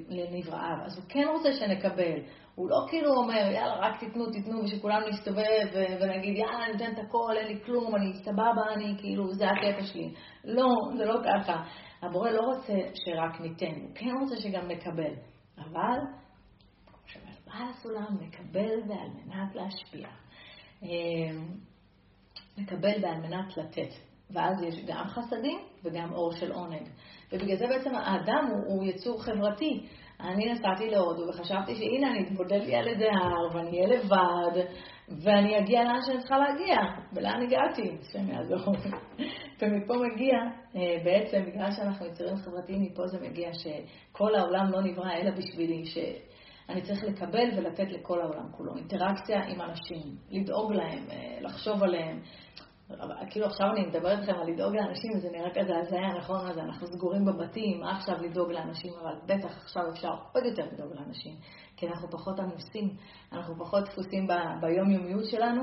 לנבראיו, 0.08 0.76
אז 0.84 0.98
הוא 0.98 1.04
כן 1.08 1.24
רוצה 1.32 1.52
שנקבל. 1.52 2.20
הוא 2.54 2.70
לא 2.70 2.76
כאילו 2.88 3.12
אומר, 3.12 3.50
יאללה, 3.52 3.74
רק 3.80 4.00
תיתנו, 4.00 4.30
תיתנו, 4.30 4.64
ושכולם 4.64 5.00
נסתובב 5.08 5.66
ונגיד, 6.00 6.36
יאללה, 6.36 6.64
אני 6.64 6.72
נותן 6.72 6.92
את 6.92 6.98
הכל, 6.98 7.34
אין 7.36 7.46
לי 7.46 7.60
כלום, 7.64 7.96
אני 7.96 8.12
סבבה, 8.24 8.74
אני 8.74 8.94
כאילו, 8.98 9.34
זה 9.34 9.44
הקטע 9.48 9.86
שלי. 9.86 10.14
לא, 10.44 10.68
זה 10.96 11.04
לא 11.04 11.20
ככה. 11.24 11.62
הבורא 12.02 12.30
לא 12.30 12.40
רוצה 12.40 12.72
שרק 12.94 13.40
ניתן, 13.40 13.80
הוא 13.80 13.90
כן 13.94 14.10
רוצה 14.20 14.36
שגם 14.36 14.68
נקבל. 14.68 15.14
אבל, 15.58 15.98
כמו 16.86 16.98
שאומר 17.06 17.32
בעל 17.46 17.68
הסולם, 17.70 18.16
נקבל 18.20 18.80
ועל 18.88 19.08
מנת 19.24 19.54
להשפיע. 19.54 20.08
לקבל 22.58 23.04
על 23.04 23.20
מנת 23.20 23.56
לתת. 23.56 23.94
ואז 24.30 24.62
יש 24.62 24.84
גם 24.86 25.04
חסדים 25.04 25.58
וגם 25.84 26.12
אור 26.12 26.32
של 26.32 26.52
עונג. 26.52 26.88
ובגלל 27.32 27.56
זה 27.56 27.66
בעצם 27.66 27.94
האדם 27.94 28.46
הוא, 28.50 28.64
הוא 28.66 28.84
יצור 28.84 29.22
חברתי. 29.22 29.86
אני 30.20 30.52
נסעתי 30.52 30.90
להודו 30.90 31.28
וחשבתי 31.28 31.74
שהנה 31.74 32.10
אני 32.10 32.26
אתבודד 32.26 32.60
לי 32.66 32.74
על 32.74 32.88
איזה 32.88 33.04
הר 33.12 33.56
ואני 33.56 33.80
אהיה 33.80 33.98
לבד 33.98 34.62
ואני 35.08 35.58
אגיע 35.58 35.84
לאן 35.84 36.00
שאני 36.06 36.18
צריכה 36.18 36.38
להגיע. 36.38 36.76
ולאן 37.12 37.42
הגעתי? 37.42 37.82
השם 38.00 38.28
יעזור. 38.28 38.74
ומפה 39.60 39.94
מגיע, 39.94 40.36
אה, 40.76 41.04
בעצם 41.04 41.42
בגלל 41.46 41.70
שאנחנו 41.70 42.06
יצורים 42.06 42.36
חברתיים, 42.36 42.82
מפה 42.82 43.06
זה 43.06 43.18
מגיע 43.28 43.50
שכל 43.52 44.34
העולם 44.34 44.70
לא 44.70 44.82
נברא 44.82 45.12
אלא 45.12 45.30
בשבילי, 45.30 45.84
שאני 45.84 46.82
צריך 46.82 47.04
לקבל 47.04 47.48
ולתת 47.56 47.92
לכל 47.92 48.20
העולם 48.20 48.52
כולו. 48.56 48.76
אינטראקציה 48.76 49.44
עם 49.44 49.60
אנשים, 49.60 50.02
לדאוג 50.30 50.72
להם, 50.72 51.06
אה, 51.10 51.38
לחשוב 51.40 51.82
עליהם. 51.82 52.20
כאילו 53.30 53.46
עכשיו 53.46 53.66
אני 53.72 53.86
מדברת 53.86 54.18
איתכם 54.18 54.34
על 54.34 54.50
לדאוג 54.50 54.76
לאנשים, 54.76 55.12
וזה 55.16 55.28
נראה 55.30 55.50
כזה 55.50 55.76
הזיה, 55.76 56.18
נכון? 56.18 56.46
אז 56.46 56.58
אנחנו 56.58 56.86
סגורים 56.86 57.24
בבתים, 57.24 57.80
מה 57.80 57.96
עכשיו 57.96 58.22
לדאוג 58.22 58.52
לאנשים? 58.52 58.92
אבל 59.02 59.14
בטח 59.26 59.56
עכשיו 59.56 59.82
אפשר 59.92 60.10
עוד 60.32 60.44
יותר 60.44 60.62
לדאוג 60.72 60.92
לאנשים, 60.94 61.36
כי 61.76 61.86
אנחנו 61.86 62.10
פחות 62.10 62.40
עמוסים, 62.40 62.96
אנחנו 63.32 63.54
פחות 63.58 63.84
דפוסים 63.84 64.28
ביומיומיות 64.60 65.24
שלנו, 65.30 65.62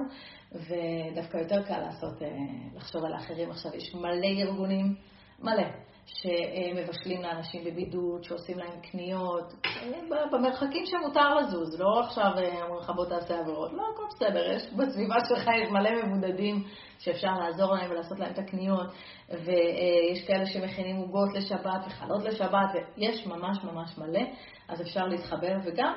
ודווקא 0.52 1.38
יותר 1.38 1.64
קל 1.64 1.80
לעשות, 1.80 2.22
אה, 2.22 2.28
לחשוב 2.76 3.06
על 3.06 3.14
האחרים. 3.14 3.52
עכשיו 3.52 3.76
יש 3.76 3.96
מלא 3.96 4.42
ארגונים, 4.42 4.96
מלא. 5.40 5.68
שמבשלים 6.06 7.22
לאנשים 7.22 7.64
בבידוד, 7.64 8.24
שעושים 8.24 8.60
להם 8.60 8.82
קניות, 8.92 9.54
במרחקים 10.32 10.86
שמותר 10.86 11.36
לזוז, 11.36 11.80
לא 11.80 12.00
עכשיו 12.00 12.32
אה, 12.38 12.64
אומרים 12.64 12.82
לך 12.82 12.90
בוא 12.96 13.06
תעשה 13.06 13.40
עבירות, 13.40 13.74
לא, 13.74 13.84
הכל 13.94 14.04
בסדר, 14.16 14.52
יש 14.52 14.74
בסביבה 14.74 15.16
שלך 15.30 15.48
יש 15.64 15.72
מלא 15.72 15.90
מבודדים 16.04 16.64
שאפשר 17.00 17.34
לעזור 17.40 17.74
להם 17.74 17.92
ולעשות 17.92 18.20
להם 18.20 18.32
את 18.32 18.40
הקניות, 18.40 18.88
ויש 19.30 20.28
כאלה 20.28 20.46
שמכינים 20.46 20.96
עוגות 20.96 21.30
לשבת 21.34 21.86
וחלות 21.88 22.24
לשבת, 22.24 22.70
ויש 22.98 23.28
ממש 23.28 23.58
ממש 23.64 23.98
מלא, 23.98 24.24
אז 24.68 24.82
אפשר 24.82 25.08
להתחבר, 25.08 25.56
וגם 25.64 25.94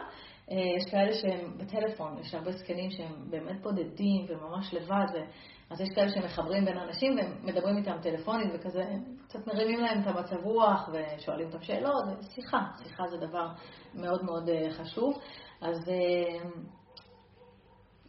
אה, 0.51 0.57
יש 0.77 0.91
כאלה 0.91 1.13
שהם 1.15 1.59
בטלפון, 1.59 2.19
יש 2.21 2.35
הרבה 2.35 2.53
זקנים 2.53 2.91
שהם 2.91 3.31
באמת 3.31 3.63
בודדים 3.63 4.27
וממש 4.29 4.75
לבד, 4.75 5.21
אז 5.71 5.81
יש 5.81 5.89
כאלה 5.95 6.09
שמחברים 6.09 6.65
בין 6.65 6.79
אנשים 6.79 7.19
ומדברים 7.19 7.77
איתם 7.77 7.97
טלפונית 8.03 8.51
וכזה, 8.55 8.85
קצת 9.29 9.47
מרימים 9.47 9.81
להם 9.81 10.03
את 10.03 10.07
המצב 10.07 10.37
רוח 10.45 10.89
ושואלים 10.93 11.47
אותם 11.47 11.63
שאלות, 11.63 12.05
שיחה, 12.35 12.59
שיחה 12.83 13.07
זה 13.07 13.17
דבר 13.17 13.49
מאוד 13.95 14.25
מאוד 14.25 14.49
אה, 14.49 14.71
חשוב. 14.71 15.19
אז 15.61 15.89
אה, 15.89 16.49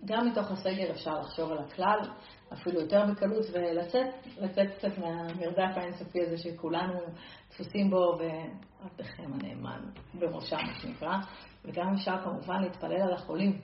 גם 0.05 0.27
מתוך 0.27 0.51
הסגר 0.51 0.91
אפשר 0.91 1.19
לחשוב 1.19 1.51
על 1.51 1.57
הכלל, 1.57 1.99
אפילו 2.53 2.81
יותר 2.81 3.05
בקלות, 3.11 3.45
ולצאת 3.53 4.07
לצאת 4.37 4.67
קצת 4.77 4.97
מהמרדף 4.97 5.77
האינסופי 5.77 6.21
הזה 6.21 6.37
שכולנו 6.37 6.99
דפוסים 7.49 7.89
בו, 7.89 8.17
ועבדכם 8.19 9.33
הנאמן 9.33 9.81
בראשם, 10.13 10.57
מה 10.57 10.79
שנקרא, 10.81 11.17
וגם 11.65 11.93
אפשר 11.93 12.23
כמובן 12.23 12.61
להתפלל 12.61 13.01
על 13.01 13.13
החולים. 13.13 13.61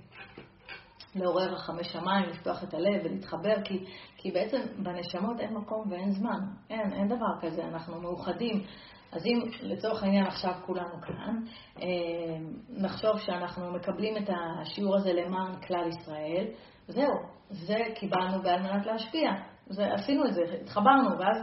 לעורר 1.16 1.54
רחמי 1.54 1.84
שמיים, 1.84 2.30
לפתוח 2.30 2.64
את 2.64 2.74
הלב 2.74 3.02
ולהתחבר, 3.04 3.62
כי, 3.64 3.86
כי 4.18 4.32
בעצם 4.32 4.62
בנשמות 4.84 5.40
אין 5.40 5.54
מקום 5.54 5.92
ואין 5.92 6.12
זמן. 6.12 6.40
אין, 6.70 6.94
אין 6.94 7.08
דבר 7.08 7.40
כזה, 7.42 7.64
אנחנו 7.64 8.02
מאוחדים. 8.02 8.64
אז 9.12 9.26
אם 9.26 9.42
לצורך 9.62 10.04
העניין 10.04 10.26
עכשיו 10.26 10.54
כולנו 10.66 11.02
כאן, 11.02 11.36
אה, 11.82 11.88
נחשוב 12.70 13.20
שאנחנו 13.20 13.72
מקבלים 13.72 14.18
את 14.18 14.30
השיעור 14.30 14.96
הזה 14.96 15.14
למען 15.14 15.62
כלל 15.68 15.88
ישראל, 15.88 16.46
זהו, 16.88 17.14
זה 17.50 17.78
קיבלנו 17.96 18.42
בעל 18.42 18.62
מנת 18.62 18.86
להשפיע. 18.86 19.32
זה, 19.68 19.94
עשינו 19.94 20.26
את 20.26 20.34
זה, 20.34 20.42
התחברנו, 20.62 21.20
ואז 21.20 21.38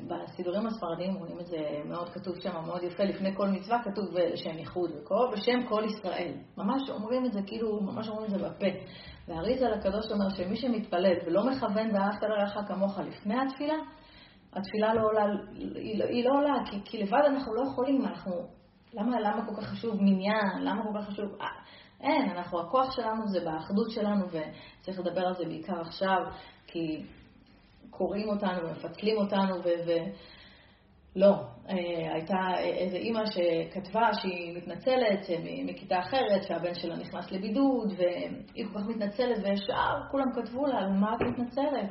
בסידורים 0.00 0.66
הספרדיים 0.66 1.14
רואים 1.14 1.40
את 1.40 1.46
זה 1.46 1.80
מאוד 1.84 2.08
כתוב 2.08 2.40
שם, 2.40 2.64
מאוד 2.66 2.82
יפה, 2.82 3.04
לפני 3.04 3.36
כל 3.36 3.48
מצווה 3.48 3.82
כתוב 3.84 4.04
לשם 4.18 4.58
ייחוד 4.58 4.90
וקרוב, 4.96 5.32
בשם 5.32 5.66
כל 5.68 5.84
ישראל. 5.84 6.32
ממש 6.58 6.90
אומרים 6.90 7.26
את 7.26 7.32
זה, 7.32 7.40
כאילו, 7.46 7.80
ממש 7.80 8.08
אומרים 8.08 8.24
את 8.24 8.30
זה 8.30 8.48
בפה. 8.48 8.66
והאריזה 9.28 9.68
לקדוש 9.68 10.04
אומר 10.10 10.28
שמי 10.28 10.56
שמתפלל 10.56 11.16
ולא 11.26 11.46
מכוון 11.46 11.94
ואהבת 11.94 12.22
לרעך 12.22 12.68
כמוך 12.68 12.98
לפני 12.98 13.34
התפילה, 13.40 13.74
התפילה 14.52 14.94
לא 14.94 15.02
עולה, 15.02 15.24
היא 15.74 15.98
לא, 15.98 16.04
היא 16.04 16.24
לא 16.24 16.30
עולה, 16.38 16.54
כי, 16.70 16.76
כי 16.84 17.02
לבד 17.02 17.22
אנחנו 17.26 17.54
לא 17.54 17.62
יכולים, 17.72 18.06
אנחנו, 18.06 18.32
למה, 18.94 19.20
למה 19.20 19.46
כל 19.46 19.60
כך 19.60 19.68
חשוב 19.68 19.94
מניין, 20.00 20.60
למה 20.60 20.82
כל 20.82 20.98
כך 20.98 21.08
חשוב, 21.08 21.26
אה, 21.40 21.46
אין, 22.00 22.30
אנחנו, 22.30 22.60
הכוח 22.60 22.96
שלנו 22.96 23.26
זה 23.26 23.40
באחדות 23.40 23.90
שלנו, 23.90 24.24
וצריך 24.26 24.98
לדבר 25.00 25.26
על 25.26 25.34
זה 25.34 25.44
בעיקר 25.44 25.80
עכשיו, 25.80 26.18
כי 26.66 27.04
קוראים 27.98 28.28
אותנו, 28.28 28.70
מפצלים 28.70 29.16
אותנו, 29.16 29.54
ו... 29.64 29.68
ו... 29.86 29.92
לא, 31.16 31.34
אה, 31.68 32.14
הייתה 32.14 32.36
איזו 32.58 32.96
אימא 32.96 33.20
שכתבה 33.26 34.08
שהיא 34.12 34.56
מתנצלת 34.56 35.30
אה, 35.30 35.64
מכיתה 35.64 35.98
אחרת, 35.98 36.42
שהבן 36.42 36.74
שלה 36.74 36.96
נכנס 36.96 37.32
לבידוד, 37.32 37.92
והיא 37.96 38.66
כל 38.72 38.78
כך 38.78 38.86
מתנצלת, 38.86 39.38
וישר 39.42 39.94
כולם 40.10 40.26
כתבו 40.34 40.66
לה, 40.66 40.78
על 40.78 40.88
מה 40.88 41.14
את 41.14 41.20
מתנצלת? 41.20 41.90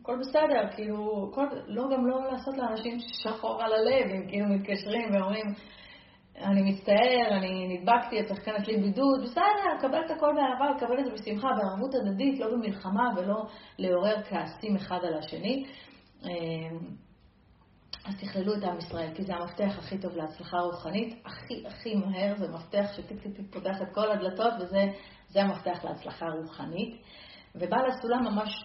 הכל 0.00 0.18
בסדר, 0.20 0.70
כאילו, 0.74 1.30
כל, 1.34 1.46
לא, 1.66 1.84
גם 1.92 2.06
לא 2.06 2.32
לעשות 2.32 2.58
לאנשים 2.58 2.98
שחור 3.00 3.62
על 3.62 3.72
הלב, 3.72 4.10
הם 4.10 4.28
כאילו 4.28 4.46
מתקשרים 4.48 5.14
ואומרים, 5.14 5.46
אני 6.42 6.62
מצטער, 6.62 7.36
אני 7.36 7.68
נדבקתי, 7.68 8.20
את 8.20 8.30
להיכנס 8.30 8.66
לי 8.66 8.76
בידוד, 8.76 9.22
בסדר, 9.22 9.80
קבל 9.80 10.04
את 10.06 10.10
הכל 10.10 10.34
באהבה, 10.34 10.80
קבל 10.80 10.98
את 11.00 11.04
זה 11.04 11.10
בשמחה, 11.10 11.48
בערבות 11.48 11.94
הדדית, 11.94 12.40
לא 12.40 12.50
במלחמה 12.50 13.08
ולא 13.16 13.42
לעורר 13.78 14.22
כעסים 14.22 14.76
אחד 14.76 14.98
על 15.02 15.18
השני. 15.18 15.66
אמ, 16.24 16.78
אז 18.04 18.14
תכללו 18.20 18.54
את 18.54 18.64
עם 18.64 18.78
ישראל, 18.78 19.14
כי 19.14 19.22
זה 19.22 19.34
המפתח 19.34 19.78
הכי 19.78 19.98
טוב 19.98 20.16
להצלחה 20.16 20.58
רוחנית, 20.58 21.14
הכי 21.24 21.66
הכי 21.66 21.94
מהר, 21.94 22.34
זה 22.36 22.48
מפתח 22.48 22.92
שטיק 22.96 23.22
טיק 23.22 23.36
טיק 23.36 23.46
פותח 23.52 23.82
את 23.82 23.94
כל 23.94 24.10
הדלתות, 24.10 24.52
וזה 24.60 25.40
המפתח 25.40 25.84
להצלחה 25.84 26.26
רוחנית. 26.42 27.02
ובעל 27.54 27.86
הסולם 27.86 28.24
ממש 28.24 28.64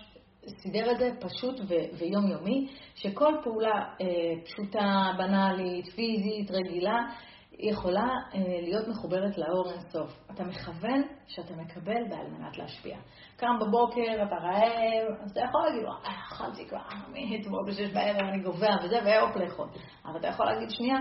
סידר 0.62 0.92
את 0.92 0.98
זה 0.98 1.10
פשוט 1.20 1.60
ו- 1.60 1.98
ויומיומי, 1.98 2.68
שכל 2.96 3.34
פעולה 3.44 3.76
אה, 4.02 4.44
פשוטה, 4.46 5.12
בנאלית, 5.18 5.86
פיזית, 5.86 6.52
רגילה, 6.52 7.00
יכולה 7.60 8.08
אה, 8.34 8.40
להיות 8.62 8.88
מחוברת 8.88 9.38
לאור 9.38 9.72
אינסוף. 9.72 10.12
אתה 10.32 10.44
מכוון 10.44 11.02
שאתה 11.28 11.54
מקבל 11.56 12.04
ועל 12.12 12.28
מנת 12.28 12.58
להשפיע. 12.58 12.98
קם 13.38 13.60
בבוקר, 13.62 14.24
אתה 14.28 14.36
רעב, 14.36 15.22
אז 15.24 15.32
אתה 15.32 15.42
יכול 15.42 15.62
להגיד, 15.62 15.86
אה, 15.86 16.12
אכלתי 16.32 16.68
כבר 16.68 16.78
מאתמול 17.08 17.66
בשש 17.68 17.94
בערב, 17.94 18.30
אני 18.30 18.44
גובע 18.44 18.76
וזה, 18.84 18.96
והופ 19.06 19.36
לאכול. 19.36 19.68
אבל 20.06 20.20
אתה 20.20 20.28
יכול 20.28 20.46
להגיד, 20.46 20.70
שנייה, 20.70 20.98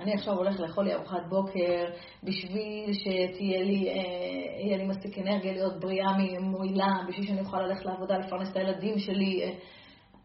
אני 0.00 0.14
עכשיו 0.14 0.34
הולך 0.34 0.60
לאכול 0.60 0.84
לי 0.84 0.94
ארוחת 0.94 1.26
בוקר 1.28 1.84
בשביל 2.22 2.92
שתהיה 2.92 3.62
לי, 3.62 3.88
אה, 3.88 4.76
לי 4.76 4.86
מספיק 4.86 5.18
אנרגיה 5.18 5.52
להיות 5.52 5.80
בריאה 5.80 6.12
מועילה, 6.40 6.92
בשביל 7.08 7.26
שאני 7.26 7.40
אוכל 7.40 7.62
ללכת 7.62 7.84
לעבודה, 7.84 8.18
לפרנס 8.18 8.50
את 8.50 8.56
הילדים 8.56 8.98
שלי. 8.98 9.42
אה, 9.42 9.50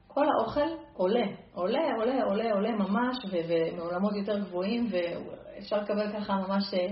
כל 0.07 0.25
האוכל 0.25 0.67
עולה, 0.93 1.25
עולה, 1.53 1.79
עולה, 1.97 2.23
עולה, 2.23 2.53
עולה 2.53 2.71
ממש, 2.71 3.17
ומעולמות 3.31 4.15
יותר 4.15 4.39
גבוהים, 4.39 4.87
ואפשר 5.55 5.77
לקבל 5.77 6.13
ככה 6.13 6.33
ממש 6.33 6.73
אה, 6.73 6.87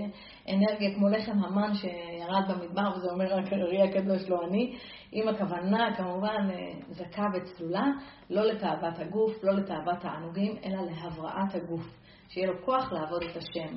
אנרגיה 0.54 0.94
כמו 0.94 1.08
לחם 1.08 1.44
המן 1.44 1.74
שירד 1.74 2.44
במדבר, 2.48 2.96
וזה 2.96 3.10
אומר 3.10 3.34
רק 3.34 3.52
הרי 3.52 3.82
הקדוש 3.82 4.28
לא 4.28 4.44
אני, 4.48 4.76
עם 5.12 5.28
הכוונה 5.28 5.96
כמובן 5.96 6.48
אה, 6.50 6.72
זכה 6.90 7.26
וצלולה, 7.34 7.84
לא 8.30 8.42
לתאוות 8.42 8.98
הגוף, 8.98 9.32
לא 9.44 9.52
לתאוות 9.52 10.04
הענוגים, 10.04 10.56
אלא 10.64 10.82
להבראת 10.82 11.54
הגוף, 11.54 11.86
שיהיה 12.28 12.46
לו 12.46 12.64
כוח 12.64 12.92
לעבוד 12.92 13.22
את 13.22 13.36
השם. 13.36 13.76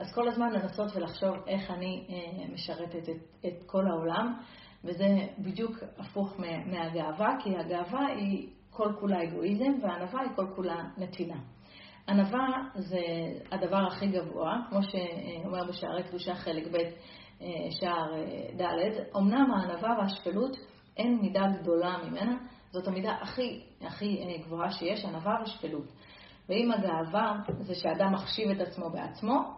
אז 0.00 0.14
כל 0.14 0.28
הזמן 0.28 0.52
לנסות 0.52 0.96
ולחשוב 0.96 1.34
איך 1.46 1.70
אני 1.70 2.06
אה, 2.10 2.54
משרתת 2.54 3.08
את, 3.08 3.46
את 3.46 3.62
כל 3.66 3.86
העולם, 3.86 4.34
וזה 4.84 5.08
בדיוק 5.38 5.76
הפוך 5.98 6.40
מהגאווה, 6.66 7.36
כי 7.42 7.56
הגאווה 7.56 8.06
היא 8.06 8.48
כל 8.70 8.92
כולה 9.00 9.22
אגואיזם, 9.22 9.72
והענווה 9.82 10.20
היא 10.20 10.30
כל 10.36 10.46
כולה 10.56 10.84
נתינה. 10.98 11.38
ענווה 12.08 12.48
זה 12.74 13.00
הדבר 13.52 13.86
הכי 13.86 14.06
גבוה, 14.06 14.56
כמו 14.68 14.78
שאומר 14.82 15.64
בשערי 15.68 16.02
קדושה 16.02 16.34
חלק 16.34 16.66
ב', 16.72 16.76
אה, 17.42 17.46
שער 17.70 18.14
אה, 18.14 18.56
ד', 18.56 19.16
אמנם 19.16 19.50
הענווה 19.50 19.96
והשפלות 19.98 20.56
אין 20.96 21.18
מידה 21.20 21.42
גדולה 21.60 21.96
ממנה, 22.04 22.36
זאת 22.70 22.88
המידה 22.88 23.12
הכי, 23.22 23.62
הכי 23.80 24.22
אה, 24.22 24.44
גבוהה 24.44 24.70
שיש, 24.70 25.04
ענווה 25.04 25.36
ושפלות. 25.44 25.86
ואם 26.48 26.72
הגאווה 26.72 27.36
זה 27.60 27.74
שאדם 27.74 28.12
מחשיב 28.12 28.50
את 28.50 28.60
עצמו 28.60 28.90
בעצמו, 28.90 29.54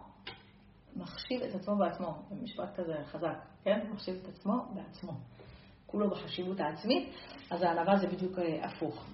מחשיב 0.95 1.41
את 1.41 1.55
עצמו 1.55 1.75
בעצמו, 1.77 2.15
זה 2.29 2.35
משפט 2.43 2.75
כזה 2.75 2.93
חזק, 3.05 3.45
כן? 3.63 3.79
מחשיב 3.93 4.15
את 4.23 4.29
עצמו 4.29 4.53
בעצמו. 4.73 5.11
כולו 5.85 6.09
בחשיבות 6.09 6.59
העצמית, 6.59 7.13
אז 7.49 7.61
הענווה 7.61 7.97
זה 7.97 8.07
בדיוק 8.07 8.39
הפוך. 8.61 9.05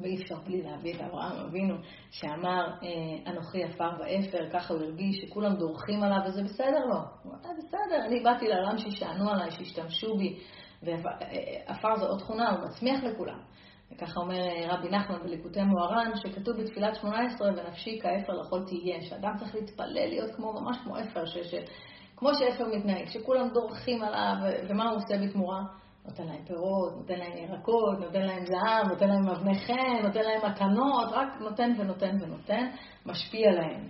ואי 0.00 0.22
אפשר 0.22 0.34
בלי 0.46 0.62
להביא 0.62 0.94
את 0.94 1.00
אברהם 1.00 1.36
אבינו, 1.46 1.74
שאמר, 2.10 2.66
אה, 2.82 3.32
אנוכי 3.32 3.64
עפר 3.64 3.90
ואפר, 3.98 4.50
ככה 4.52 4.74
הוא 4.74 4.82
הרגיש 4.82 5.16
שכולם 5.16 5.56
דורכים 5.56 6.02
עליו, 6.02 6.18
וזה 6.26 6.42
בסדר 6.42 6.84
לו. 6.86 6.98
הוא 7.22 7.32
אמר, 7.32 7.50
בסדר, 7.58 8.06
אני 8.06 8.22
באתי 8.22 8.48
לעולם 8.48 8.78
שישענו 8.78 9.30
עליי, 9.30 9.50
שישתמשו 9.50 10.16
בי, 10.16 10.38
ועפר 10.82 11.96
זו 11.96 12.06
עוד 12.06 12.18
תכונה, 12.18 12.50
הוא 12.50 12.64
מצמיח 12.68 13.04
לכולם. 13.04 13.38
וככה 13.92 14.20
אומר 14.20 14.40
אה, 14.40 14.74
רבי 14.74 14.88
נחמן 14.88 15.22
בליקוטי 15.22 15.62
מוהר"ן, 15.62 16.10
שכתוב 16.16 16.56
בתפילת 16.56 16.94
18, 16.94 17.48
ונפשי 17.48 17.98
כאפר 18.02 18.32
לכל 18.32 18.64
תהיה, 18.66 19.00
שאדם 19.00 19.32
צריך 19.38 19.54
להתפלל, 19.54 20.08
להיות 20.08 20.34
כמו, 20.34 20.52
ממש 20.52 20.76
כמו 20.84 20.98
אפר, 21.00 21.26
ש, 21.26 21.38
ש, 21.38 21.54
כמו 22.16 22.30
שאפר 22.34 22.64
מתנהג, 22.76 23.08
שכולם 23.08 23.48
דורכים 23.48 24.02
עליו, 24.02 24.34
ומה 24.68 24.90
הוא 24.90 24.96
עושה 24.96 25.26
בתמורה? 25.26 25.62
נותן 26.06 26.26
להם 26.26 26.44
פירות, 26.44 26.96
נותן 26.96 27.18
להם 27.18 27.36
ירקות, 27.36 27.98
נותן 28.00 28.22
להם 28.22 28.44
זהב, 28.46 28.88
נותן 28.88 29.08
להם 29.08 29.28
אבני 29.28 29.58
חן, 29.58 30.02
נותן 30.02 30.20
להם 30.20 30.50
מתנות, 30.50 31.08
רק 31.12 31.28
נותן 31.40 31.72
ונותן 31.78 32.16
ונותן, 32.20 32.66
משפיע 33.06 33.52
להם. 33.52 33.88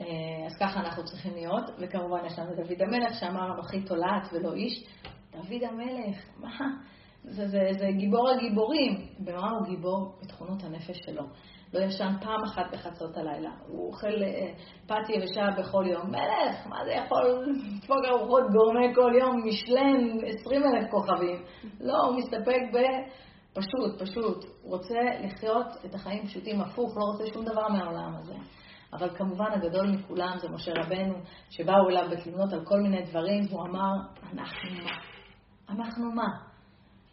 אה, 0.00 0.46
אז 0.46 0.56
ככה 0.60 0.80
אנחנו 0.80 1.04
צריכים 1.04 1.34
להיות, 1.34 1.70
וכמובן 1.78 2.24
יש 2.26 2.38
לנו 2.38 2.54
דוד 2.54 2.82
המלך 2.82 3.14
שאמר 3.20 3.54
אנוכי 3.54 3.82
תולעת 3.82 4.28
ולא 4.32 4.52
איש. 4.52 4.84
דוד 5.32 5.62
המלך, 5.62 6.16
מה? 6.36 6.58
זה, 7.24 7.48
זה, 7.48 7.60
זה 7.78 7.86
גיבור 7.96 8.30
הגיבורים. 8.30 9.06
במה 9.18 9.50
הוא 9.50 9.66
גיבור? 9.66 10.18
בתכונות 10.22 10.64
הנפש 10.64 10.98
שלו. 11.06 11.22
לא 11.74 11.80
ישן 11.80 12.12
פעם 12.20 12.44
אחת 12.44 12.72
בחצות 12.72 13.16
הלילה. 13.16 13.50
הוא 13.66 13.86
אוכל 13.86 14.22
אה, 14.22 14.52
פת 14.86 15.08
יבשה 15.08 15.46
בכל 15.58 15.84
יום. 15.86 16.10
מלך, 16.10 16.66
מה 16.66 16.84
זה 16.84 16.92
יכול 16.92 17.22
לדפוק 17.46 18.04
ארוחות 18.08 18.42
גורמה 18.52 18.94
כל 18.94 19.12
יום, 19.20 19.42
משלן 19.48 20.28
20 20.40 20.62
אלף 20.64 20.90
כוכבים. 20.90 21.42
לא, 21.80 21.94
הוא 22.06 22.16
מסתפק 22.16 22.60
ב... 22.72 22.78
פשוט, 23.54 24.02
פשוט. 24.02 24.44
הוא 24.62 24.76
רוצה 24.76 24.98
לחיות 25.20 25.66
את 25.84 25.94
החיים 25.94 26.26
פשוטים 26.26 26.60
הפוך, 26.60 26.96
לא 26.96 27.04
רוצה 27.04 27.24
שום 27.34 27.44
דבר 27.44 27.68
מהעולם 27.68 28.14
הזה. 28.16 28.34
אבל 28.92 29.16
כמובן 29.16 29.52
הגדול 29.52 29.90
מכולם 29.90 30.38
זה 30.38 30.48
משה 30.48 30.72
רבנו, 30.76 31.14
שבאו 31.50 31.88
אליו 31.90 32.08
בתלונות 32.10 32.52
על 32.52 32.64
כל 32.64 32.80
מיני 32.80 33.02
דברים, 33.02 33.44
והוא 33.50 33.62
אמר, 33.62 33.92
אנחנו 34.32 34.70
מה? 34.84 34.92
אנחנו 35.68 36.12
מה? 36.12 36.47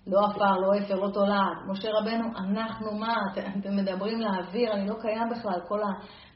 לא 0.07 0.25
עפר, 0.25 0.57
לא 0.57 0.77
אפר, 0.77 0.95
לא 0.95 1.11
תולעת. 1.13 1.57
משה 1.67 1.89
רבנו, 1.91 2.27
אנחנו 2.37 2.97
מה? 2.97 3.15
אתם, 3.33 3.75
מדברים 3.75 4.19
לאוויר, 4.19 4.73
אני 4.73 4.87
לא 4.87 4.95
קיים 5.01 5.29
בכלל, 5.31 5.59
כל, 5.67 5.83
ה, 5.83 5.87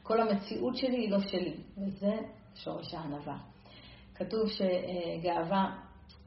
כל 0.02 0.20
המציאות 0.20 0.76
שלי 0.76 0.96
היא 0.96 1.10
לא 1.10 1.20
שלי. 1.20 1.56
וזה 1.78 2.18
שורש 2.54 2.94
הענווה. 2.94 3.36
כתוב 4.14 4.40
שגאווה 4.48 5.76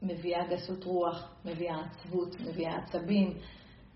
מביאה 0.02 0.46
גסות 0.50 0.84
רוח, 0.84 1.34
מביאה 1.44 1.76
עצבות, 1.80 2.40
מביאה 2.40 2.76
עצבים, 2.76 3.38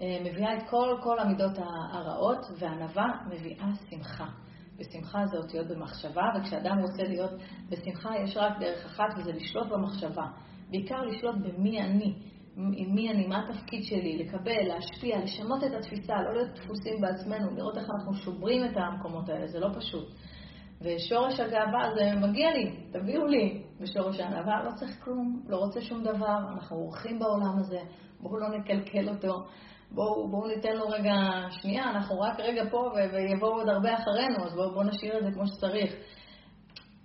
אה, 0.01 0.19
מביאה 0.25 0.57
את 0.57 0.63
כל, 0.71 0.97
כל 1.03 1.19
המידות 1.19 1.59
הרעות, 1.93 2.47
וענווה 2.59 3.07
מביאה 3.27 3.69
שמחה. 3.91 4.27
ושמחה 4.79 5.27
זה 5.27 5.37
אותיות 5.37 5.67
במחשבה, 5.67 6.23
וכשאדם 6.37 6.79
רוצה 6.79 7.03
להיות 7.03 7.31
בשמחה 7.69 8.11
יש 8.25 8.37
רק 8.37 8.59
דרך 8.61 8.85
אחת, 8.87 9.19
וזה 9.19 9.33
לשלוט 9.33 9.67
במחשבה. 9.69 10.27
בעיקר 10.71 11.03
לשלוט 11.03 11.35
במי 11.37 11.81
אני. 11.81 12.15
עם 12.59 12.95
מי 12.95 13.11
אני, 13.11 13.27
מה 13.27 13.43
התפקיד 13.49 13.85
שלי, 13.85 14.19
לקבל, 14.19 14.63
להשפיע, 14.63 15.19
לשנות 15.25 15.65
את 15.65 15.75
התפיסה, 15.75 16.23
לא 16.23 16.33
להיות 16.33 16.49
דפוסים 16.55 17.01
בעצמנו, 17.01 17.57
לראות 17.57 17.79
איך 17.79 17.87
אנחנו 17.91 18.15
שוברים 18.15 18.65
את 18.65 18.77
המקומות 18.77 19.29
האלה, 19.29 19.47
זה 19.47 19.61
לא 19.61 19.69
פשוט. 19.79 20.09
ושורש 20.81 21.41
הגאווה 21.41 21.91
זה 21.95 22.27
מגיע 22.27 22.51
לי, 22.51 22.77
תביאו 22.93 23.27
לי. 23.27 23.63
ושורש 23.81 24.21
הענווה 24.21 24.63
לא 24.65 24.71
צריך 24.75 25.05
כלום, 25.05 25.43
לא 25.49 25.57
רוצה 25.57 25.81
שום 25.81 26.03
דבר, 26.05 26.39
אנחנו 26.55 26.77
אורחים 26.77 27.19
בעולם 27.19 27.59
הזה, 27.59 27.81
בואו 28.21 28.39
לא 28.39 28.49
נקלקל 28.49 29.09
אותו, 29.09 29.45
בואו 29.91 30.29
בוא 30.29 30.49
ניתן 30.49 30.77
לו 30.77 30.89
רגע 30.89 31.15
שנייה, 31.51 31.91
אנחנו 31.91 32.21
רק 32.21 32.41
רגע 32.41 32.63
פה 32.71 32.91
ויבואו 33.13 33.53
עוד 33.53 33.69
הרבה 33.69 33.95
אחרינו, 33.95 34.45
אז 34.45 34.55
בואו 34.55 34.75
בוא 34.75 34.85
נשאיר 34.85 35.19
את 35.19 35.25
זה 35.25 35.31
כמו 35.33 35.47
שצריך. 35.47 35.95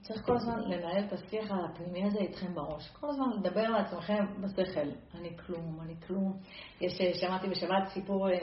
צריך 0.03 0.25
כל 0.25 0.35
הזמן 0.35 0.59
לנהל 0.59 1.03
את 1.07 1.13
השיח 1.13 1.51
הפנימי 1.51 2.03
הזה 2.03 2.19
איתכם 2.19 2.53
בראש. 2.55 2.89
כל 2.89 3.09
הזמן 3.09 3.25
לדבר 3.39 3.69
לעצמכם 3.69 4.25
בשכל. 4.41 4.89
אני 5.15 5.37
כלום, 5.37 5.79
אני 5.81 5.95
כלום. 6.07 6.33
יש, 6.81 7.01
אה, 7.01 7.13
שמעתי 7.13 7.47
בשבת 7.47 7.87
סיפור 7.93 8.29
אה, 8.29 8.33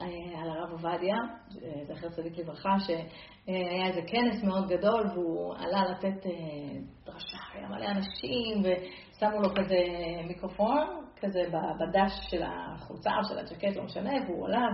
אה, 0.00 0.40
על 0.42 0.50
הרב 0.50 0.70
עובדיה, 0.70 1.16
זכר 1.88 2.08
צדיק 2.08 2.38
לברכה, 2.38 2.76
שהיה 2.80 3.86
איזה 3.86 4.00
כנס 4.06 4.44
מאוד 4.44 4.68
גדול 4.68 5.06
והוא 5.14 5.54
עלה 5.54 5.82
לתת 5.90 6.26
דרשה, 7.04 7.38
היה 7.54 7.68
מלא 7.68 7.86
אנשים 7.86 8.62
ושמו 8.62 9.42
לו 9.42 9.48
כזה 9.54 9.78
מיקרופון 10.28 11.01
כזה 11.22 11.42
בדש 11.80 12.12
של 12.30 12.42
החולצה 12.42 13.10
או 13.18 13.24
של 13.24 13.38
הג'קט, 13.38 13.76
לא 13.76 13.84
משנה, 13.84 14.12
והוא 14.26 14.46
עלה 14.46 14.68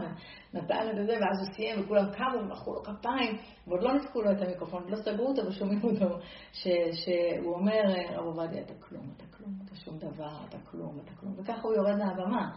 ונתן 0.55 0.89
את 0.91 1.07
זה, 1.07 1.13
ואז 1.13 1.39
הוא 1.41 1.55
סיים 1.55 1.81
וכולם 1.81 2.11
קמו 2.13 2.43
ומחאו 2.43 2.75
לו 2.75 2.83
כפיים, 2.83 3.39
ועוד 3.67 3.83
לא 3.83 3.93
ניתקו 3.93 4.23
לו 4.23 4.33
את 4.33 4.43
המיקרופון, 4.43 4.85
לא 4.89 4.97
סגרו 4.97 5.27
אותו 5.27 5.47
ושומעים 5.47 5.81
אותו, 5.85 6.19
ש, 6.53 6.69
שהוא 6.93 7.55
אומר, 7.55 7.83
רב 8.11 8.25
עובדיה, 8.25 8.63
אתה 8.63 8.75
כלום, 8.81 9.11
אתה 9.17 9.25
כלום, 9.37 9.51
אתה 9.65 9.77
שום 9.77 9.99
דבר, 9.99 10.45
אתה 10.49 10.59
כלום, 10.71 10.99
אתה 11.05 11.13
כלום, 11.21 11.35
וככה 11.39 11.63
הוא 11.63 11.75
יורד 11.75 11.97
מהבמה. 11.97 12.51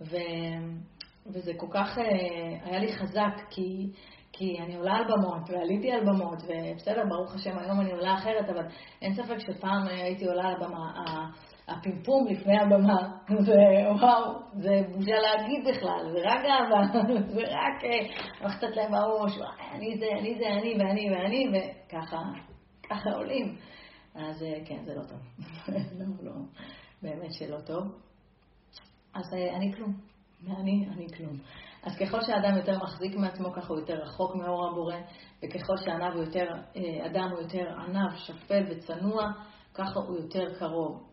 ו, 0.00 0.16
וזה 1.26 1.52
כל 1.56 1.68
כך 1.70 1.98
אה, 1.98 2.04
היה 2.64 2.78
לי 2.78 2.92
חזק, 2.92 3.40
כי... 3.50 3.92
כי 4.36 4.58
אני 4.60 4.76
עולה 4.76 4.96
על 4.96 5.04
במות, 5.04 5.50
ועליתי 5.50 5.92
על 5.92 6.04
במות, 6.04 6.38
ובסדר, 6.42 7.02
ברוך 7.08 7.34
השם, 7.34 7.58
היום 7.58 7.80
אני 7.80 7.92
עולה 7.92 8.14
אחרת, 8.14 8.48
אבל 8.48 8.66
אין 9.02 9.14
ספק 9.14 9.38
שפעם 9.38 9.86
הייתי 9.86 10.26
עולה 10.26 10.48
על 10.48 10.54
במה, 10.60 11.30
הפימפום 11.68 12.26
לפני 12.26 12.58
הבמה, 12.58 13.08
זה 13.40 13.54
וואו, 14.00 14.32
זה 14.52 14.82
בושה 14.92 15.14
להגיד 15.14 15.64
בכלל, 15.68 16.12
זה 16.12 16.18
רק 16.24 16.42
גאווה, 16.42 17.02
זה 17.34 17.40
רק 17.40 17.84
לחצת 18.44 18.64
אה, 18.64 18.68
להם 18.76 18.92
בראש, 18.92 19.32
אני 19.72 19.98
זה, 19.98 20.06
אני 20.18 20.38
זה, 20.38 20.46
אני 20.48 20.74
ואני 20.78 21.10
ואני, 21.10 21.46
וככה, 21.48 22.22
ככה 22.90 23.10
עולים. 23.10 23.56
אז 24.14 24.42
אה, 24.42 24.64
כן, 24.66 24.84
זה 24.84 24.94
לא 24.94 25.02
טוב. 25.02 25.18
לא, 25.98 26.06
לא, 26.22 26.32
באמת 27.02 27.32
שלא 27.32 27.60
טוב. 27.66 27.84
אז 29.14 29.34
אה, 29.34 29.56
אני 29.56 29.72
כלום. 29.72 29.94
אני, 30.46 30.86
אני 30.92 31.06
כלום. 31.16 31.36
אז 31.82 31.96
ככל 31.96 32.20
שאדם 32.20 32.56
יותר 32.56 32.78
מחזיק 32.78 33.16
מעצמו, 33.16 33.52
ככה 33.52 33.68
הוא 33.68 33.78
יותר 33.78 33.94
רחוק 33.94 34.34
מאור 34.36 34.68
הבורא, 34.68 34.96
וככל 35.42 35.76
שענב 35.76 36.16
יותר, 36.16 36.46
אדם 37.06 37.28
הוא 37.30 37.40
יותר 37.40 37.64
ענב, 37.80 38.16
שפל 38.16 38.62
וצנוע, 38.70 39.24
ככה 39.74 40.00
הוא 40.00 40.16
יותר 40.16 40.54
קרוב. 40.58 41.08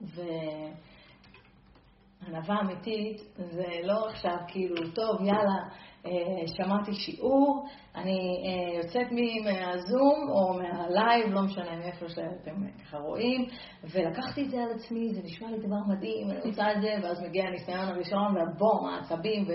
וענווה 2.28 2.62
אמיתית 2.62 3.22
זה 3.36 3.68
לא 3.84 4.10
עכשיו 4.10 4.38
כאילו, 4.48 4.92
טוב, 4.96 5.22
יאללה, 5.22 5.70
אה, 6.06 6.48
שמעתי 6.48 6.94
שיעור, 6.94 7.68
אני 7.96 8.44
אה, 8.46 8.78
יוצאת 8.78 9.12
מהזום 9.44 10.30
או 10.30 10.54
מהלייב, 10.54 11.34
לא 11.34 11.42
משנה 11.42 11.76
מאיפה 11.76 12.10
שאתם 12.10 12.68
ככה 12.84 12.98
רואים, 12.98 13.46
ולקחתי 13.84 14.46
את 14.46 14.50
זה 14.50 14.64
על 14.64 14.72
עצמי, 14.76 15.14
זה 15.14 15.22
נשמע 15.24 15.52
לי 15.52 15.58
דבר 15.58 15.80
מדהים, 15.88 16.32
אני 16.32 16.40
רוצה 16.40 16.72
את 16.72 16.82
זה, 16.82 16.96
ואז 17.04 17.22
מגיע 17.22 17.44
הניסיון 17.44 17.88
הראשון, 17.88 18.38
והבום, 18.38 18.88
העצבים, 18.88 19.48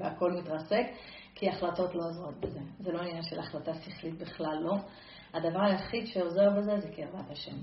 והכל 0.00 0.32
מתרסק, 0.32 0.86
כי 1.34 1.48
החלטות 1.48 1.94
לא 1.94 2.04
עוזרות 2.08 2.40
בזה. 2.40 2.60
זה 2.80 2.92
לא 2.92 2.98
עניין 2.98 3.22
של 3.22 3.38
החלטה 3.38 3.74
שכלית 3.74 4.18
בכלל, 4.18 4.58
לא. 4.60 4.76
הדבר 5.34 5.60
היחיד 5.60 6.06
שעוזר 6.06 6.50
בזה 6.50 6.80
זה 6.80 6.88
קרבת 6.96 7.30
השם. 7.30 7.56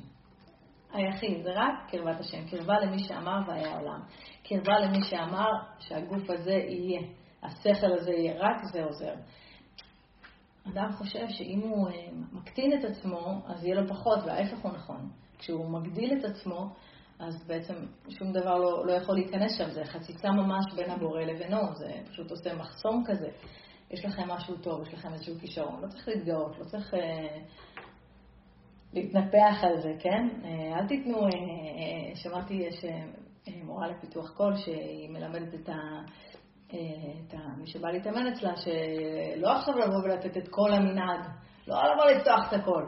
היחיד, 0.93 1.43
זה 1.43 1.49
רק 1.55 1.73
קרבת 1.91 2.19
השם. 2.19 2.47
קרבה 2.49 2.79
למי 2.79 2.99
שאמר 2.99 3.39
והיה 3.47 3.79
עולם. 3.79 3.99
קרבה 4.43 4.79
למי 4.79 5.03
שאמר 5.03 5.49
שהגוף 5.79 6.29
הזה 6.29 6.53
יהיה, 6.53 7.01
השכל 7.43 7.93
הזה 7.93 8.11
יהיה, 8.11 8.33
רק 8.39 8.63
זה 8.73 8.83
עוזר. 8.83 9.13
אדם 10.67 10.91
חושב 10.91 11.25
שאם 11.29 11.59
הוא 11.59 11.89
אה, 11.89 11.93
מקטין 12.31 12.79
את 12.79 12.85
עצמו, 12.85 13.41
אז 13.45 13.63
יהיה 13.63 13.75
לו 13.75 13.87
פחות, 13.87 14.19
וההפך 14.25 14.57
הוא 14.61 14.71
נכון. 14.71 15.09
כשהוא 15.37 15.69
מגדיל 15.69 16.19
את 16.19 16.25
עצמו, 16.25 16.69
אז 17.19 17.47
בעצם 17.47 17.73
שום 18.09 18.33
דבר 18.33 18.57
לא, 18.57 18.85
לא 18.85 18.91
יכול 18.91 19.15
להיכנס 19.15 19.57
שם, 19.57 19.69
זה 19.69 19.85
חציצה 19.85 20.31
ממש 20.31 20.65
בין 20.75 20.89
הבורא 20.89 21.21
לבינו, 21.21 21.75
זה 21.75 21.91
פשוט 22.09 22.31
עושה 22.31 22.55
מחסום 22.55 23.03
כזה. 23.05 23.29
יש 23.91 24.05
לכם 24.05 24.29
משהו 24.29 24.57
טוב, 24.57 24.81
יש 24.81 24.93
לכם 24.93 25.13
איזשהו 25.13 25.35
כישרון, 25.39 25.81
לא 25.81 25.87
צריך 25.87 26.07
להתגאות, 26.07 26.59
לא 26.59 26.63
צריך 26.63 26.93
אה, 26.93 27.39
להתנפח 28.93 29.63
על 29.63 29.81
זה, 29.81 29.93
כן? 29.99 30.27
אה, 30.45 30.79
אל 30.79 30.87
תיתנו, 30.87 31.17
אה, 31.17 31.25
אה, 31.25 32.15
שמעתי, 32.15 32.53
יש 32.53 32.85
מורה 33.63 33.87
לפיתוח 33.87 34.29
קול 34.37 34.55
שהיא 34.55 35.09
מלמדת 35.09 35.53
את 35.53 35.69
ה... 35.69 35.73
את. 36.67 37.33
מי 37.57 37.67
שבא 37.67 37.91
להתאמן 37.91 38.27
אצלה, 38.27 38.53
שלא 38.55 39.51
עכשיו 39.51 39.77
לבוא 39.77 40.03
ולתת 40.03 40.37
את 40.37 40.47
כל 40.47 40.73
המנעד, 40.73 41.27
לא 41.67 41.75
לבוא 41.75 42.05
לפתוח 42.05 42.47
את 42.47 42.53
הכל. 42.53 42.85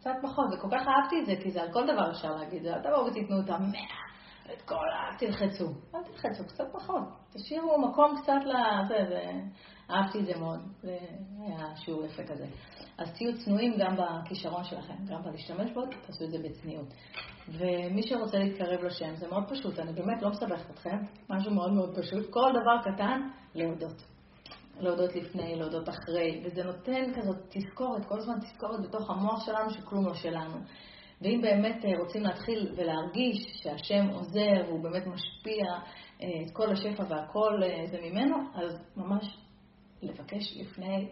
קצת 0.00 0.10
פחות, 0.22 0.46
וכל 0.52 0.68
כך 0.70 0.86
אהבתי 0.88 1.20
את 1.20 1.26
זה, 1.26 1.32
כי 1.42 1.50
זה 1.50 1.62
על 1.62 1.72
כל 1.72 1.86
דבר 1.86 2.10
אפשר 2.10 2.30
להגיד, 2.30 2.66
אל 2.66 2.82
תבואו 2.82 3.06
ותיתנו 3.06 3.40
את 3.40 3.50
המאה, 3.50 4.11
את 4.56 4.62
כל 4.62 4.74
ה... 4.74 5.18
תלחצו. 5.18 5.66
אל 5.94 6.02
תלחצו, 6.02 6.44
קצת 6.48 6.64
פחות. 6.72 7.02
תשאירו 7.32 7.80
מקום 7.80 8.14
קצת 8.22 8.40
לזה, 8.44 9.08
זה... 9.08 9.32
אהבתי 9.90 10.20
את 10.20 10.26
זה 10.26 10.32
מאוד, 10.38 10.60
זה 10.82 10.98
היה 11.40 11.76
שיעור 11.76 12.04
יפה 12.04 12.22
כזה. 12.22 12.46
אז 12.98 13.12
תהיו 13.14 13.38
צנועים 13.44 13.74
גם 13.78 13.96
בכישרון 13.96 14.64
שלכם, 14.64 14.94
גם 15.06 15.22
בלהשתמש 15.22 15.70
בו, 15.70 15.80
תעשו 16.06 16.24
את 16.24 16.30
זה 16.30 16.38
בצניעות. 16.38 16.86
ומי 17.48 18.02
שרוצה 18.02 18.38
להתקרב 18.38 18.84
לשם, 18.84 19.16
זה 19.16 19.28
מאוד 19.28 19.44
פשוט, 19.48 19.78
אני 19.78 19.92
באמת 19.92 20.22
לא 20.22 20.30
מסבכת 20.30 20.70
אתכם, 20.70 20.96
משהו 21.30 21.54
מאוד 21.54 21.72
מאוד 21.72 21.98
פשוט. 21.98 22.30
כל 22.30 22.52
דבר 22.62 22.92
קטן, 22.92 23.28
להודות. 23.54 24.02
להודות 24.80 25.14
לפני, 25.14 25.56
להודות 25.56 25.88
אחרי, 25.88 26.42
וזה 26.44 26.64
נותן 26.64 27.14
כזאת 27.14 27.36
תזכורת, 27.48 28.04
כל 28.04 28.18
הזמן 28.18 28.38
תזכורת 28.40 28.80
בתוך 28.80 29.10
המוח 29.10 29.46
שלנו 29.46 29.70
שכלום 29.70 30.06
לא 30.06 30.14
שלנו. 30.14 30.58
ואם 31.22 31.40
באמת 31.42 31.84
אה, 31.84 31.90
רוצים 31.98 32.22
להתחיל 32.22 32.72
ולהרגיש 32.76 33.46
שהשם 33.62 34.08
עוזר 34.08 34.64
והוא 34.66 34.82
באמת 34.82 35.06
משפיע 35.06 35.64
אה, 36.22 36.28
את 36.46 36.50
כל 36.52 36.72
השפע 36.72 37.02
והכל 37.08 37.62
אה, 37.62 37.86
זה 37.86 37.98
ממנו, 38.02 38.36
אז 38.54 38.92
ממש 38.96 39.36
לבקש 40.02 40.56
לפני 40.60 41.08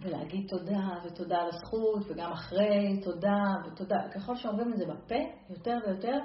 ולהגיד 0.00 0.48
תודה 0.48 0.88
ותודה 1.04 1.36
על 1.36 1.48
הזכות 1.48 2.10
וגם 2.10 2.32
אחרי 2.32 3.00
תודה 3.02 3.44
ותודה. 3.66 3.96
ככל 4.14 4.36
שאומרים 4.36 4.72
את 4.72 4.76
זה 4.76 4.84
בפה 4.86 5.24
יותר 5.50 5.78
ויותר, 5.86 6.18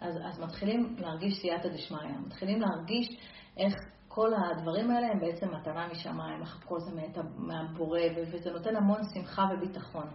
אז, 0.00 0.14
אז 0.24 0.40
מתחילים 0.40 0.96
להרגיש 0.98 1.40
סייעתא 1.40 1.68
דשמיא, 1.68 1.98
מתחילים 2.26 2.60
להרגיש 2.60 3.08
איך 3.56 3.74
כל 4.08 4.30
הדברים 4.34 4.90
האלה 4.90 5.06
הם 5.06 5.20
בעצם 5.20 5.46
מתנה 5.54 5.88
משמיים, 5.92 6.40
איך 6.42 6.60
כל 6.64 6.80
זה 6.80 6.90
מהבורא, 7.36 8.00
וזה 8.16 8.50
נותן 8.50 8.76
המון 8.76 9.00
שמחה 9.14 9.42
וביטחון. 9.52 10.06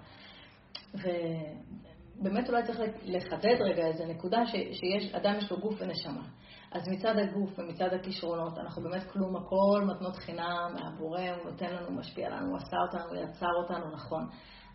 ובאמת 2.20 2.50
אולי 2.50 2.64
צריך 2.64 2.80
לחדד 3.04 3.62
רגע 3.62 3.88
איזה 3.88 4.06
נקודה, 4.06 4.46
ש, 4.46 4.52
שיש, 4.52 5.14
אדם 5.14 5.36
יש 5.38 5.52
לו 5.52 5.60
גוף 5.60 5.76
ונשמה. 5.80 6.24
אז 6.72 6.88
מצד 6.88 7.18
הגוף 7.18 7.60
ומצד 7.60 7.94
הכישרונות, 7.94 8.58
אנחנו 8.58 8.84
באמת 8.84 9.12
כלום, 9.12 9.36
הכל 9.36 9.84
מתנות 9.86 10.16
חינם 10.16 10.74
מהבורא, 10.74 11.22
הוא 11.22 11.52
נותן 11.52 11.76
לנו, 11.76 11.92
משפיע 11.92 12.30
לנו, 12.30 12.48
הוא 12.48 12.58
עשה 12.58 12.78
אותנו, 12.78 13.10
הוא 13.10 13.30
יצר 13.30 13.52
אותנו, 13.64 13.92
נכון. 13.92 14.28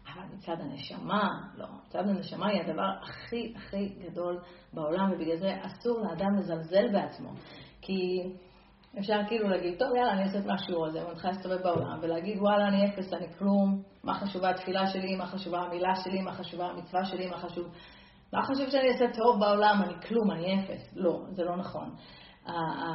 אבל 0.06 0.22
מצד 0.36 0.56
הנשמה, 0.60 1.28
לא. 1.56 1.66
מצד 1.86 2.08
הנשמה 2.08 2.48
היא 2.48 2.60
הדבר 2.60 2.90
הכי 3.02 3.54
הכי 3.56 3.88
גדול 3.88 4.40
בעולם, 4.72 5.12
ובגלל 5.12 5.36
זה 5.36 5.56
אסור 5.62 6.00
לאדם 6.00 6.36
לזלזל 6.38 6.92
בעצמו. 6.92 7.30
כי 7.80 8.22
אפשר 8.98 9.20
כאילו 9.28 9.48
להגיד, 9.48 9.78
טוב, 9.78 9.88
יאללה, 9.96 10.12
אני 10.12 10.22
אעשה 10.22 10.38
את 10.38 10.46
מה 10.46 10.58
שהוא 10.58 10.86
הזה, 10.86 11.02
ואני 11.02 11.12
מתחילה 11.12 11.32
להסתובב 11.32 11.62
בעולם, 11.62 11.98
ולהגיד, 12.02 12.38
וואלה, 12.38 12.68
אני 12.68 12.84
אפס, 12.84 13.12
אני 13.12 13.26
כלום, 13.38 13.82
מה 14.04 14.14
חשובה 14.14 14.50
התפילה 14.50 14.86
שלי, 14.86 15.16
מה 15.16 15.26
חשובה 15.26 15.58
המילה 15.58 15.94
שלי, 15.94 16.22
מה 16.22 16.32
חשובה 16.32 16.66
המצווה 16.66 17.04
שלי, 17.04 17.26
מה 17.26 17.38
חשוב... 17.38 17.66
מה 18.32 18.42
חשוב 18.42 18.70
שאני 18.70 18.88
אעשה 18.88 19.04
טוב 19.14 19.40
בעולם, 19.40 19.82
אני 19.82 19.94
כלום, 20.08 20.30
אני 20.30 20.60
אפס. 20.60 20.92
לא, 20.96 21.20
זה 21.30 21.44
לא 21.44 21.56
נכון. 21.56 21.94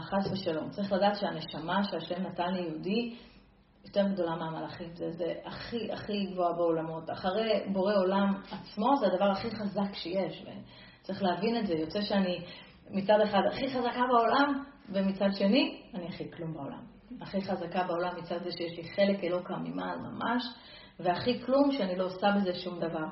חס 0.01 0.31
ושלום. 0.31 0.69
צריך 0.69 0.91
לדעת 0.91 1.15
שהנשמה 1.15 1.83
שהשם 1.83 2.21
נתן 2.21 2.53
ליהודי 2.53 3.15
יותר 3.85 4.07
גדולה 4.07 4.35
מהמלאכים. 4.35 4.89
זה, 4.93 5.11
זה 5.11 5.33
הכי 5.45 5.91
הכי 5.91 6.25
גבוה 6.25 6.53
בעולמות. 6.53 7.09
אחרי 7.11 7.63
בורא 7.73 7.93
עולם 7.95 8.33
עצמו, 8.51 8.95
זה 8.99 9.07
הדבר 9.07 9.31
הכי 9.31 9.51
חזק 9.51 9.93
שיש. 9.93 10.45
וצריך 11.01 11.23
להבין 11.23 11.57
את 11.57 11.67
זה. 11.67 11.73
יוצא 11.73 12.01
שאני 12.01 12.45
מצד 12.89 13.19
אחד 13.23 13.41
הכי 13.51 13.67
חזקה 13.67 14.01
בעולם, 14.11 14.63
ומצד 14.95 15.29
שני, 15.37 15.81
אני 15.93 16.07
הכי 16.07 16.31
כלום 16.31 16.53
בעולם. 16.53 16.83
הכי 17.21 17.41
חזקה 17.41 17.83
בעולם 17.83 18.15
מצד 18.17 18.43
זה 18.43 18.51
שיש 18.51 18.77
לי 18.77 18.83
חלק 18.83 19.23
אלוקה 19.23 19.57
ממעל 19.57 19.99
ממש, 19.99 20.43
והכי 20.99 21.43
כלום 21.45 21.71
שאני 21.71 21.95
לא 21.95 22.05
עושה 22.05 22.27
בזה 22.37 22.53
שום 22.53 22.79
דבר. 22.79 23.05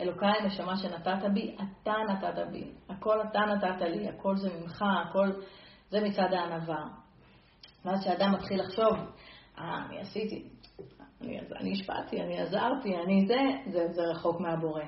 אלוקיי, 0.00 0.46
נשמה 0.46 0.76
שנתת 0.76 1.30
בי, 1.34 1.56
אתה 1.56 1.92
נתת 2.08 2.50
בי. 2.52 2.70
הכל 2.88 3.18
אתה 3.30 3.38
נתת 3.40 3.82
לי, 3.82 4.08
הכל 4.08 4.36
זה 4.36 4.48
ממך, 4.60 4.84
הכל 5.08 5.30
זה 5.90 6.00
מצד 6.00 6.32
הענווה. 6.32 6.84
ואז 7.84 8.00
כשאדם 8.00 8.32
מתחיל 8.32 8.60
לחשוב, 8.60 8.94
אה, 9.58 9.86
אני 9.86 10.00
עשיתי, 10.00 10.48
אני, 11.20 11.40
אני 11.60 11.72
השפעתי, 11.72 12.22
אני 12.22 12.38
עזרתי, 12.38 12.96
אני 12.96 13.26
זה, 13.26 13.40
זה, 13.72 13.92
זה 13.92 14.02
רחוק 14.02 14.40
מהבורא. 14.40 14.82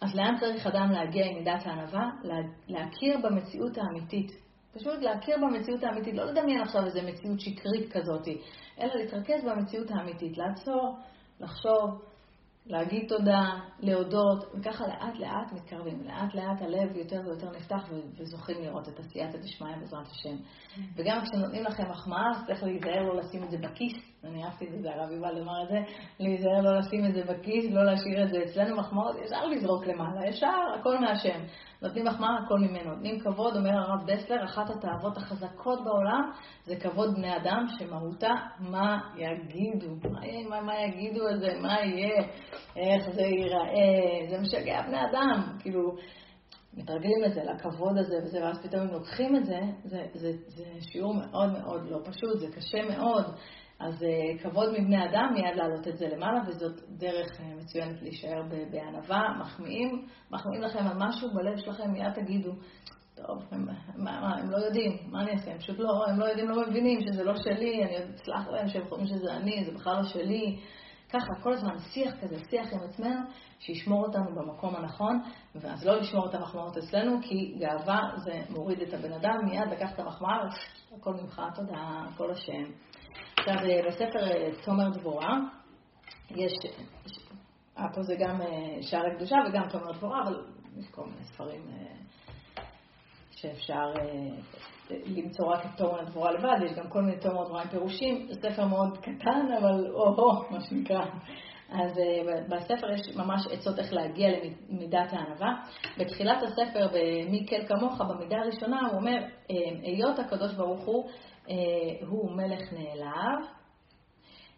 אז 0.00 0.14
לאן 0.14 0.36
צריך 0.40 0.66
אדם 0.66 0.90
להגיע 0.90 1.26
עם 1.26 1.34
מידת 1.34 1.66
הענווה? 1.66 2.10
להכיר 2.68 3.18
במציאות 3.22 3.78
האמיתית. 3.78 4.32
פשוט 4.74 5.02
להכיר 5.02 5.36
במציאות 5.42 5.84
האמיתית, 5.84 6.14
לא 6.14 6.24
לדמיין 6.24 6.60
עכשיו 6.60 6.84
איזו 6.84 7.00
מציאות 7.02 7.40
שקרית 7.40 7.92
כזאת, 7.92 8.28
אלא 8.80 8.94
להתרכז 8.94 9.44
במציאות 9.44 9.90
האמיתית, 9.90 10.38
לעצור, 10.38 10.96
לחשוב, 11.40 12.02
להגיד 12.66 13.08
תודה, 13.08 13.60
להודות, 13.80 14.44
וככה 14.54 14.86
לאט 14.86 15.18
לאט 15.18 15.52
מתקרבים. 15.52 16.02
לאט 16.04 16.34
לאט 16.34 16.62
הלב 16.62 16.96
יותר 16.96 17.20
ויותר 17.24 17.50
נפתח 17.50 17.88
וזוכים 18.18 18.56
לראות 18.62 18.88
את 18.88 18.98
עשיית 18.98 19.34
הדשמיא 19.34 19.76
בעזרת 19.76 20.06
השם. 20.06 20.36
Mm. 20.36 20.80
וגם 20.96 21.20
כשנותנים 21.22 21.64
לכם 21.64 21.90
מחמאה, 21.90 22.30
אז 22.30 22.46
צריך 22.46 22.62
להיזהר 22.62 23.02
לא 23.02 23.16
לשים 23.16 23.44
את 23.44 23.50
זה 23.50 23.56
בכיס. 23.58 23.96
אני 24.24 24.44
אהבתי 24.44 24.66
את 24.66 24.82
זה, 24.82 24.94
הרב 24.94 25.10
יובל 25.10 25.42
אמר 25.42 25.62
את 25.62 25.68
זה, 25.68 25.78
להיזהר 26.20 26.60
לא 26.60 26.78
לשים 26.78 27.06
את 27.06 27.14
זה 27.14 27.22
בכיס, 27.24 27.64
לא 27.70 27.84
להשאיר 27.84 28.22
את 28.22 28.28
זה 28.28 28.42
אצלנו 28.42 28.76
מחמאות, 28.76 29.16
ישר 29.24 29.46
לזרוק 29.46 29.86
למעלה, 29.86 30.28
ישר, 30.28 30.58
הכל 30.80 30.98
מהשם. 30.98 31.40
נותנים 31.82 32.04
מחמאה, 32.04 32.38
הכל 32.44 32.58
ממנו. 32.58 32.90
נותנים 32.94 33.20
כבוד, 33.20 33.56
אומר 33.56 33.70
הרב 33.70 34.10
דסלר, 34.10 34.44
אחת 34.44 34.70
התאוות 34.70 35.16
החזקות 35.16 35.84
בעולם 35.84 36.30
זה 36.64 36.76
כבוד 36.76 37.14
בני 37.14 37.36
אדם, 37.36 37.66
שמהותה 37.78 38.34
מה 38.58 38.98
יגידו. 39.16 40.08
מה, 40.10 40.20
מה, 40.48 40.60
מה 40.60 40.80
יגידו 40.82 41.26
על 41.26 41.38
זה, 41.38 41.58
מה 41.60 41.80
יהיה, 41.80 42.22
איך 42.76 43.10
זה 43.10 43.22
ייראה, 43.22 44.28
זה 44.30 44.40
משגע 44.40 44.82
בני 44.82 44.98
אדם. 45.10 45.42
כאילו, 45.58 45.92
מתרגלים 46.74 47.22
לזה, 47.22 47.44
לכבוד 47.44 47.98
הזה 47.98 48.16
וזה, 48.24 48.44
ואז 48.44 48.66
פתאום 48.66 48.82
הם 48.82 48.94
לוקחים 48.94 49.36
את 49.36 49.44
זה, 49.44 49.60
זה, 49.84 50.06
זה, 50.14 50.32
זה 50.46 50.64
שיעור 50.80 51.14
מאוד 51.14 51.52
מאוד 51.52 51.90
לא 51.90 51.98
פשוט, 52.04 52.38
זה 52.38 52.46
קשה 52.56 52.78
מאוד. 52.88 53.24
אז 53.80 54.02
uh, 54.02 54.42
כבוד 54.42 54.72
מבני 54.78 55.04
אדם, 55.04 55.30
מיד 55.34 55.56
להעלות 55.56 55.88
את 55.88 55.98
זה 55.98 56.08
למעלה, 56.08 56.40
וזאת 56.46 56.80
דרך 56.88 57.40
uh, 57.40 57.42
מצוינת 57.62 58.02
להישאר 58.02 58.42
בענווה. 58.70 59.22
מחמיאים, 59.40 60.06
מחמיאים 60.30 60.62
לכם 60.62 60.86
על 60.86 60.96
משהו 60.96 61.28
בלב 61.34 61.56
שלכם, 61.56 61.90
מיד 61.92 62.12
תגידו, 62.12 62.52
טוב, 63.26 63.42
הם, 63.50 63.66
מה, 63.96 64.20
מה, 64.20 64.36
הם 64.38 64.50
לא 64.50 64.56
יודעים, 64.56 64.98
מה 65.06 65.22
אני 65.22 65.30
אעשה? 65.30 65.50
הם 65.50 65.58
פשוט 65.58 65.78
לא, 65.78 66.06
הם 66.08 66.20
לא 66.20 66.24
יודעים, 66.24 66.48
לא 66.48 66.68
מבינים 66.68 67.00
שזה 67.00 67.24
לא 67.24 67.36
שלי, 67.36 67.84
אני 67.84 67.96
עוד 67.96 68.14
אסלח 68.14 68.48
להם 68.48 68.68
שהם 68.68 68.88
חושבים 68.88 69.06
שזה 69.06 69.36
אני, 69.36 69.64
זה 69.64 69.72
בכלל 69.72 69.96
לא 69.96 70.02
שלי. 70.02 70.58
ככה, 71.08 71.42
כל 71.42 71.52
הזמן 71.52 71.78
שיח 71.78 72.14
כזה, 72.20 72.36
שיח 72.50 72.72
עם 72.72 72.80
עצמנו, 72.88 73.20
שישמור 73.58 74.06
אותנו 74.06 74.24
במקום 74.34 74.76
הנכון, 74.76 75.20
ואז 75.54 75.86
לא 75.86 75.96
לשמור 75.96 76.28
את 76.28 76.34
המחמאות 76.34 76.76
אצלנו, 76.76 77.18
כי 77.22 77.54
גאווה 77.58 78.00
זה 78.16 78.40
מוריד 78.50 78.80
את 78.80 78.94
הבן 78.94 79.12
אדם, 79.12 79.36
מיד 79.44 79.68
לקח 79.70 79.94
את 79.94 80.00
המחמאה, 80.00 80.38
הכל 80.96 81.14
ממך, 81.14 81.42
תודה, 81.54 82.04
הכל 82.14 82.30
השם. 82.30 82.72
עכשיו, 83.38 83.54
אה, 83.70 83.80
בספר 83.88 84.30
אה, 84.30 84.48
תומר 84.64 84.88
דבורה, 84.88 85.38
יש, 86.30 86.52
אה, 87.78 87.92
פה 87.94 88.02
זה 88.02 88.14
גם 88.18 88.40
שער 88.80 89.06
הקדושה 89.06 89.36
וגם 89.48 89.68
תומר 89.68 89.92
דבורה, 89.92 90.22
אבל 90.22 90.42
יש 90.78 90.86
כל 90.90 91.04
מיני 91.04 91.24
ספרים 91.24 91.60
שאפשר 93.30 93.92
למצוא 94.90 95.46
רק 95.46 95.66
את 95.66 95.70
תומר 95.76 96.04
דבורה 96.04 96.32
לבד, 96.32 96.64
יש 96.64 96.72
גם 96.72 96.88
כל 96.88 97.02
מיני 97.02 97.20
תומר 97.20 97.44
דבורה 97.44 97.62
עם 97.62 97.68
פירושים, 97.68 98.26
זה 98.30 98.50
ספר 98.50 98.66
מאוד 98.66 98.98
קטן, 98.98 99.52
אבל 99.58 99.90
או-הו, 99.90 100.50
מה 100.50 100.60
שנקרא. 100.60 101.04
אז 101.70 101.92
בספר 102.48 102.90
יש 102.92 103.16
ממש 103.16 103.46
עצות 103.50 103.78
איך 103.78 103.92
להגיע 103.92 104.28
למידת 104.68 105.12
הענווה. 105.12 105.54
בתחילת 105.98 106.42
הספר, 106.42 106.88
במי 106.92 107.46
כל 107.48 107.66
כמוך, 107.66 108.00
במידה 108.00 108.36
הראשונה, 108.36 108.80
הוא 108.80 108.96
אומר, 108.96 109.18
היות 109.82 110.18
הקדוש 110.18 110.54
ברוך 110.54 110.84
הוא 110.84 111.04
אה, 111.04 111.12
הוא 112.08 112.30
מלך 112.30 112.72
נעלב, 112.72 113.48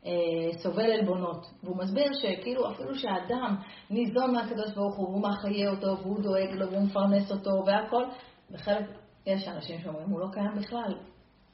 אה, 0.07 0.59
סובל 0.63 0.91
עלבונות. 0.93 1.47
והוא 1.63 1.77
מסביר 1.77 2.11
שכאילו 2.13 2.71
אפילו 2.71 2.95
שהאדם 2.95 3.57
ניזון 3.91 4.33
מהקדוש 4.33 4.75
ברוך 4.75 4.97
הוא, 4.97 5.09
והוא 5.09 5.23
מחיה 5.23 5.71
אותו, 5.71 6.03
והוא 6.03 6.23
דואג 6.23 6.51
לו, 6.53 6.71
והוא 6.71 6.83
מפרנס 6.83 7.33
אותו, 7.33 7.51
והכל, 7.67 8.05
בחלק, 8.51 8.87
יש 9.27 9.49
אנשים 9.49 9.81
שאומרים, 9.81 10.09
הוא 10.09 10.21
לא 10.21 10.27
קיים 10.33 10.55
בכלל. 10.57 10.95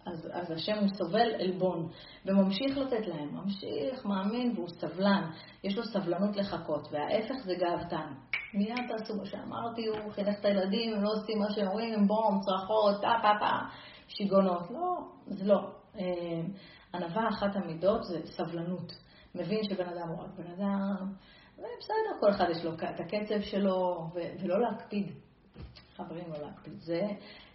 אז, 0.07 0.29
אז 0.33 0.51
השם 0.51 0.79
הוא 0.79 0.89
סובל 0.89 1.35
עלבון, 1.39 1.89
וממשיך 2.27 2.79
לתת 2.79 3.07
להם, 3.07 3.35
ממשיך, 3.35 4.05
מאמין, 4.05 4.53
והוא 4.55 4.69
סבלן, 4.69 5.31
יש 5.65 5.77
לו 5.77 5.85
סבלנות 5.85 6.37
לחכות, 6.37 6.89
וההפך 6.93 7.35
זה 7.45 7.55
גאוותן. 7.55 8.13
מיד 8.55 8.89
תעשו 8.89 9.17
מה 9.17 9.27
שאמרתי, 9.27 9.87
הוא 9.87 10.13
חינך 10.13 10.39
את 10.41 10.45
הילדים, 10.45 10.95
הם 10.95 11.03
לא 11.03 11.11
עושים 11.13 11.39
מה 11.39 11.51
שהם 11.51 11.69
אומרים, 11.69 12.07
בום, 12.07 12.41
צרחות, 12.41 13.01
טה 13.01 13.15
טה 13.23 13.33
טה, 13.41 13.59
שיגעונות. 14.09 14.71
לא, 14.71 14.99
זה 15.27 15.45
לא. 15.45 15.71
אה, 15.99 16.41
ענווה, 16.95 17.29
אחת 17.29 17.57
המידות 17.57 18.05
זה 18.05 18.21
סבלנות. 18.27 18.93
מבין 19.35 19.65
שבן 19.65 19.89
אדם 19.89 20.09
הוא 20.09 20.23
רק 20.23 20.31
בן 20.37 20.51
אדם, 20.53 21.13
ובסדר, 21.59 22.21
כל 22.21 22.31
אחד 22.31 22.47
יש 22.51 22.65
לו 22.65 22.75
את 22.75 23.01
הקצב 23.01 23.41
שלו, 23.41 24.11
ולא 24.15 24.61
להקפיד. 24.61 25.13
חברים, 25.97 26.33
לא 26.33 26.47
להקפיד. 26.47 26.81
זה 26.81 27.01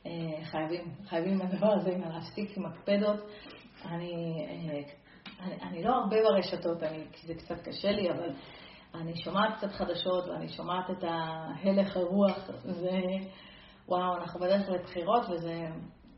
אה, 0.05 0.45
חייבים, 0.45 0.95
חייבים 1.05 1.39
לדבר 1.39 1.71
הזה, 1.73 1.89
להפסיק 1.97 2.57
עם 2.57 2.65
הקפדות. 2.65 3.19
אני, 3.85 4.13
אה, 4.49 4.81
אני, 5.39 5.61
אני 5.61 5.83
לא 5.83 5.95
הרבה 5.95 6.17
ברשתות, 6.23 6.83
אני, 6.83 7.05
כי 7.11 7.27
זה 7.27 7.33
קצת 7.35 7.61
קשה 7.61 7.91
לי, 7.91 8.11
אבל 8.11 8.29
אני 8.95 9.15
שומעת 9.15 9.57
קצת 9.57 9.71
חדשות 9.71 10.25
ואני 10.29 10.49
שומעת 10.49 10.89
את 10.91 11.03
ההלך 11.03 11.97
הרוח, 11.97 12.49
ווואו, 13.87 14.17
אנחנו 14.17 14.39
בדרך 14.39 14.69
לבחירות 14.69 15.29
וזה 15.29 15.67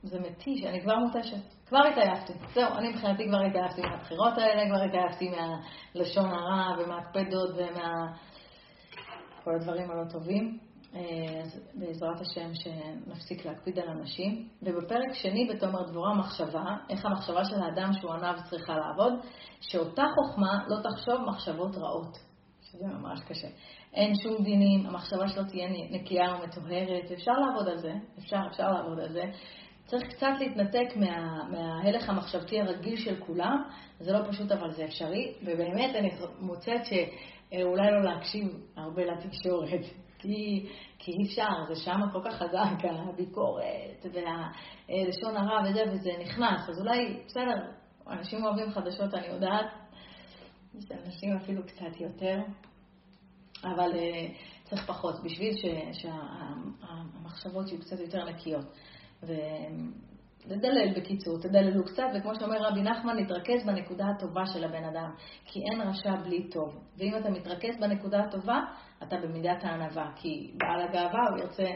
זה 0.04 0.20
מתיש, 0.20 0.64
אני 0.64 0.82
כבר 0.82 0.96
מותשת, 0.96 1.38
כבר 1.68 1.80
התעייפתי. 1.92 2.34
זהו, 2.54 2.74
אני 2.78 2.90
מבחינתי 2.90 3.28
כבר 3.28 3.42
התעייפתי 3.42 3.82
מהבחירות 3.82 4.38
האלה, 4.38 4.70
כבר 4.70 4.84
התעייפתי 4.84 5.30
מהלשון 5.30 6.26
הרע 6.26 6.78
ומהקפדות 6.80 7.50
ומה... 7.56 8.14
כל 9.44 9.52
הדברים 9.56 9.92
הלא 9.92 10.04
טובים. 10.12 10.60
אה, 10.96 11.42
אז 11.42 11.60
בעזרת 11.74 12.22
השם 12.22 12.50
שנפסיק 12.54 13.46
להקפיד 13.46 13.80
על 13.80 13.90
אנשים. 13.90 14.48
ובפרק 14.62 15.14
שני 15.14 15.50
בתומר 15.54 15.84
דבורה 15.84 16.14
מחשבה, 16.14 16.64
איך 16.90 17.06
המחשבה 17.06 17.46
של 17.46 17.62
האדם 17.64 17.94
שהוא 17.94 18.14
עניו 18.14 18.36
צריכה 18.50 18.74
לעבוד, 18.78 19.14
שאותה 19.62 20.04
חוכמה 20.16 20.64
לא 20.68 20.78
תחשוב 20.84 21.22
מחשבות 21.28 21.76
רעות. 21.76 22.18
שזה 22.74 22.88
ממש 22.88 23.20
קשה. 23.28 23.48
אין 23.94 24.16
שום 24.16 24.44
דינים, 24.44 24.86
המחשבה 24.86 25.28
שלו 25.28 25.44
תהיה 25.44 25.70
נקייה 25.90 26.36
ומטוהרת, 26.36 27.12
אפשר 27.12 27.32
לעבוד 27.32 27.68
על 27.68 27.78
זה, 27.78 27.94
אפשר, 28.20 28.38
אפשר 28.52 28.72
לעבוד 28.72 29.00
על 29.00 29.12
זה. 29.12 29.24
צריך 29.94 30.10
קצת 30.10 30.34
להתנתק 30.40 30.96
מה, 30.96 31.44
מההלך 31.50 32.10
המחשבתי 32.10 32.62
הרגיל 32.62 32.98
של 32.98 33.16
כולם, 33.20 33.64
זה 34.00 34.12
לא 34.12 34.20
פשוט 34.32 34.52
אבל 34.52 34.72
זה 34.72 34.86
אפשרי, 34.86 35.34
ובאמת 35.42 35.96
אני 35.96 36.12
מוצאת 36.40 36.82
שאולי 36.86 37.92
לא 37.92 38.04
להקשיב 38.04 38.48
הרבה 38.76 39.06
לתקשורת, 39.06 39.82
כי, 40.20 40.70
כי 41.00 41.12
אי 41.12 41.26
אפשר, 41.26 41.50
זה 41.68 41.76
שם 41.76 42.00
כל 42.12 42.20
כך 42.26 42.36
חזק, 42.36 42.90
הביקורת 43.10 44.06
והלשון 44.14 45.38
הרע 45.38 45.62
וזה, 45.70 45.84
וזה 45.92 46.12
נכנס, 46.22 46.70
אז 46.70 46.80
אולי, 46.80 47.18
בסדר, 47.26 47.56
אנשים 48.08 48.46
אוהבים 48.46 48.72
חדשות, 48.72 49.14
אני 49.14 49.28
יודעת, 49.28 49.66
יש 50.76 50.86
אנשים 51.06 51.38
אפילו 51.38 51.64
קצת 51.64 52.00
יותר, 52.02 52.40
אבל 53.64 53.92
uh, 53.92 53.96
צריך 54.64 54.86
פחות, 54.86 55.24
בשביל 55.24 55.54
שהמחשבות 55.94 57.68
יהיו 57.68 57.80
קצת 57.80 58.00
יותר 58.00 58.26
נקיות. 58.26 58.66
ולדלל 59.28 60.94
בקיצור, 60.96 61.40
תדללו 61.42 61.86
קצת, 61.86 62.04
וכמו 62.16 62.36
שאומר 62.36 62.58
רבי 62.62 62.82
נחמן, 62.82 63.16
להתרכז 63.16 63.66
בנקודה 63.66 64.06
הטובה 64.08 64.46
של 64.46 64.64
הבן 64.64 64.84
אדם, 64.84 65.12
כי 65.46 65.60
אין 65.72 65.82
רשע 65.82 66.16
בלי 66.16 66.50
טוב. 66.50 66.80
ואם 66.98 67.16
אתה 67.18 67.30
מתרכז 67.30 67.80
בנקודה 67.80 68.24
הטובה, 68.24 68.60
אתה 69.04 69.18
במידת 69.18 69.64
הענווה, 69.64 70.12
כי 70.16 70.52
בעל 70.58 70.82
הגאווה 70.82 71.30
הוא 71.30 71.38
ירצה 71.38 71.68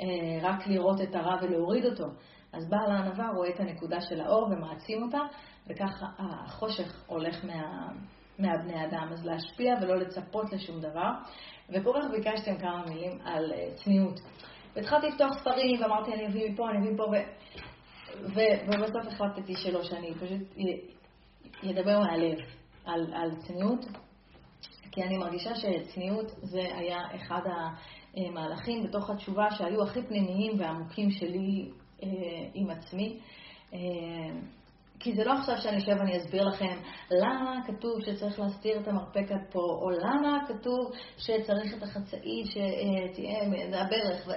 אה, 0.00 0.38
רק 0.42 0.66
לראות 0.66 1.00
את 1.00 1.14
הרע 1.14 1.36
ולהוריד 1.42 1.84
אותו. 1.84 2.06
אז 2.52 2.68
בעל 2.68 2.90
הענווה 2.90 3.28
רואה 3.36 3.48
את 3.48 3.60
הנקודה 3.60 4.00
של 4.00 4.20
האור 4.20 4.44
ומעצים 4.44 5.02
אותה, 5.02 5.20
וככה 5.66 6.06
החושך 6.18 7.04
הולך 7.06 7.44
מה, 7.44 7.88
מהבני 8.38 8.86
אדם. 8.86 9.08
אז 9.12 9.26
להשפיע 9.26 9.74
ולא 9.82 9.96
לצפות 9.96 10.52
לשום 10.52 10.80
דבר. 10.80 11.10
וכל 11.68 11.92
כך 12.02 12.10
ביקשתם 12.10 12.56
כמה 12.58 12.84
מילים 12.88 13.18
על 13.24 13.52
אה, 13.52 13.68
צניעות. 13.74 14.20
והתחלתי 14.76 15.06
לפתוח 15.06 15.38
ספרים, 15.40 15.82
ואמרתי, 15.82 16.14
אני 16.14 16.26
אביא 16.26 16.50
מפה, 16.50 16.70
אני 16.70 16.78
אביא 16.78 16.90
מפה, 16.90 17.02
ו... 17.02 17.14
ו... 18.34 18.40
ובסוף 18.66 19.12
החלטתי 19.12 19.54
שלא, 19.56 19.82
שאני 19.82 20.14
פשוט 20.14 20.42
אדבר 21.70 22.00
מהלב 22.00 22.38
על, 22.84 23.14
על 23.14 23.30
צניעות, 23.46 23.84
כי 24.92 25.02
אני 25.02 25.18
מרגישה 25.18 25.50
שצניעות 25.54 26.26
זה 26.42 26.60
היה 26.76 26.98
אחד 27.14 27.40
המהלכים 28.16 28.82
בתוך 28.82 29.10
התשובה 29.10 29.50
שהיו 29.50 29.82
הכי 29.82 30.02
פנימיים 30.02 30.60
ועמוקים 30.60 31.10
שלי 31.10 31.70
אה, 32.02 32.08
עם 32.54 32.70
עצמי. 32.70 33.18
אה, 33.74 33.78
כי 35.04 35.12
זה 35.12 35.24
לא 35.24 35.32
עכשיו 35.32 35.56
שאני 35.58 35.78
אשב 35.78 35.96
ואני 35.98 36.16
אסביר 36.16 36.44
לכם 36.44 36.76
למה 37.10 37.60
כתוב 37.66 38.00
שצריך 38.00 38.40
להסתיר 38.40 38.80
את 38.80 38.88
המרפק 38.88 39.32
עד 39.32 39.52
פה, 39.52 39.60
או 39.60 39.90
למה 39.90 40.38
כתוב 40.48 40.90
שצריך 41.16 41.74
את 41.78 41.82
החצאית 41.82 42.46
שתהיה 42.46 43.42
הברך. 43.82 44.26
ו... 44.26 44.32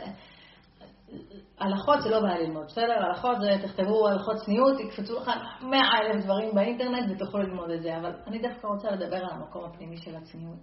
הלכות 1.59 2.01
זה 2.01 2.09
לא 2.09 2.21
בעיה 2.21 2.37
ללמוד, 2.37 2.65
בסדר? 2.65 2.93
הלכות 2.93 3.37
זה, 3.41 3.67
תכתבו 3.67 4.07
הלכות 4.07 4.35
צניעות, 4.45 4.79
יקפצו 4.79 5.19
לך 5.19 5.31
מאה 5.61 5.99
אלף 6.01 6.23
דברים 6.23 6.55
באינטרנט 6.55 7.11
ותוכלו 7.11 7.41
ללמוד 7.41 7.69
את 7.71 7.81
זה, 7.81 7.97
אבל 7.97 8.11
אני 8.27 8.39
דווקא 8.39 8.67
רוצה 8.67 8.91
לדבר 8.91 9.17
על 9.17 9.31
המקום 9.31 9.65
הפנימי 9.65 9.97
של 9.97 10.15
הצניעות, 10.15 10.59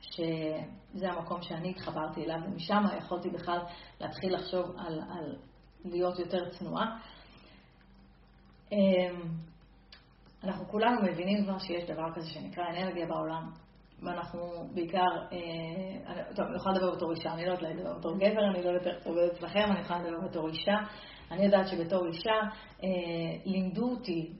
שזה 0.00 1.12
המקום 1.12 1.42
שאני 1.42 1.70
התחברתי 1.70 2.24
אליו, 2.24 2.38
ומשם 2.46 2.82
יכולתי 2.98 3.30
בכלל 3.30 3.58
להתחיל 4.00 4.34
לחשוב 4.34 4.64
על, 4.78 5.00
על 5.10 5.36
להיות 5.84 6.18
יותר 6.18 6.48
צנועה. 6.50 6.98
אמ, 8.74 9.20
אנחנו 10.44 10.68
כולנו 10.68 11.02
מבינים 11.02 11.44
כבר 11.44 11.58
שיש 11.58 11.90
דבר 11.90 12.12
כזה 12.14 12.30
שנקרא 12.30 12.64
אנרגיה 12.70 13.06
בעולם, 13.06 13.50
ואנחנו 14.02 14.68
בעיקר, 14.74 15.08
אה, 15.32 16.34
טוב, 16.34 16.46
אני 16.46 16.56
יכולה 16.56 16.74
לדבר 16.74 16.94
בתור 16.96 17.10
אישה, 17.10 17.32
אני 17.32 17.46
לא 17.46 17.52
יודעת 17.52 17.70
לדבר 17.70 17.98
בתור 17.98 18.16
גבר, 18.18 18.50
אני 18.54 18.62
לא 18.64 18.70
יודעת 18.70 19.06
עובדת 19.06 19.32
אצלכם, 19.32 19.64
אני 19.70 19.80
יכולה 19.80 20.02
לדבר 20.02 20.28
בתור 20.28 20.48
אישה. 20.48 20.76
אני 21.30 21.44
יודעת 21.44 21.68
שבתור 21.68 22.06
אישה 22.06 22.34
אה, 22.82 22.88
לימדו 23.44 23.90
אותי 23.90 24.32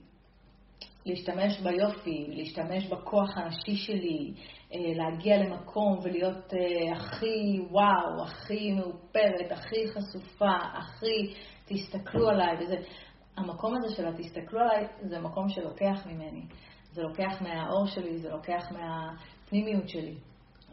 להשתמש 1.05 1.59
ביופי, 1.59 2.25
להשתמש 2.29 2.87
בכוח 2.87 3.37
הנשי 3.37 3.75
שלי, 3.75 4.33
אה, 4.73 4.79
להגיע 4.95 5.37
למקום 5.37 5.99
ולהיות 6.03 6.53
הכי 6.95 7.59
וואו, 7.71 8.23
הכי 8.23 8.71
מאופרת, 8.71 9.51
הכי 9.51 9.87
חשופה, 9.87 10.55
הכי 10.73 11.33
תסתכלו 11.65 12.29
עליי, 12.29 12.55
וזה, 12.59 12.75
המקום 13.37 13.75
הזה 13.75 13.95
של 13.95 14.07
התסתכלו 14.07 14.59
עליי, 14.59 14.87
זה 15.01 15.19
מקום 15.19 15.49
שלוקח 15.49 16.05
ממני. 16.05 16.45
זה 16.91 17.01
לוקח 17.01 17.41
מהאור 17.41 17.85
שלי, 17.87 18.17
זה 18.17 18.29
לוקח 18.29 18.71
מהפנימיות 18.71 19.89
שלי. 19.89 20.15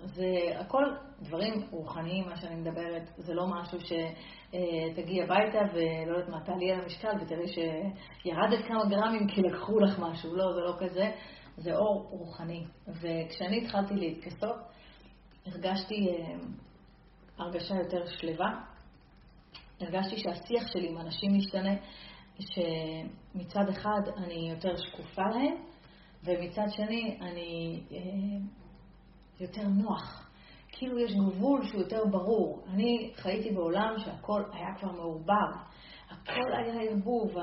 זה 0.04 0.26
הכל 0.60 0.84
דברים 1.22 1.54
רוחניים, 1.70 2.28
מה 2.28 2.36
שאני 2.36 2.54
מדברת. 2.54 3.02
זה 3.16 3.34
לא 3.34 3.46
משהו 3.46 3.78
שתגיעי 3.80 5.22
הביתה 5.22 5.58
ולא 5.74 6.16
יודעת 6.16 6.28
מה, 6.28 6.40
תעלי 6.44 6.72
על 6.72 6.80
המשקל 6.80 7.12
ותראי 7.20 7.46
שירדת 7.48 8.66
כמה 8.68 8.84
גרמים 8.84 9.28
כי 9.28 9.42
לקחו 9.42 9.80
לך 9.80 9.98
משהו. 9.98 10.36
לא, 10.36 10.52
זה 10.52 10.60
לא 10.60 10.74
כזה. 10.78 11.10
זה 11.56 11.74
אור 11.76 12.08
רוחני. 12.10 12.64
וכשאני 12.88 13.64
התחלתי 13.64 13.94
להתכסות, 13.94 14.56
הרגשתי 15.46 16.08
אה, 16.08 16.34
הרגשה 17.38 17.74
יותר 17.74 18.06
שלווה. 18.06 18.60
הרגשתי 19.80 20.16
שהשיח 20.16 20.66
שלי 20.72 20.88
עם 20.88 20.98
אנשים 20.98 21.34
משתנה. 21.36 21.74
שמצד 22.46 23.68
אחד 23.68 24.00
אני 24.16 24.50
יותר 24.50 24.76
שקופה 24.76 25.22
להם, 25.22 25.54
ומצד 26.24 26.66
שני 26.68 27.18
אני 27.20 27.80
אה, 27.92 27.98
יותר 29.40 29.68
נוח. 29.68 30.28
כאילו 30.72 30.98
יש 30.98 31.12
גבול 31.14 31.66
שהוא 31.66 31.80
יותר 31.80 32.04
ברור. 32.10 32.64
אני 32.68 33.12
חייתי 33.16 33.50
בעולם 33.50 33.94
שהכל 33.98 34.42
היה 34.52 34.74
כבר 34.80 34.92
מעורבב. 34.92 35.56
הכל 36.22 36.52
היה 36.52 36.90
ערבוב, 36.90 37.36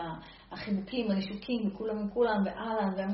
החיבוקים, 0.51 1.11
הנישוקים, 1.11 1.67
וכולם 1.67 1.97
עם 1.97 2.09
כולם, 2.09 2.43
ואהלן, 2.45 3.11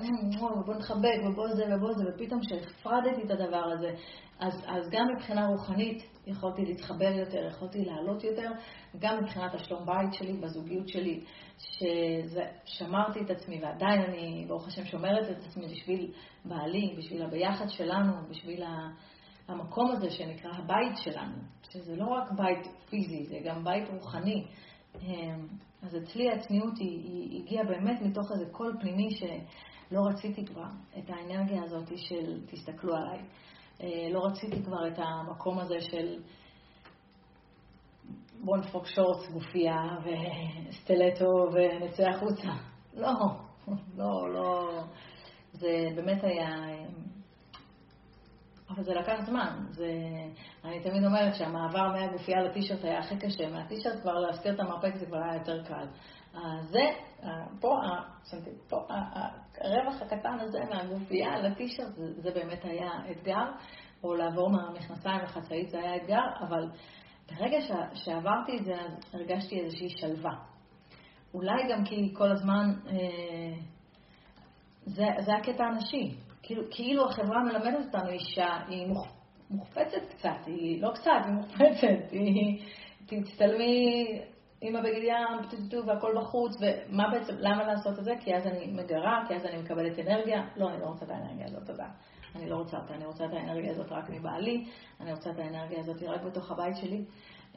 ובוא 0.59 0.75
נחבק, 0.75 1.19
ובוא 1.29 1.47
זה 1.47 1.75
ובוא 1.75 1.93
זה, 1.93 2.03
ופתאום 2.09 2.39
כשהפרדתי 2.41 3.21
את 3.25 3.31
הדבר 3.31 3.63
הזה, 3.73 3.91
אז, 4.39 4.53
אז 4.67 4.89
גם 4.89 5.07
מבחינה 5.15 5.47
רוחנית 5.47 6.03
יכולתי 6.27 6.65
להתחבר 6.65 7.11
יותר, 7.11 7.47
יכולתי 7.47 7.85
לעלות 7.85 8.23
יותר, 8.23 8.51
גם 8.99 9.23
מבחינת 9.23 9.53
השלום 9.53 9.85
בית 9.85 10.13
שלי, 10.13 10.33
בזוגיות 10.33 10.87
שלי, 10.87 11.23
ששמרתי 11.57 13.21
את 13.21 13.29
עצמי, 13.29 13.59
ועדיין 13.63 14.01
אני, 14.01 14.45
ברוך 14.47 14.67
השם, 14.67 14.85
שומרת 14.85 15.29
את 15.31 15.43
עצמי 15.47 15.65
בשביל 15.67 16.11
בעלי, 16.45 16.95
בשביל 16.97 17.21
הביחד 17.23 17.69
שלנו, 17.69 18.13
בשביל 18.29 18.63
המקום 19.47 19.91
הזה 19.91 20.09
שנקרא 20.09 20.51
הבית 20.51 20.97
שלנו, 20.97 21.37
שזה 21.69 21.95
לא 21.95 22.05
רק 22.05 22.31
בית 22.31 22.67
פיזי, 22.89 23.25
זה 23.25 23.35
גם 23.45 23.63
בית 23.63 23.89
רוחני. 23.89 24.45
אמ, 25.01 25.47
אז 25.81 25.95
אצלי 25.95 26.31
הצניעות 26.31 26.77
היא, 26.77 27.03
היא 27.03 27.43
הגיעה 27.43 27.63
באמת 27.63 28.01
מתוך 28.01 28.31
איזה 28.31 28.45
קול 28.51 28.77
פנימי 28.81 29.11
ש, 29.11 29.23
לא 29.91 30.01
רציתי 30.09 30.45
כבר 30.45 30.67
את 30.97 31.09
האנרגיה 31.09 31.63
הזאת 31.63 31.97
של 31.97 32.45
תסתכלו 32.45 32.95
עליי. 32.95 33.19
אה, 33.81 34.09
לא 34.11 34.25
רציתי 34.25 34.63
כבר 34.63 34.87
את 34.87 34.97
המקום 34.97 35.59
הזה 35.59 35.79
של 35.79 36.23
בוא 38.43 38.57
נדפוק 38.57 38.87
שורץ, 38.87 39.29
גופייה 39.33 39.97
וסטלטו 40.03 41.25
ונצא 41.53 42.03
החוצה. 42.03 42.49
לא, 42.93 43.11
לא, 43.97 44.33
לא. 44.33 44.81
זה 45.53 45.87
באמת 45.95 46.23
היה... 46.23 46.49
אבל 48.69 48.83
זה 48.83 48.93
לקח 48.93 49.21
זמן. 49.25 49.65
זה, 49.69 49.91
אני 50.63 50.79
תמיד 50.79 51.05
אומרת 51.05 51.35
שהמעבר 51.35 51.87
מהגופייה 51.91 52.41
לטישרט 52.41 52.83
היה 52.83 52.99
הכי 52.99 53.17
קשה. 53.17 53.49
מהטישרט 53.49 54.01
כבר 54.01 54.13
להסתיר 54.13 54.53
את 54.53 54.59
המרפק 54.59 54.95
זה 54.95 55.05
כבר 55.05 55.17
היה 55.17 55.35
יותר 55.35 55.63
קל. 55.63 55.85
זה, 56.61 56.81
פה, 57.59 57.79
פה, 58.69 58.77
הרווח 59.61 60.01
הקטן 60.01 60.39
הזה 60.39 60.59
מהגופייה 60.69 61.39
לטישרט, 61.39 61.95
זה, 61.95 62.21
זה 62.21 62.31
באמת 62.31 62.65
היה 62.65 62.91
אתגר, 63.11 63.51
או 64.03 64.15
לעבור 64.15 64.49
מהמכנסיים 64.49 65.21
לחצאית 65.23 65.69
זה 65.69 65.79
היה 65.79 65.95
אתגר, 65.95 66.23
אבל 66.47 66.69
ברגע 67.31 67.57
שעברתי 67.93 68.57
את 68.57 68.65
זה, 68.65 68.81
אז 68.81 69.15
הרגשתי 69.15 69.59
איזושהי 69.59 69.89
שלווה. 69.89 70.35
אולי 71.33 71.63
גם 71.71 71.85
כי 71.85 72.13
כל 72.17 72.31
הזמן, 72.31 72.73
אה, 72.87 73.57
זה, 74.85 75.05
זה 75.25 75.33
הקטע 75.35 75.63
הנשי. 75.63 76.24
כאילו, 76.45 76.63
כאילו 76.71 77.05
החברה 77.05 77.43
מלמדת 77.43 77.85
אותנו 77.85 78.09
אישה, 78.09 78.57
היא 78.67 78.87
מוחפצת 79.49 80.05
קצת, 80.09 80.45
היא 80.45 80.81
לא 80.81 80.91
קצת, 80.93 81.11
היא 81.25 81.33
מוחפצת, 81.33 82.11
היא, 82.11 82.63
תצטלמי 83.05 84.05
עם 84.61 84.75
הבגד 84.75 85.03
ים, 85.03 85.87
והכל 85.87 86.15
בחוץ, 86.17 86.51
ומה 86.61 87.09
בעצם, 87.11 87.33
למה 87.39 87.63
לעשות 87.63 87.99
את 87.99 88.03
זה? 88.03 88.11
כי 88.19 88.35
אז 88.35 88.47
אני 88.47 88.67
מגרה, 88.67 89.23
כי 89.27 89.35
אז 89.35 89.45
אני 89.45 89.57
מקבלת 89.61 89.99
אנרגיה. 89.99 90.41
לא, 90.57 90.69
אני 90.69 90.81
לא 90.81 90.85
רוצה 90.85 91.05
את 91.05 91.09
האנרגיה 91.09 91.45
הזאת, 91.45 91.65
תודה. 91.65 91.87
אני 92.35 92.49
לא 92.49 92.55
רוצה 92.55 92.77
אותה, 92.77 92.93
אני 92.93 93.05
רוצה 93.05 93.25
את 93.25 93.33
האנרגיה 93.33 93.71
הזאת 93.71 93.91
רק 93.91 94.09
מבעלי, 94.09 94.65
אני 95.01 95.13
רוצה 95.13 95.29
את 95.29 95.39
האנרגיה 95.39 95.79
הזאת 95.79 96.03
רק 96.03 96.21
בתוך 96.23 96.51
הבית 96.51 96.75
שלי, 96.75 97.05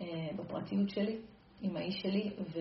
אה, 0.01 0.07
בפרטיות 0.37 0.91
שלי, 0.91 1.19
עם 1.61 1.77
האיש 1.77 1.95
שלי, 2.03 2.31
ו, 2.39 2.59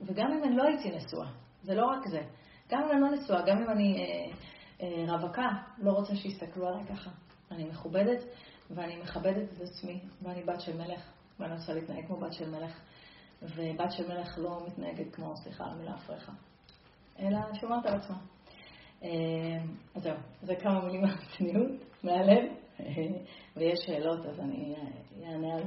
וגם 0.00 0.32
אם 0.32 0.44
אני 0.44 0.56
לא 0.56 0.62
הייתי 0.62 0.90
נשואה, 0.90 1.28
זה 1.62 1.74
לא 1.74 1.86
רק 1.86 2.06
זה. 2.06 2.22
גם 2.70 2.82
אם 2.82 2.90
אני 2.90 3.00
לא 3.00 3.10
נשואה, 3.10 3.42
גם 3.46 3.62
אם 3.62 3.70
אני 3.70 3.96
אה, 3.98 4.36
רווקה, 5.08 5.48
לא 5.78 5.90
רוצה 5.90 6.16
שיסתכלו 6.16 6.68
עליי 6.68 6.84
ככה. 6.84 7.10
אני 7.50 7.64
מכובדת, 7.64 8.24
ואני 8.70 8.96
מכבדת 8.96 9.52
את 9.52 9.60
עצמי, 9.60 10.00
ואני 10.22 10.42
בת 10.42 10.60
של 10.60 10.76
מלך, 10.76 11.12
ואני 11.40 11.54
רוצה 11.54 11.74
להתנהג 11.74 12.06
כמו 12.06 12.16
בת 12.16 12.32
של 12.32 12.50
מלך. 12.50 12.80
ובת 13.42 13.92
של 13.92 14.08
מלך 14.08 14.38
לא 14.38 14.66
מתנהגת 14.66 15.14
כמו, 15.14 15.36
סליחה 15.36 15.64
על 15.64 15.70
המילה 15.70 15.94
הפרחה, 15.94 16.32
אלא 17.18 17.38
שומרת 17.60 17.86
על 17.86 17.94
עצמה. 17.94 18.16
אה, 19.02 19.08
אז 19.94 20.02
זהו, 20.02 20.16
זה 20.42 20.54
כמה 20.56 20.84
מילים 20.84 21.02
מהצניעות, 21.02 21.70
מהלב, 22.02 22.44
ויש 23.56 23.78
שאלות, 23.86 24.26
אז 24.26 24.40
אני 24.40 24.74
אענה 25.24 25.54
על, 25.54 25.62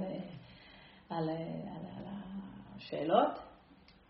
על, 1.10 1.30
על, 1.30 1.86
על 1.98 2.04
השאלות. 2.76 3.40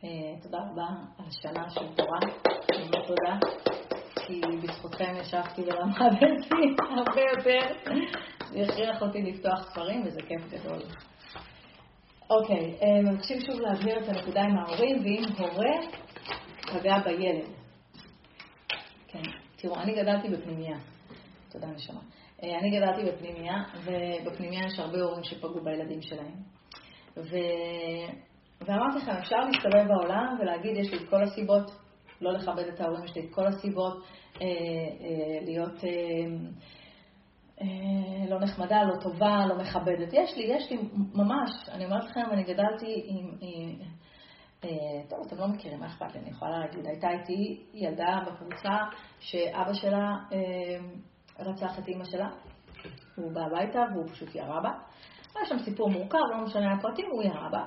אה, 0.03 0.09
תודה 0.41 0.57
רבה 0.57 0.87
על 1.17 1.25
שנה 1.29 1.69
של 1.69 1.95
תורה, 1.95 2.19
תודה, 3.07 3.39
כי 4.27 4.41
בזכותכם 4.63 5.13
ישבתי 5.21 5.61
ולמדתי 5.61 6.25
הרבה 6.97 7.21
יותר. 7.21 7.73
זה 8.49 8.61
הכריח 8.63 9.01
אותי 9.01 9.21
לפתוח 9.21 9.71
ספרים, 9.71 10.03
וזה 10.05 10.21
כיף 10.21 10.41
גדול. 10.49 10.79
אוקיי, 12.29 12.75
אה, 12.81 13.11
מבקשים 13.11 13.39
שוב 13.41 13.61
להבהיר 13.61 13.99
את 13.99 14.09
הנקודה 14.09 14.41
עם 14.41 14.57
ההורים, 14.57 14.99
ואם 15.03 15.23
הורה 15.37 15.75
פגע 16.61 16.99
בילד. 16.99 17.45
כן, 19.07 19.21
תראו, 19.55 19.75
אני 19.75 19.95
גדלתי 19.95 20.29
בפנימייה. 20.29 20.77
תודה, 21.51 21.67
נשמה. 21.67 21.99
אה, 22.43 22.59
אני 22.59 22.77
גדלתי 22.77 23.11
בפנימייה, 23.11 23.55
ובפנימייה 23.83 24.65
יש 24.65 24.79
הרבה 24.79 25.01
הורים 25.01 25.23
שפגעו 25.23 25.63
בילדים 25.63 26.01
שלהם. 26.01 26.35
ו... 27.17 27.37
ואמרתי 28.61 28.97
לכם, 28.97 29.11
אפשר 29.11 29.35
להסתובב 29.37 29.87
בעולם 29.87 30.37
ולהגיד, 30.39 30.77
יש 30.77 30.91
לי 30.91 30.97
את 30.97 31.09
כל 31.09 31.23
הסיבות 31.23 31.71
לא 32.21 32.31
לכבד 32.31 32.63
את 32.73 32.81
ההורים, 32.81 33.03
יש 33.03 33.15
לי 33.15 33.25
את 33.25 33.33
כל 33.33 33.47
הסיבות 33.47 34.03
אה, 34.41 34.41
אה, 34.41 35.39
להיות... 35.41 35.83
אה, 35.83 37.67
לא 38.29 38.39
נחמדה, 38.39 38.83
לא 38.83 38.95
טובה, 39.01 39.45
לא 39.45 39.57
מכבדת. 39.57 40.13
יש 40.13 40.37
לי, 40.37 40.43
יש 40.43 40.71
לי, 40.71 40.77
ממש, 41.13 41.51
אני 41.71 41.85
אומרת 41.85 42.03
לכם, 42.03 42.21
אני 42.31 42.43
גדלתי 42.43 43.03
עם... 43.07 43.31
עם 43.41 43.75
טוב, 45.09 45.19
אתם 45.27 45.37
לא 45.37 45.47
מכירים, 45.47 45.79
מה 45.79 45.87
אכפת 45.87 46.13
לי, 46.13 46.19
אני 46.19 46.29
יכולה 46.29 46.59
להגיד. 46.59 46.87
הייתה 46.87 47.07
איתי 47.09 47.63
ילדה 47.73 48.19
בקבוצה 48.27 48.77
שאבא 49.19 49.73
שלה 49.73 50.15
רצח 51.39 51.79
את 51.79 51.87
אימא 51.87 52.05
שלה. 52.05 52.29
הוא 53.15 53.31
בא 53.31 53.41
הביתה 53.41 53.79
והוא 53.93 54.07
פשוט 54.07 54.35
ירה 54.35 54.61
בה. 54.61 54.71
היה 55.35 55.45
שם 55.45 55.59
סיפור 55.59 55.89
מורכב, 55.89 56.17
לא 56.31 56.43
משנה 56.43 56.73
הפרטים, 56.73 57.05
הוא 57.11 57.23
ירה 57.23 57.49
בה, 57.51 57.65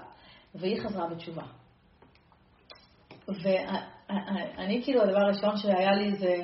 והיא 0.55 0.83
חזרה 0.83 1.07
בתשובה. 1.07 1.43
ואני, 4.11 4.83
כאילו, 4.85 5.03
הדבר 5.03 5.21
הראשון 5.21 5.57
שהיה 5.57 5.93
לי 5.93 6.17
זה, 6.17 6.37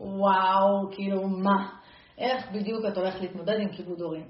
וואו, 0.00 0.90
כאילו, 0.92 1.28
מה? 1.28 1.70
איך 2.18 2.52
בדיוק 2.52 2.84
את 2.92 2.96
הולכת 2.96 3.20
להתמודד 3.20 3.60
עם 3.60 3.72
כיבוד 3.72 4.00
הורים 4.00 4.26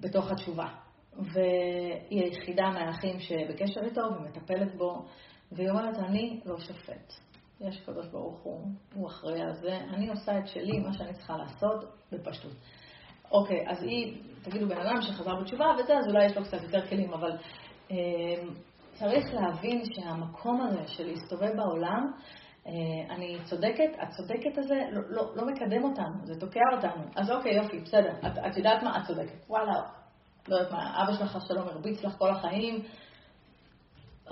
בתוך 0.00 0.30
התשובה. 0.30 0.66
והיא 1.16 2.24
היחידה 2.24 2.70
מהאחים 2.70 3.20
שבקשר 3.20 3.80
איתו 3.84 4.00
ומטפלת 4.00 4.74
בו, 4.76 5.04
והיא 5.52 5.70
אומרת, 5.70 5.98
אני 5.98 6.40
לא 6.44 6.58
שופט. 6.58 7.12
יש 7.60 7.80
קדוש 7.80 8.06
ברוך 8.06 8.40
הוא, 8.42 8.60
הוא 8.94 9.08
אחראי 9.08 9.42
על 9.42 9.52
זה, 9.52 9.76
אני 9.76 10.08
עושה 10.08 10.38
את 10.38 10.48
שלי, 10.48 10.78
מה 10.78 10.92
שאני 10.92 11.12
צריכה 11.14 11.36
לעשות, 11.36 11.84
בפשטות. 12.12 12.52
אוקיי, 13.32 13.68
אז 13.68 13.82
היא, 13.82 14.22
תגידו 14.42 14.68
בן 14.68 14.80
אדם 14.80 15.02
שחזר 15.02 15.40
בתשובה 15.40 15.66
וזה, 15.78 15.98
אז 15.98 16.06
אולי 16.06 16.24
יש 16.26 16.36
לו 16.36 16.44
קצת 16.44 16.62
יותר 16.62 16.86
כלים, 16.86 17.12
אבל 17.12 17.30
אה, 17.90 17.96
צריך 19.02 19.34
להבין 19.34 19.82
שהמקום 19.84 20.60
הזה 20.60 20.88
של 20.88 21.06
להסתובב 21.06 21.56
בעולם, 21.56 22.12
אה, 22.66 22.72
אני 23.14 23.38
צודקת, 23.44 23.90
הצודקת 23.98 24.58
הזה 24.58 24.80
לא, 24.90 25.00
לא, 25.08 25.36
לא 25.36 25.46
מקדם 25.46 25.84
אותנו, 25.84 26.26
זה 26.26 26.40
תוקע 26.40 26.60
אותנו. 26.72 27.04
אז 27.16 27.30
אוקיי, 27.30 27.56
יופי, 27.56 27.80
בסדר, 27.80 28.12
את, 28.26 28.38
את 28.46 28.56
יודעת 28.56 28.82
מה? 28.82 28.98
את 28.98 29.06
צודקת. 29.06 29.48
וואלה, 29.48 29.72
לא 30.48 30.56
יודעת 30.56 30.72
מה, 30.72 31.02
אבא 31.02 31.12
שלך 31.12 31.38
שלום 31.48 31.68
הרביץ 31.68 32.04
לך 32.04 32.18
כל 32.18 32.30
החיים, 32.30 32.82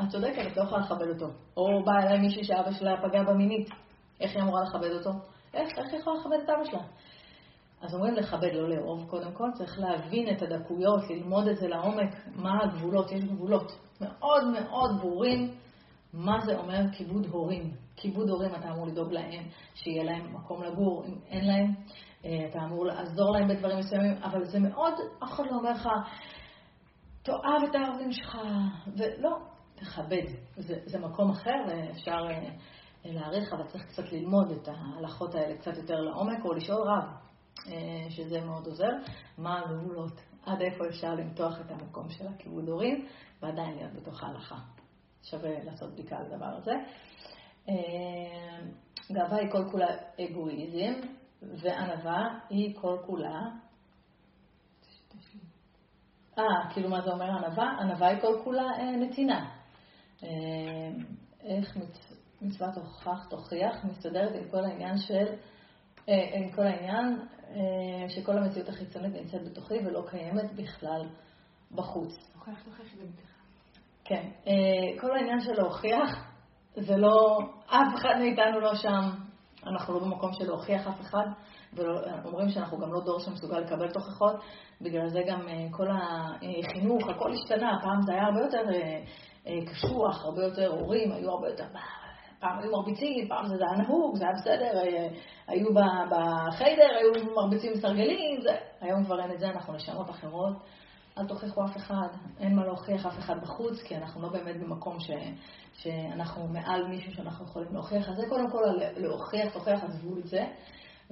את 0.02 0.08
צודקת, 0.08 0.46
את 0.52 0.56
לא 0.56 0.62
יכולה 0.62 0.80
לכבד 0.80 1.08
אותו. 1.08 1.26
או 1.56 1.84
באה 1.84 2.02
אליי 2.02 2.18
מישהי 2.18 2.44
שאבא 2.44 2.72
שלה 2.72 3.02
פגע 3.02 3.22
במינית, 3.22 3.68
איך 4.20 4.34
היא 4.34 4.42
אמורה 4.42 4.62
לכבד 4.62 4.90
אותו? 4.90 5.10
איך, 5.54 5.68
איך 5.78 5.92
היא 5.92 6.00
יכולה 6.00 6.16
לכבד 6.20 6.38
את 6.44 6.50
אבא 6.50 6.64
שלה? 6.64 6.82
אז 7.82 7.94
אומרים 7.94 8.14
לכבד, 8.14 8.52
לא 8.52 8.68
לאהוב 8.68 9.06
קודם 9.10 9.32
כל, 9.32 9.48
צריך 9.54 9.78
להבין 9.78 10.36
את 10.36 10.42
הדקויות, 10.42 11.10
ללמוד 11.10 11.48
את 11.48 11.56
זה 11.56 11.68
לעומק, 11.68 12.14
מה 12.34 12.58
הגבולות, 12.62 13.12
יש 13.12 13.24
גבולות 13.24 13.72
מאוד 14.00 14.42
מאוד 14.46 15.00
ברורים, 15.00 15.54
מה 16.12 16.40
זה 16.40 16.58
אומר 16.58 16.80
כיבוד 16.92 17.26
הורים. 17.26 17.70
כיבוד 17.96 18.30
הורים, 18.30 18.54
אתה 18.54 18.70
אמור 18.70 18.86
לדאוג 18.86 19.12
להם, 19.12 19.44
שיהיה 19.74 20.04
להם 20.04 20.34
מקום 20.34 20.62
לגור, 20.62 21.04
אם 21.06 21.14
אין 21.28 21.46
להם, 21.46 21.74
אה, 22.24 22.46
אתה 22.50 22.58
אמור 22.64 22.86
לעזור 22.86 23.32
להם 23.32 23.48
בדברים 23.48 23.78
מסוימים, 23.78 24.22
אבל 24.22 24.44
זה 24.44 24.58
מאוד, 24.60 24.92
אף 25.24 25.28
אחד 25.32 25.44
לא 25.50 25.56
אומר 25.56 25.70
לך, 25.70 25.88
תאהב 27.22 27.62
את 27.70 27.74
ההורים 27.74 28.12
שלך, 28.12 28.38
ולא, 28.96 29.38
תכבד. 29.74 30.26
זה, 30.56 30.74
זה 30.84 30.98
מקום 30.98 31.30
אחר 31.30 31.56
ואפשר 31.68 32.26
אה, 32.30 32.50
להעריך, 33.04 33.52
אבל 33.52 33.66
צריך 33.66 33.84
קצת 33.84 34.12
ללמוד 34.12 34.50
את 34.50 34.68
ההלכות 34.68 35.34
האלה 35.34 35.56
קצת 35.58 35.76
יותר 35.76 36.00
לעומק, 36.00 36.44
או 36.44 36.52
לשאול 36.52 36.88
רב, 36.88 37.04
שזה 38.08 38.40
מאוד 38.40 38.66
עוזר, 38.66 38.90
מה 39.38 39.60
הגבולות, 39.60 40.20
עד 40.46 40.60
איפה 40.60 40.86
אפשר 40.86 41.14
למתוח 41.14 41.60
את 41.60 41.70
המקום 41.70 42.10
של 42.10 42.26
הכיבוד 42.26 42.68
הורים, 42.68 43.06
ועדיין 43.42 43.74
להיות 43.76 43.92
בתוך 43.92 44.24
ההלכה. 44.24 44.58
שווה 45.22 45.64
לעשות 45.64 45.92
בדיקה 45.92 46.16
על 46.16 46.26
הדבר 46.26 46.56
הזה. 46.56 46.72
אה, 47.68 48.58
גאווה 49.12 49.36
היא 49.36 49.50
כל 49.50 49.70
כולה 49.70 49.86
אגואיזם, 50.20 51.00
וענווה 51.42 52.38
היא 52.48 52.74
כל 52.80 52.96
כולה... 53.06 53.40
אה, 56.38 56.44
כאילו 56.72 56.88
מה 56.88 57.00
זה 57.00 57.10
אומר 57.10 57.30
ענווה? 57.30 57.76
ענווה 57.80 58.08
היא 58.08 58.20
כל 58.20 58.40
כולה 58.44 58.70
אה, 58.78 58.90
נתינה. 58.96 59.50
אה, 60.22 60.28
איך 61.40 61.76
מצוות 62.42 62.76
הוכח 62.76 63.28
תוכיח 63.30 63.84
מסתדרת 63.84 64.34
עם 64.34 64.50
כל 64.50 64.64
העניין 64.64 64.98
של, 64.98 65.26
עם 66.06 66.50
כל 66.54 66.62
העניין 66.62 67.18
שכל 68.08 68.38
המציאות 68.38 68.68
החיצונית 68.68 69.14
נמצאת 69.14 69.48
בתוכי 69.48 69.74
ולא 69.74 70.04
קיימת 70.10 70.52
בכלל 70.52 71.06
בחוץ. 71.74 72.12
מתיחה. 73.04 73.40
כן. 74.04 74.28
כל 75.00 75.16
העניין 75.16 75.40
של 75.40 75.52
להוכיח 75.52 76.30
זה 76.74 76.96
לא, 76.96 77.38
אף 77.66 77.94
אחד 77.94 78.14
מאיתנו 78.18 78.60
לא 78.60 78.74
שם, 78.74 79.10
אנחנו 79.66 79.94
לא 79.94 80.00
במקום 80.00 80.32
של 80.32 80.44
להוכיח 80.44 80.86
אף 80.86 81.00
אחד, 81.00 81.26
ואומרים 81.72 82.48
שאנחנו 82.48 82.78
גם 82.78 82.92
לא 82.92 83.00
דור 83.00 83.18
שמסוגל 83.18 83.58
לקבל 83.58 83.90
תוכחות, 83.90 84.36
בגלל 84.80 85.08
זה 85.08 85.20
גם 85.26 85.48
אה, 85.48 85.66
כל 85.70 85.86
החינוך, 85.90 87.08
הכל 87.08 87.32
השתנה, 87.32 87.78
פעם 87.82 88.02
זה 88.02 88.12
היה 88.12 88.24
הרבה 88.24 88.40
יותר 88.40 88.70
אה, 88.72 89.02
אה, 89.46 89.66
קשוח, 89.66 90.24
הרבה 90.24 90.44
יותר 90.44 90.66
הורים, 90.66 91.12
היו 91.12 91.30
הרבה 91.30 91.48
יותר, 91.48 91.64
פעם 92.40 92.58
היו 92.58 92.70
מרביצים, 92.72 93.28
פעם 93.28 93.48
זה 93.48 93.54
היה 93.54 93.76
נהוג, 93.76 94.16
זה 94.16 94.24
היה 94.24 94.34
בסדר, 94.34 94.78
אה, 94.78 95.08
היו 95.46 95.68
בחיידר, 96.10 96.88
היו 96.98 97.34
מרביצים 97.34 97.72
סרגלים, 97.76 98.40
זה... 98.42 98.56
היום 98.80 99.04
כבר 99.04 99.20
אין 99.20 99.32
את 99.32 99.38
זה, 99.40 99.50
אנחנו 99.50 99.74
נשמות 99.74 100.10
אחרות. 100.10 100.56
אל 101.18 101.26
תוכיחו 101.26 101.64
אף 101.64 101.76
אחד, 101.76 102.08
אין 102.40 102.56
מה 102.56 102.64
להוכיח 102.64 103.06
אף 103.06 103.18
אחד 103.18 103.40
בחוץ, 103.42 103.82
כי 103.82 103.96
אנחנו 103.96 104.22
לא 104.22 104.28
באמת 104.28 104.60
במקום 104.60 105.00
ש, 105.00 105.10
שאנחנו 105.72 106.48
מעל 106.48 106.86
מישהו 106.86 107.14
שאנחנו 107.14 107.44
יכולים 107.44 107.72
להוכיח. 107.72 108.08
אז 108.08 108.16
זה 108.16 108.22
קודם 108.28 108.50
כל 108.50 108.62
להוכיח, 108.96 109.52
תוכיח, 109.52 109.84
עזבו 109.84 110.18
את 110.18 110.26
זה. 110.26 110.46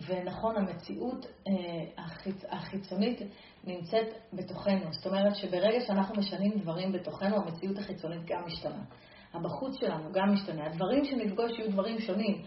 ונכון, 0.07 0.57
המציאות 0.57 1.26
אה, 1.26 2.05
החיצ... 2.05 2.45
החיצונית 2.49 3.20
נמצאת 3.64 4.07
בתוכנו. 4.33 4.93
זאת 4.93 5.07
אומרת 5.07 5.37
שברגע 5.37 5.81
שאנחנו 5.87 6.14
משנים 6.14 6.59
דברים 6.59 6.93
בתוכנו, 6.93 7.37
המציאות 7.37 7.79
החיצונית 7.79 8.24
גם 8.24 8.47
משתנה. 8.47 8.83
הבחוץ 9.35 9.81
שלנו 9.81 10.12
גם 10.12 10.33
משתנה. 10.33 10.66
הדברים 10.66 11.05
שנפגוש 11.05 11.59
יהיו 11.59 11.70
דברים 11.70 11.99
שונים. 11.99 12.43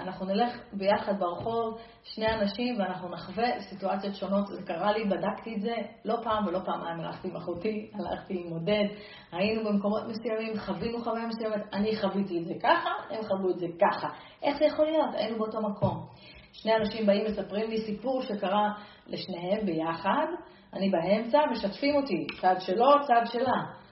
אנחנו 0.00 0.26
נלך 0.26 0.58
ביחד 0.72 1.18
ברחוב, 1.18 1.78
שני 2.02 2.34
אנשים, 2.34 2.78
ואנחנו 2.78 3.08
נחווה 3.08 3.60
סיטואציות 3.60 4.14
שונות. 4.14 4.46
זה 4.46 4.62
קרה 4.62 4.92
לי, 4.92 5.04
בדקתי 5.04 5.54
את 5.56 5.60
זה 5.60 5.74
לא 6.04 6.16
פעם 6.22 6.46
ולא 6.46 6.58
פעמיים. 6.64 7.00
הלכתי 7.00 7.28
עם 7.28 7.36
אחותי, 7.36 7.90
הלכתי 7.94 8.42
עם 8.44 8.52
עודד, 8.52 8.84
היינו 9.32 9.64
במקומות 9.64 10.02
מסוימים, 10.08 10.58
חווינו 10.58 11.04
חוויה 11.04 11.26
מסוימת, 11.26 11.62
אני 11.72 11.96
חוויתי 11.96 12.38
את 12.38 12.44
זה 12.44 12.54
ככה, 12.62 12.90
הם 13.10 13.22
חוו 13.22 13.50
את 13.50 13.58
זה 13.58 13.66
ככה. 13.80 14.08
איך 14.42 14.58
זה 14.58 14.64
יכול 14.64 14.86
להיות? 14.86 15.14
היינו 15.14 15.38
באותו 15.38 15.60
מקום. 15.60 16.06
שני 16.52 16.76
אנשים 16.76 17.06
באים, 17.06 17.24
מספרים 17.24 17.70
לי 17.70 17.80
סיפור 17.80 18.22
שקרה 18.22 18.72
לשניהם 19.06 19.66
ביחד, 19.66 20.26
אני 20.74 20.90
באמצע, 20.90 21.38
משתפים 21.50 21.96
אותי, 21.96 22.26
צד 22.40 22.54
שלו, 22.58 22.86
צד 23.06 23.22
שלה. 23.32 23.85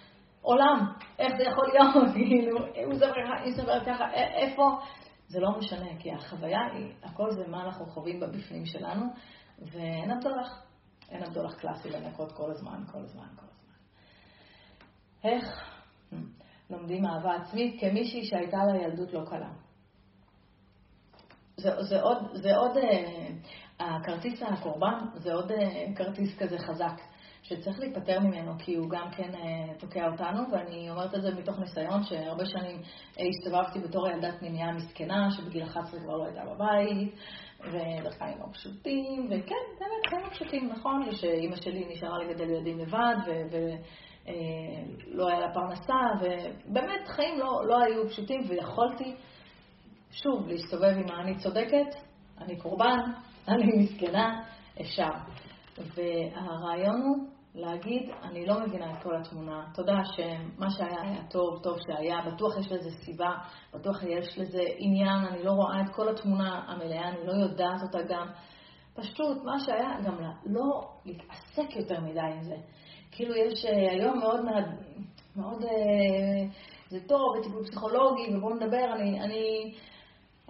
עולם, 0.45 0.92
איך 1.18 1.32
זה 1.36 1.42
יכול 1.42 1.66
להיות? 1.66 1.95
כאילו, 2.14 2.59
הוא 2.59 2.95
מספר 2.95 3.11
ככה, 3.11 3.42
היא 3.42 3.53
מספרת 3.53 3.82
ככה, 3.86 4.12
איפה? 4.12 4.78
זה 5.28 5.40
לא 5.40 5.59
משנה, 5.59 5.99
כי 5.99 6.12
החוויה 6.12 6.61
היא, 6.72 6.92
הכל 7.03 7.30
זה 7.30 7.49
מה 7.49 7.64
אנחנו 7.64 7.86
חווים 7.86 8.20
בבפנים 8.20 8.66
שלנו, 8.66 9.07
ואין 9.59 10.11
הבדולח, 10.11 10.62
אין 11.11 11.22
הבדולח 11.22 11.55
קלאסי 11.55 11.90
לנקות 11.90 12.32
כל 12.32 12.51
הזמן, 12.51 12.82
כל 12.92 12.99
הזמן, 12.99 13.26
כל 13.36 13.47
הזמן. 13.47 13.74
איך 15.24 15.45
לומדים 16.70 17.07
אהבה 17.07 17.34
עצמית 17.34 17.80
כמישהי 17.80 18.24
שהייתה 18.24 18.59
לה 18.64 18.82
ילדות 18.82 19.12
לא 19.12 19.20
קלה? 19.30 19.51
זה, 21.57 21.82
זה 21.82 22.03
עוד, 22.03 22.18
זה 22.32 22.57
עוד, 22.57 22.76
אה, 22.76 23.28
הכרטיס 23.80 24.42
הקורבן 24.42 24.99
זה 25.14 25.34
עוד 25.34 25.53
אה, 25.53 25.95
כרטיס 25.97 26.38
כזה 26.38 26.59
חזק, 26.59 27.01
שצריך 27.45 27.80
להיפטר 27.80 28.20
ממנו, 28.20 28.53
כי 28.59 28.74
הוא 28.74 28.90
גם 28.90 29.11
כן 29.11 29.34
אה, 29.34 29.74
תוקע 29.78 30.11
אותנו, 30.11 30.42
ואני 30.53 30.90
אומרת 30.90 31.14
את 31.14 31.22
זה 31.22 31.34
מתוך 31.34 31.59
ניסיון 31.59 32.03
שהרבה 32.03 32.47
שנים 32.47 32.82
הסתובבתי 33.18 33.78
בתור 33.78 34.09
ילדת 34.09 34.34
פנימייה 34.38 34.72
מסכנה, 34.72 35.30
שבגיל 35.30 35.62
11 35.62 36.01
כבר 36.01 36.16
לא 36.16 36.24
הייתה 36.24 36.45
בבית, 36.45 37.14
ודרך 37.61 38.18
חיים 38.18 38.38
לא 38.38 38.47
פשוטים, 38.53 39.26
וכן, 39.26 39.55
באמת 39.80 40.07
חיים 40.09 40.30
פשוטים, 40.30 40.68
נכון, 40.68 41.03
ושאימא 41.09 41.57
שלי 41.57 41.86
נשארה 41.88 42.18
לגדל 42.18 42.51
ילדים 42.51 42.78
לבד, 42.78 43.16
ולא 43.51 45.28
היה 45.28 45.40
לה 45.40 45.55
פרנסה, 45.55 46.01
ובאמת 46.20 47.09
חיים 47.09 47.38
לא, 47.38 47.62
לא 47.66 47.82
היו 47.82 48.09
פשוטים, 48.09 48.40
ויכולתי 48.49 49.14
שוב, 50.11 50.49
להסתובב 50.49 50.95
עם 50.97 51.11
האני 51.11 51.38
צודקת, 51.38 51.97
אני 52.38 52.57
קורבן, 52.57 53.01
אני 53.49 53.72
מסכנה, 53.76 54.42
אפשר. 54.80 55.34
והרעיון 55.79 57.03
הוא 57.03 57.29
להגיד, 57.55 58.11
אני 58.22 58.47
לא 58.47 58.61
מבינה 58.61 58.93
את 58.93 59.03
כל 59.03 59.16
התמונה, 59.16 59.66
תודה 59.75 59.99
שמה 60.05 60.70
שהיה 60.70 61.03
היה 61.03 61.22
טוב, 61.31 61.62
טוב 61.62 61.79
שהיה, 61.87 62.16
בטוח 62.27 62.59
יש 62.59 62.72
לזה 62.72 62.91
סיבה, 63.05 63.31
בטוח 63.75 64.03
יש 64.03 64.39
לזה 64.39 64.62
עניין, 64.79 65.25
אני 65.31 65.45
לא 65.45 65.51
רואה 65.51 65.81
את 65.81 65.95
כל 65.95 66.09
התמונה 66.09 66.64
המלאה, 66.66 67.09
אני 67.09 67.27
לא 67.27 67.33
יודעת 67.33 67.83
אותה 67.83 68.03
גם. 68.03 68.27
פשוט, 68.95 69.45
מה 69.45 69.61
שהיה, 69.61 70.01
גם 70.05 70.16
לא 70.47 70.91
להתעסק 71.05 71.77
יותר 71.77 72.01
מדי 72.01 72.20
עם 72.20 72.43
זה. 72.43 72.55
כאילו 73.11 73.35
יש 73.35 73.64
אה, 73.64 73.93
היום 73.93 74.18
מאוד, 74.18 74.45
מאוד, 74.45 74.64
מאוד 75.37 75.62
אה, 75.62 76.49
זה 76.89 76.99
טוב, 77.09 77.37
וטיפול 77.39 77.64
פסיכולוגי, 77.64 78.37
ובואו 78.37 78.55
נדבר, 78.55 78.93
אני, 78.95 79.20
אני 79.20 79.75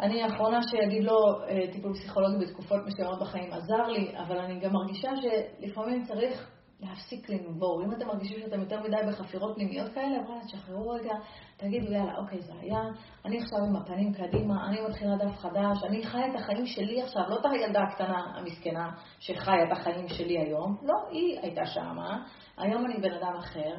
אני 0.00 0.22
האחרונה 0.22 0.60
שיגיד 0.62 1.04
לו 1.04 1.16
אה, 1.48 1.72
טיפול 1.72 1.92
פסיכולוגי 1.94 2.46
בתקופות 2.46 2.80
מסוימות 2.86 3.20
בחיים 3.20 3.52
עזר 3.52 3.86
לי, 3.86 4.18
אבל 4.18 4.38
אני 4.38 4.60
גם 4.60 4.72
מרגישה 4.72 5.10
שלפעמים 5.16 6.04
צריך 6.04 6.50
להפסיק 6.80 7.30
לנבור. 7.30 7.82
אם 7.84 7.92
אתם 7.92 8.06
מרגישים 8.06 8.40
שאתם 8.40 8.60
יותר 8.60 8.80
מדי 8.80 8.96
בחפירות 9.08 9.54
פנימיות 9.54 9.92
כאלה, 9.92 10.16
וואלה, 10.26 10.44
תשחררו 10.44 10.90
רגע, 10.90 11.14
תגידו, 11.56 11.92
יאללה, 11.92 12.18
אוקיי, 12.18 12.40
זה 12.40 12.52
היה, 12.60 12.80
אני 13.24 13.38
עכשיו 13.38 13.58
עם 13.68 13.76
הפנים 13.76 14.12
קדימה, 14.12 14.66
אני 14.68 14.80
מתחילה 14.88 15.16
דף 15.16 15.36
חדש, 15.36 15.84
אני 15.84 16.06
חיה 16.06 16.26
את 16.26 16.34
החיים 16.34 16.66
שלי 16.66 17.02
עכשיו, 17.02 17.22
לא 17.28 17.40
את 17.40 17.46
הילדה 17.52 17.82
הקטנה 17.82 18.18
המסכנה 18.36 18.90
שחיה 19.18 19.64
את 19.66 19.72
החיים 19.72 20.08
שלי 20.08 20.38
היום, 20.38 20.76
לא, 20.82 20.94
היא 21.10 21.38
הייתה 21.42 21.66
שמה, 21.66 22.24
היום 22.56 22.86
אני 22.86 22.96
בן 23.00 23.12
אדם 23.12 23.36
אחר, 23.38 23.74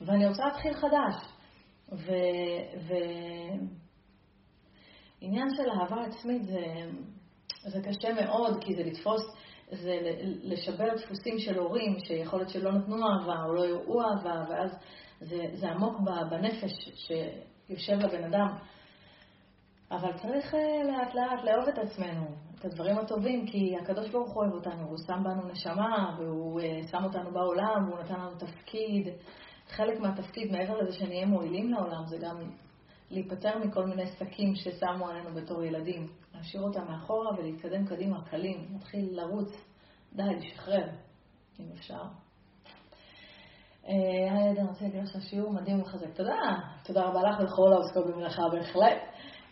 ואני 0.00 0.26
רוצה 0.26 0.44
להתחיל 0.44 0.74
חדש. 0.74 1.14
ו... 1.92 2.12
ו... 2.88 2.94
עניין 5.20 5.48
של 5.56 5.70
אהבה 5.70 6.04
עצמית 6.04 6.42
זה, 6.44 6.64
זה 7.66 7.80
קשה 7.82 8.24
מאוד, 8.24 8.64
כי 8.64 8.74
זה 8.74 8.82
לתפוס, 8.82 9.22
זה 9.70 9.98
לשבר 10.42 10.94
דפוסים 10.96 11.38
של 11.38 11.58
הורים, 11.58 11.98
שיכול 11.98 12.38
להיות 12.38 12.50
שלא 12.50 12.72
נתנו 12.72 12.96
אהבה 12.96 13.44
או 13.44 13.54
לא 13.54 13.66
יראו 13.66 14.02
אהבה, 14.02 14.44
ואז 14.48 14.70
זה, 15.20 15.46
זה 15.54 15.70
עמוק 15.70 16.00
בנפש 16.30 16.72
שיושב 16.94 17.94
לבן 17.94 18.24
אדם. 18.24 18.56
אבל 19.90 20.12
צריך 20.22 20.54
אה, 20.54 20.82
לאט 20.84 21.14
לאט 21.14 21.44
לאהוב 21.44 21.68
את 21.68 21.78
עצמנו, 21.78 22.26
את 22.58 22.64
הדברים 22.64 22.98
הטובים, 22.98 23.46
כי 23.46 23.76
הקדוש 23.82 24.10
ברוך 24.10 24.32
הוא 24.32 24.42
אוהב 24.42 24.54
אותנו, 24.54 24.88
הוא 24.88 24.98
שם 25.06 25.22
בנו 25.24 25.48
נשמה, 25.48 26.16
והוא 26.18 26.60
אה, 26.60 26.80
שם 26.90 27.04
אותנו 27.04 27.30
בעולם, 27.32 27.88
והוא 27.88 27.98
נתן 28.00 28.14
לנו 28.14 28.34
תפקיד. 28.38 29.08
חלק 29.68 30.00
מהתפקיד, 30.00 30.52
מעבר 30.52 30.78
לזה 30.78 30.92
שנהיה 30.92 31.26
מועילים 31.26 31.70
לעולם, 31.70 32.06
זה 32.06 32.18
גם 32.18 32.36
להיפטר 33.10 33.58
מכל 33.58 33.86
מיני 33.86 34.06
שקים 34.06 34.54
ששמו 34.54 35.08
עלינו 35.08 35.34
בתור 35.34 35.64
ילדים, 35.64 36.08
להשאיר 36.34 36.62
אותם 36.62 36.84
מאחורה 36.88 37.38
ולהתקדם 37.38 37.86
קדימה, 37.86 38.24
קלים, 38.24 38.68
להתחיל 38.72 39.08
לרוץ, 39.12 39.52
די, 40.12 40.22
לשחרר, 40.22 40.88
אם 41.60 41.64
אפשר. 41.74 42.02
אה, 43.88 44.32
היי 44.32 44.50
עדן, 44.50 44.66
רוצה 44.66 44.84
להגיד 44.84 45.02
לך 45.02 45.22
שיעור 45.30 45.52
מדהים 45.52 45.78
ומחזק. 45.78 46.14
תודה, 46.14 46.36
תודה 46.84 47.02
רבה 47.02 47.20
לך 47.22 47.40
ולכל 47.40 47.72
העוסקות 47.72 48.06
במלאכה, 48.06 48.42
בהחלט. 48.52 48.98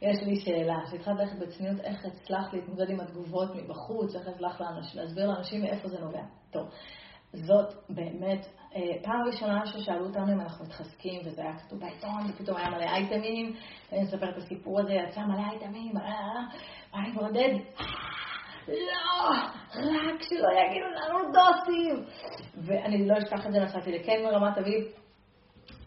יש 0.02 0.22
לי 0.22 0.36
שאלה, 0.36 0.78
שהתחלת 0.90 1.18
ללכת 1.18 1.38
בצניעות, 1.38 1.80
איך 1.80 2.04
הצלחת 2.04 2.52
להתמודד 2.52 2.90
עם 2.90 3.00
התגובות 3.00 3.48
מבחוץ, 3.54 4.14
איך 4.14 4.28
הצלחת 4.28 4.60
להסביר 4.94 5.26
לאנשים 5.26 5.62
מאיפה 5.62 5.88
זה 5.88 5.98
נובע. 5.98 6.22
טוב, 6.50 6.68
זאת 7.32 7.74
באמת 7.88 8.46
פעם 9.02 9.22
ראשונה 9.26 9.66
ששאלו 9.66 10.06
אותנו 10.06 10.32
אם 10.32 10.40
אנחנו 10.40 10.64
מתחזקים, 10.64 11.20
וזה 11.24 11.42
היה 11.42 11.58
כתוב 11.58 11.80
בעיתון, 11.80 12.20
ופתאום 12.28 12.56
היה 12.56 12.70
מלא 12.70 12.84
אייטמים, 12.84 13.54
אני 13.92 14.02
אספר 14.02 14.30
את 14.30 14.36
הסיפור 14.36 14.80
הזה, 14.80 14.92
יצא 14.92 15.20
מלא 15.20 15.42
אייטמים, 15.50 15.92
ואני 15.96 17.12
מעודד, 17.12 17.52
לא, 18.68 19.30
רק 19.78 20.22
שלא 20.22 20.48
יגידו 20.60 20.86
לנו 20.86 21.18
דוסים. 21.32 22.04
ואני 22.56 23.08
לא 23.08 23.18
אשכח 23.18 23.46
את 23.46 23.52
זה, 23.52 23.60
נסעתי 23.60 23.92
לקן 23.92 24.22
מרמת 24.24 24.58
אביב, 24.58 24.84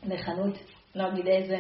לחנות, 0.04 0.58
לא 0.96 1.08
אגיד 1.08 1.28
איזה, 1.28 1.58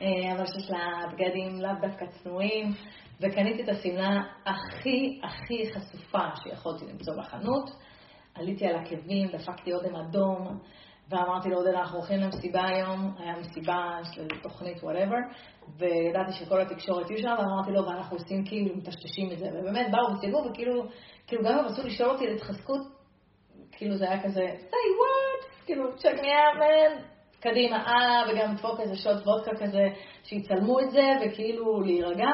אה, 0.00 0.32
אבל 0.36 0.46
שיש 0.46 0.70
לה 0.70 1.06
בגדים 1.12 1.60
לאו 1.62 1.72
דווקא 1.80 2.06
צנועים, 2.06 2.72
וקניתי 3.20 3.62
את 3.62 3.68
השמלה 3.68 4.22
הכי 4.46 5.20
הכי 5.24 5.72
חשופה 5.72 6.36
שיכולתי 6.42 6.84
למצוא 6.84 7.14
בחנות. 7.18 7.70
עליתי 8.40 8.66
על 8.66 8.76
עקבים, 8.76 9.28
דפקתי 9.28 9.72
אודם 9.72 9.96
אדום, 9.96 10.58
ואמרתי 11.10 11.48
לו, 11.48 11.56
עודד, 11.56 11.74
אנחנו 11.74 11.98
הולכים 11.98 12.20
למסיבה 12.20 12.64
היום, 12.64 13.14
היה 13.18 13.36
מסיבה 13.36 13.98
של 14.12 14.26
תוכנית 14.42 14.82
וואטאבר, 14.82 15.16
וידעתי 15.78 16.32
שכל 16.32 16.60
התקשורת 16.60 17.10
יהיו 17.10 17.22
שם, 17.22 17.34
ואמרתי 17.38 17.70
לו, 17.70 17.86
ואנחנו 17.86 18.16
עושים 18.16 18.44
כאילו, 18.44 18.76
מטשטשים 18.76 19.32
את 19.32 19.38
זה, 19.38 19.46
ובאמת 19.48 19.86
באו 19.90 20.16
וצילמו, 20.16 20.38
וכאילו, 20.50 20.84
כאילו 21.26 21.44
גם 21.44 21.58
אם 21.58 21.64
רצו 21.64 21.82
לשאול 21.86 22.10
אותי 22.10 22.26
להתחזקות, 22.26 22.80
כאילו 23.72 23.96
זה 23.96 24.10
היה 24.10 24.22
כזה, 24.22 24.40
say 24.40 24.86
what, 25.00 25.64
כאילו, 25.66 25.84
check 25.96 26.20
me 26.20 26.26
out 26.26 26.58
man, 26.58 27.02
קדימה, 27.40 27.76
אה, 27.86 28.22
וגם 28.32 28.54
דפוק 28.54 28.80
איזה 28.80 28.96
שוט 28.96 29.26
וודקה 29.26 29.64
כזה, 29.64 29.88
שיצלמו 30.24 30.80
את 30.80 30.90
זה, 30.90 31.02
וכאילו 31.22 31.80
להירגע. 31.80 32.30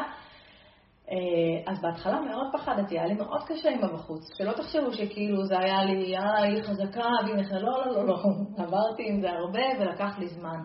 אה, 1.11 1.73
אז 1.73 1.81
בהתחלה 1.83 2.21
מאוד 2.21 2.47
פחדתי, 2.53 2.99
היה 2.99 3.07
לי 3.07 3.15
מאוד 3.15 3.43
קשה 3.47 3.71
עם 3.71 3.85
הבחוץ. 3.85 4.23
שלא 4.39 4.53
תחשבו 4.53 4.93
שכאילו 4.93 5.45
זה 5.45 5.59
היה 5.59 5.85
לי, 5.85 6.17
אה, 6.17 6.43
היא 6.43 6.63
חזקה, 6.63 7.09
והיא 7.25 7.35
נכנסה, 7.35 7.59
לא, 7.59 7.87
לא, 7.87 7.93
לא, 7.95 8.07
לא. 8.07 8.17
עברתי 8.65 9.09
עם 9.09 9.21
זה 9.21 9.31
הרבה 9.31 9.63
ולקח 9.81 10.19
לי 10.19 10.29
זמן. 10.29 10.65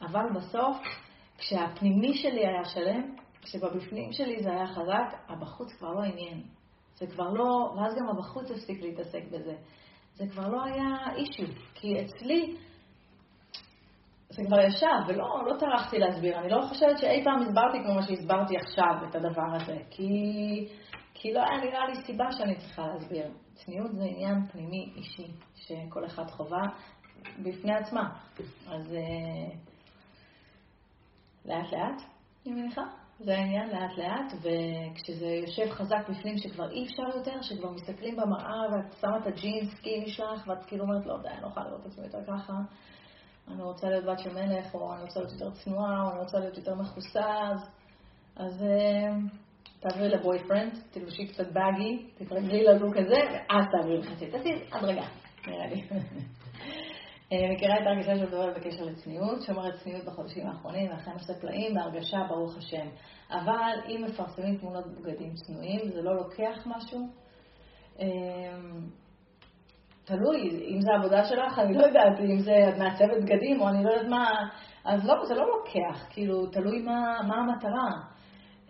אבל 0.00 0.26
בסוף, 0.34 0.76
כשהפנימי 1.38 2.14
שלי 2.14 2.46
היה 2.46 2.64
שלם, 2.64 3.14
כשבפנים 3.42 4.12
שלי 4.12 4.42
זה 4.42 4.50
היה 4.50 4.66
חזק, 4.66 5.18
הבחוץ 5.28 5.72
כבר 5.72 5.92
לא 5.92 6.02
עניין. 6.02 6.42
זה 6.98 7.06
כבר 7.06 7.30
לא, 7.30 7.72
ואז 7.76 7.94
גם 7.98 8.08
הבחוץ 8.08 8.50
הפסיק 8.50 8.82
להתעסק 8.82 9.22
בזה. 9.30 9.54
זה 10.14 10.24
כבר 10.32 10.48
לא 10.48 10.64
היה 10.64 10.96
אישיו, 11.16 11.46
כי 11.74 12.00
אצלי 12.00 12.56
זה 14.30 14.42
כבר 14.46 14.60
ישב, 14.60 14.86
ולא 15.06 15.42
לא 15.46 15.58
טרחתי 15.58 15.98
להסביר. 15.98 16.38
אני 16.38 16.48
לא 16.48 16.62
חושבת 16.68 16.98
שאי 16.98 17.24
פעם 17.24 17.42
הסברתי 17.42 17.78
כמו 17.84 17.94
מה 17.94 18.02
שהסברתי 18.02 18.56
עכשיו 18.56 19.08
את 19.08 19.14
הדבר 19.14 19.54
הזה, 19.54 19.76
כי, 19.90 20.08
כי 21.14 21.32
לא 21.32 21.40
היה 21.40 21.60
נראה 21.60 21.86
לי 21.86 21.94
סיבה 22.06 22.32
שאני 22.32 22.56
צריכה 22.56 22.86
להסביר. 22.86 23.26
צניעות 23.54 23.92
זה 23.92 24.04
עניין 24.04 24.46
פנימי 24.46 24.92
אישי, 24.96 25.26
שכל 25.54 26.06
אחד 26.06 26.30
חווה 26.30 26.62
בפני 27.42 27.74
עצמה. 27.74 28.08
אז 28.68 28.94
אה, 28.94 29.56
לאט 31.44 31.72
לאט, 31.72 32.02
אני 32.46 32.54
מניחה. 32.54 32.82
זה 33.18 33.36
העניין 33.36 33.68
לאט 33.68 33.98
לאט, 33.98 34.32
וכשזה 34.32 35.26
יושב 35.26 35.70
חזק 35.70 36.08
בפנים 36.08 36.38
שכבר 36.38 36.70
אי 36.70 36.84
אפשר 36.84 37.18
יותר, 37.18 37.42
שכבר 37.42 37.70
מסתכלים 37.70 38.16
במראה 38.16 38.72
ואת 38.72 38.92
שמה 39.00 39.18
את 39.18 39.26
הג'ינס 39.26 39.74
סקיני 39.74 40.10
שלך, 40.10 40.48
ואת 40.48 40.64
כאילו 40.64 40.84
אומרת, 40.84 41.06
לא, 41.06 41.18
די, 41.22 41.28
אני 41.28 41.42
לא 41.42 41.46
יכולה 41.46 41.66
לראות 41.66 41.80
את 41.80 41.86
עצמי 41.86 42.04
יותר 42.04 42.18
ככה, 42.26 42.52
אני 43.52 43.62
רוצה 43.62 43.88
להיות 43.88 44.04
בת 44.04 44.18
של 44.18 44.34
מלך, 44.34 44.74
או 44.74 44.94
אני 44.94 45.02
רוצה 45.02 45.20
להיות 45.20 45.32
יותר 45.32 45.50
צנועה, 45.50 46.04
או 46.04 46.10
אני 46.10 46.20
רוצה 46.20 46.38
להיות 46.38 46.56
יותר 46.56 46.74
מכוסה, 46.74 47.24
אז, 47.50 47.70
אז 48.36 48.62
uh, 48.62 49.30
תעברי 49.80 50.08
לבויפרנד, 50.08 50.78
תלבשי 50.90 51.26
קצת 51.26 51.52
באגי, 51.52 52.06
תתרגלי 52.18 52.64
ללוק 52.64 52.96
הזה, 52.96 53.16
ואז 53.32 53.64
תעברי 53.72 53.98
לחצי. 53.98 54.30
תעשי 54.30 54.48
הדרגה, 54.72 55.06
נראה 55.46 55.66
לי. 55.66 55.82
אה, 57.32 57.54
מכירה 57.54 57.74
את 57.74 57.86
ההרגשה 57.86 58.16
של 58.16 58.30
דוברת 58.30 58.56
בקשר 58.56 58.84
לצניעות, 58.84 59.42
שומרת 59.42 59.74
צניעות 59.84 60.04
בחודשים 60.04 60.46
האחרונים, 60.46 60.90
ואכן 60.90 61.10
עושה 61.10 61.34
פלאים 61.40 61.74
בהרגשה, 61.74 62.18
ברוך 62.28 62.56
השם. 62.56 62.88
אבל 63.30 63.78
אם 63.88 64.04
מפרסמים 64.08 64.56
תמונות 64.56 64.86
בגדים 64.86 65.34
צנועים, 65.34 65.90
זה 65.90 66.02
לא 66.02 66.16
לוקח 66.16 66.66
משהו. 66.66 67.08
תלוי, 70.04 70.64
אם 70.68 70.80
זה 70.80 70.90
עבודה 70.98 71.24
שלך, 71.24 71.58
אני 71.58 71.74
לא 71.74 71.82
יודעת, 71.82 72.20
אם 72.20 72.38
זה 72.38 72.52
מעצבת 72.78 73.22
בגדים, 73.22 73.60
או 73.60 73.68
אני 73.68 73.84
לא 73.84 73.90
יודעת 73.90 74.08
מה, 74.08 74.48
אז 74.84 75.06
לא, 75.06 75.24
זה 75.24 75.34
לא 75.34 75.46
לוקח, 75.46 76.06
כאילו, 76.10 76.46
תלוי 76.46 76.82
מה, 76.82 77.20
מה 77.28 77.36
המטרה. 77.36 77.90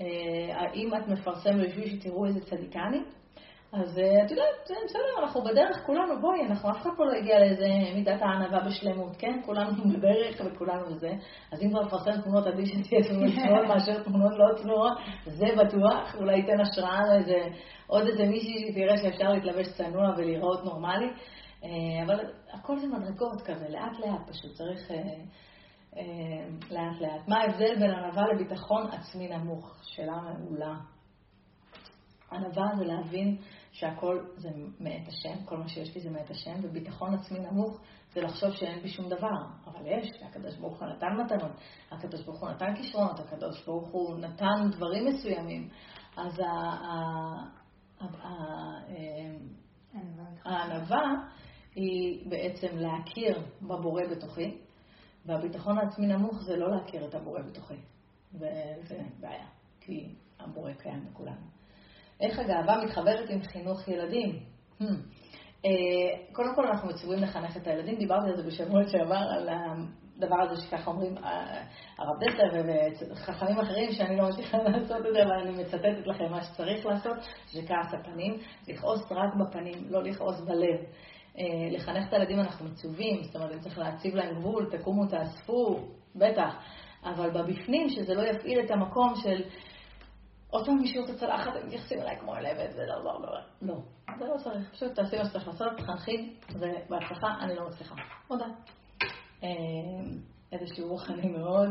אה, 0.01 0.07
האם 0.61 0.95
את 0.95 1.09
מפרסמת 1.09 1.69
בשביל 1.69 1.89
שתראו 1.89 2.27
איזה 2.27 2.41
צדיקני? 2.41 3.03
אז 3.73 3.99
אה, 3.99 4.25
את 4.25 4.31
יודעת, 4.31 4.71
בסדר, 4.85 5.23
אנחנו 5.23 5.43
בדרך, 5.43 5.87
כולנו, 5.87 6.21
בואי, 6.21 6.47
אנחנו 6.47 6.71
אף 6.71 6.77
אחד 6.77 6.91
פה 6.97 7.05
לא 7.05 7.13
הגיע 7.13 7.39
לאיזה 7.39 7.67
מידת 7.95 8.23
הענווה 8.23 8.61
בשלמות, 8.61 9.17
כן? 9.19 9.41
כולנו 9.47 9.71
בדרך 9.93 10.41
וכולנו 10.45 10.87
וזה. 10.87 11.11
אז 11.53 11.63
אם 11.63 11.71
כבר 11.71 11.83
נפרסם 11.85 12.21
תמונות, 12.21 12.47
עדיף 12.47 12.67
שתהיה 12.67 13.05
תמונות 13.09 13.35
צנועות 13.45 13.67
מאשר 13.69 14.03
תמונות 14.03 14.33
לא 14.39 14.63
צנועות, 14.63 14.93
זה 15.25 15.47
בטוח, 15.59 16.15
אולי 16.15 16.37
ייתן 16.37 16.61
השראה 16.61 17.01
לאיזה, 17.09 17.57
עוד 17.87 18.07
איזה 18.07 18.25
מישהי 18.25 18.69
שתראה 18.69 18.97
שאפשר 18.97 19.29
להתלבש 19.29 19.67
צנוע 19.77 20.15
ולהיראות 20.17 20.65
נורמלי. 20.65 21.11
אה, 21.65 21.69
אבל 22.07 22.19
הכל 22.53 22.79
זה 22.79 22.87
מדרגות 22.87 23.43
כזה, 23.43 23.69
לאט 23.69 23.99
לאט 23.99 24.31
פשוט, 24.31 24.53
צריך 24.53 24.91
אה, 24.91 26.03
לאט 26.71 27.01
לאט. 27.01 27.29
מה 27.29 27.37
ההבדל 27.41 27.75
בין 27.79 27.91
ענווה 27.91 28.23
לביטחון 28.33 28.87
עצמי 28.93 29.29
נמוך? 29.29 29.77
שאלה 29.83 30.21
מעולה. 30.39 30.75
ענווה 32.33 32.67
זה 32.79 32.85
להבין 32.85 33.37
שהכל 33.73 34.25
זה 34.37 34.49
מאת 34.81 35.09
השם, 35.09 35.45
כל 35.45 35.57
מה 35.57 35.69
שיש 35.69 35.95
לי 35.95 36.01
זה 36.01 36.11
מאת 36.11 36.31
השם, 36.31 36.55
וביטחון 36.63 37.15
עצמי 37.15 37.39
נמוך 37.39 37.81
זה 38.15 38.21
לחשוב 38.21 38.53
שאין 38.53 38.81
בי 38.83 38.89
שום 38.89 39.09
דבר. 39.09 39.37
אבל 39.67 39.87
יש, 39.87 40.23
הקדוש 40.23 40.57
ברוך 40.57 40.81
הוא 40.81 40.89
נתן 40.89 41.17
מתנות, 41.25 41.53
הקדוש 41.91 42.25
ברוך 42.25 42.41
הוא 42.41 42.51
נתן 42.51 42.75
כישרונות, 42.77 43.21
הקדוש 43.21 43.65
ברוך 43.67 43.89
הוא 43.89 44.19
נתן 44.19 44.71
דברים 44.71 45.07
מסוימים. 45.07 45.69
אז 46.17 46.41
הענווה 50.45 51.13
היא 51.75 52.31
בעצם 52.31 52.77
להכיר 52.77 53.43
בבורא 53.63 54.03
בתוכי, 54.11 54.59
והביטחון 55.27 55.79
העצמי 55.79 56.07
נמוך 56.07 56.43
זה 56.43 56.57
לא 56.57 56.71
להכיר 56.71 57.09
את 57.09 57.15
הבורא 57.15 57.43
בתוכי. 57.43 57.77
וזה 58.35 59.03
בעיה, 59.21 59.47
כי 59.81 60.15
הבורא 60.39 60.73
קיים 60.73 61.05
בכולנו. 61.05 61.60
איך 62.21 62.39
הגאווה 62.39 62.85
מתחברת 62.85 63.31
עם 63.31 63.43
חינוך 63.43 63.89
ילדים? 63.89 64.39
Hmm. 64.81 64.85
אה, 65.65 66.33
קודם 66.33 66.55
כל 66.55 66.67
אנחנו 66.67 66.89
מצווים 66.89 67.23
לחנך 67.23 67.57
את 67.57 67.67
הילדים, 67.67 67.97
דיברתי 67.99 68.31
על 68.31 68.37
זה 68.37 68.43
בשבוע 68.43 68.81
שעבר, 68.89 69.25
על 69.37 69.49
הדבר 69.49 70.41
הזה 70.41 70.63
שככה 70.63 70.91
אומרים 70.91 71.19
אה, 71.19 71.63
הרב 71.99 72.17
דסלר 72.21 72.63
וחכמים 73.13 73.59
אחרים 73.59 73.93
שאני 73.93 74.17
לא 74.17 74.29
מצליחה 74.29 74.59
לעשות 74.69 75.07
את 75.07 75.13
זה, 75.13 75.23
אבל 75.23 75.33
אני 75.33 75.63
מצטטת 75.63 76.07
לכם 76.07 76.31
מה 76.31 76.43
שצריך 76.43 76.87
לעשות, 76.87 77.17
זה 77.53 77.61
כעס 77.69 77.95
הפנים, 77.95 78.39
לכעוס 78.69 79.13
רק 79.13 79.35
בפנים, 79.35 79.87
לא 79.91 80.03
לכעוס 80.03 80.41
בלב. 80.41 80.81
אה, 81.39 81.71
לחנך 81.71 82.09
את 82.09 82.13
הילדים 82.13 82.41
אנחנו 82.41 82.67
מצווים, 82.67 83.23
זאת 83.23 83.37
אומרת, 83.37 83.61
צריך 83.61 83.79
להציב 83.79 84.15
להם 84.15 84.35
גבול, 84.35 84.71
תקומו, 84.71 85.07
תאספו, 85.07 85.89
בטח, 86.17 86.55
אבל 87.05 87.31
בבפנים, 87.31 87.89
שזה 87.89 88.15
לא 88.15 88.23
יפעיל 88.23 88.61
את 88.61 88.71
המקום 88.71 89.15
של 89.17 89.43
עוד 90.51 90.67
פעם 90.67 90.79
מישהו 90.79 91.05
את 91.05 91.11
הצלחת, 91.11 91.57
הם 91.57 91.67
מתייחסים 91.67 92.01
אליי 92.01 92.19
כמו 92.21 92.37
אל 92.37 92.47
עבד, 92.47 92.71
זה 92.71 92.87
לא, 92.87 93.05
לא, 93.05 93.21
לא, 93.23 93.39
לא. 93.63 93.75
זה 94.19 94.25
לא 94.25 94.37
צריך, 94.45 94.71
פשוט 94.73 94.95
תעשי 94.95 95.19
מה 95.19 95.25
שצריך 95.25 95.49
לעשות, 95.49 95.73
תחנכי, 95.77 96.35
ובהצלחה 96.53 97.35
אני 97.41 97.55
לא 97.55 97.69
מצליחה. 97.69 97.95
מודה. 98.31 98.47
אה, 99.43 99.49
איזה 100.53 100.75
שיעור 100.75 100.91
רוחני 100.91 101.29
מאוד, 101.29 101.69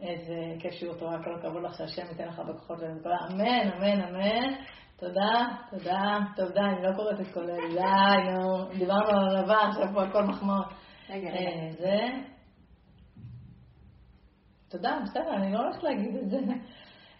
איזה 0.00 0.34
כיף 0.58 0.72
שיעור 0.72 0.96
תורה, 0.96 1.24
כל 1.24 1.34
הכבוד 1.34 1.62
לך 1.62 1.74
שהשם 1.78 2.02
ייתן 2.10 2.28
לך 2.28 2.38
בכוחות 2.38 2.78
ולנקודה. 2.78 3.16
אמן, 3.30 3.70
אמן, 3.76 4.02
אמן. 4.02 4.54
תודה, 4.96 5.48
תודה. 5.70 6.18
די, 6.54 6.60
אני 6.60 6.82
לא 6.82 6.96
קוראת 6.96 7.20
את 7.20 7.34
כל 7.34 7.50
אלה. 7.50 8.32
נו, 8.32 8.64
דיברנו 8.78 9.08
על 9.08 9.36
ענווה, 9.36 9.68
עכשיו 9.68 9.88
פה 9.94 10.02
הכל 10.02 10.22
מחמאות. 10.22 10.66
רגע, 11.08 11.30
רגע. 11.30 11.38
אה, 11.38 11.70
זה... 11.78 11.98
בסדר, 14.68 14.98
בסדר, 15.04 15.34
אני 15.34 15.52
לא 15.52 15.58
הולכת 15.58 15.82
להגיד 15.82 16.16
את 16.16 16.30
זה. 16.30 16.38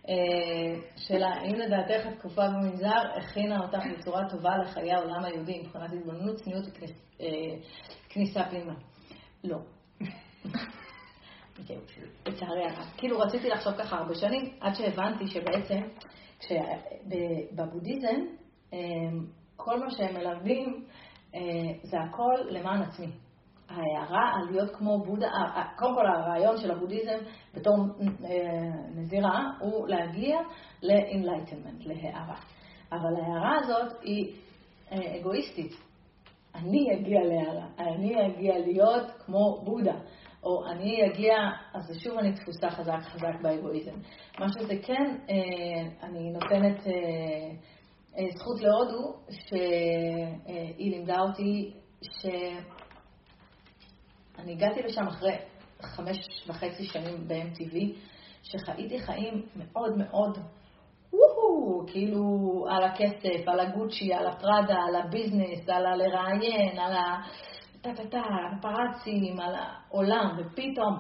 אה, 0.09 0.81
שאלה, 0.97 1.29
האם 1.29 1.55
לדעתך 1.55 2.07
התקופה 2.07 2.49
במנזר 2.49 3.01
הכינה 3.17 3.61
אותך 3.61 3.83
בצורה 3.99 4.29
טובה 4.29 4.59
לחיי 4.59 4.93
העולם 4.93 5.25
היהודי 5.25 5.61
מבחינת 5.61 5.93
התבוננות, 5.93 6.37
צניעות 6.37 6.65
וכניסה 8.07 8.45
פנימה? 8.51 8.75
לא. 9.45 9.59
לצערי 12.27 12.65
הרב. 12.65 12.87
כאילו 12.97 13.19
רציתי 13.19 13.49
לחשוב 13.49 13.73
ככה 13.79 13.97
הרבה 13.97 14.15
שנים, 14.15 14.53
עד 14.61 14.75
שהבנתי 14.75 15.25
שבעצם 15.27 15.81
בבודהיזם 17.53 18.21
אה, 18.73 18.79
כל 19.57 19.81
מה 19.81 19.91
שהם 19.91 20.15
מלמדים 20.15 20.85
אה, 21.35 21.41
זה 21.83 21.97
הכל 22.01 22.35
למען 22.49 22.83
עצמי. 22.83 23.07
ההערה 23.71 24.33
על 24.35 24.51
להיות 24.51 24.77
כמו 24.77 25.05
בודה, 25.05 25.31
קודם 25.77 25.95
כל 25.95 26.07
הרעיון 26.07 26.57
של 26.57 26.71
הבודהיזם 26.71 27.19
בתור 27.55 27.75
אה, 28.25 28.71
נזירה 28.95 29.51
הוא 29.61 29.89
להגיע 29.89 30.39
ל-enlightenment, 30.83 31.87
להערה. 31.87 32.37
אבל 32.93 33.23
ההערה 33.23 33.57
הזאת 33.59 33.93
היא 34.03 34.33
אה, 34.93 35.21
אגואיסטית. 35.21 35.73
אני 36.55 36.87
אגיע 36.95 37.21
להערה, 37.21 37.67
אני 37.79 38.27
אגיע 38.27 38.59
להיות 38.59 39.11
כמו 39.27 39.63
בודה, 39.65 39.95
או 40.45 40.67
אני 40.71 41.07
אגיע, 41.07 41.35
אז 41.75 41.99
שוב 42.05 42.19
אני 42.19 42.33
תפוסה 42.33 42.71
חזק 42.71 42.99
חזק 43.01 43.43
באגואיזם. 43.43 43.95
מה 44.39 44.47
שזה 44.49 44.75
כן, 44.83 45.17
אה, 45.31 46.07
אני 46.09 46.31
נותנת 46.31 46.81
זכות 48.35 48.61
להודו, 48.61 49.15
שהיא 49.31 50.91
לימדה 50.91 51.21
אותי 51.21 51.73
ש... 52.03 52.27
אני 54.43 54.53
הגעתי 54.53 54.83
לשם 54.83 55.07
אחרי 55.07 55.37
חמש 55.83 56.17
וחצי 56.49 56.85
שנים 56.85 57.29
ב-MTV, 57.29 57.77
שחייתי 58.43 59.01
חיים 59.01 59.47
מאוד 59.57 59.97
מאוד, 59.97 60.39
וואו, 61.13 61.87
כאילו 61.87 62.21
על 62.71 62.85
הכסף, 62.85 63.49
על 63.49 63.61
הגוצ'י, 63.61 64.15
על 64.15 64.27
הפראדה, 64.27 64.77
על 64.89 64.97
הביזנס, 64.97 65.69
על 65.69 65.87
הלראיין, 65.87 66.79
על 66.79 66.93
ה... 66.93 67.17
טה-טה-טה, 67.83 68.19
על 68.19 68.59
הפרצים, 68.59 69.41
על 69.41 69.55
העולם, 69.55 70.37
ופתאום, 70.39 70.95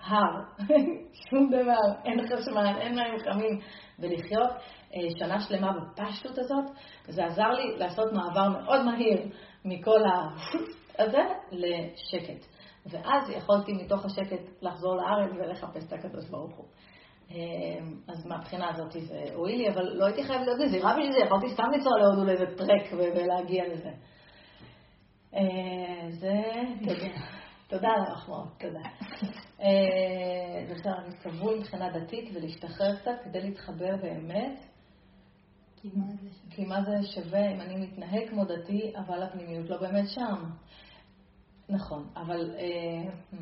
הר, 0.00 0.42
שום 1.30 1.50
דבר, 1.50 2.00
אין 2.04 2.26
חשמל, 2.26 2.78
אין 2.80 2.94
מים 2.94 3.18
חמים, 3.18 3.60
ולחיות 3.98 4.50
אה, 4.94 5.00
שנה 5.18 5.40
שלמה 5.40 5.72
בפשטות 5.72 6.38
הזאת, 6.38 6.64
זה 7.08 7.24
עזר 7.24 7.48
לי 7.48 7.76
לעשות 7.76 8.12
מעבר 8.12 8.48
מאוד 8.48 8.84
מהיר 8.84 9.20
מכל 9.64 10.00
ה... 10.04 10.28
הזה 11.02 11.22
לשקט. 11.52 12.57
ואז 12.90 13.30
יכולתי 13.30 13.72
מתוך 13.72 14.04
השקט 14.04 14.62
לחזור 14.62 14.96
לארץ 14.96 15.30
ולחפש 15.36 15.84
את 15.86 15.92
הקדוש 15.92 16.28
ברוך 16.28 16.56
הוא. 16.56 16.66
אמ, 17.30 18.00
אז 18.08 18.26
מהבחינה 18.26 18.70
הזאת 18.70 18.92
זה 18.92 19.24
הועיל 19.34 19.58
לי, 19.58 19.68
אבל 19.68 19.82
לא 19.82 20.06
הייתי 20.06 20.24
חייבת 20.24 20.46
להיות 20.46 20.60
נזירה 20.60 20.92
בשביל 20.92 21.12
זה, 21.12 21.18
יכולתי 21.18 21.50
סתם 21.50 21.70
לנסוע 21.72 21.98
להודו 21.98 22.24
לאיזה 22.24 22.56
טרק 22.56 22.92
ולהגיע 22.92 23.64
לזה. 23.68 23.90
אה, 25.34 26.10
זה, 26.10 26.42
תודה 27.68 27.88
על 27.88 28.04
המחמאות, 28.06 28.48
תודה. 28.58 28.88
בסדר, 30.70 30.92
אני 31.04 31.16
סבול 31.22 31.58
מבחינה 31.58 31.90
דתית 31.90 32.30
ולהשתחרר 32.34 32.96
קצת 32.96 33.10
כדי 33.24 33.40
להתחבר 33.40 33.96
באמת. 34.02 34.60
כי 36.50 36.64
מה 36.64 36.82
זה 36.82 37.06
שווה 37.14 37.50
אם 37.50 37.60
אני 37.60 37.76
מתנהג 37.76 38.28
כמו 38.30 38.44
דתי, 38.44 38.92
אבל 38.96 39.22
הפנימיות 39.22 39.70
לא 39.70 39.76
באמת 39.80 40.08
שם. 40.08 40.44
נכון, 41.68 42.08
אבל... 42.16 42.54
אה, 42.58 43.12
hmm. 43.32 43.36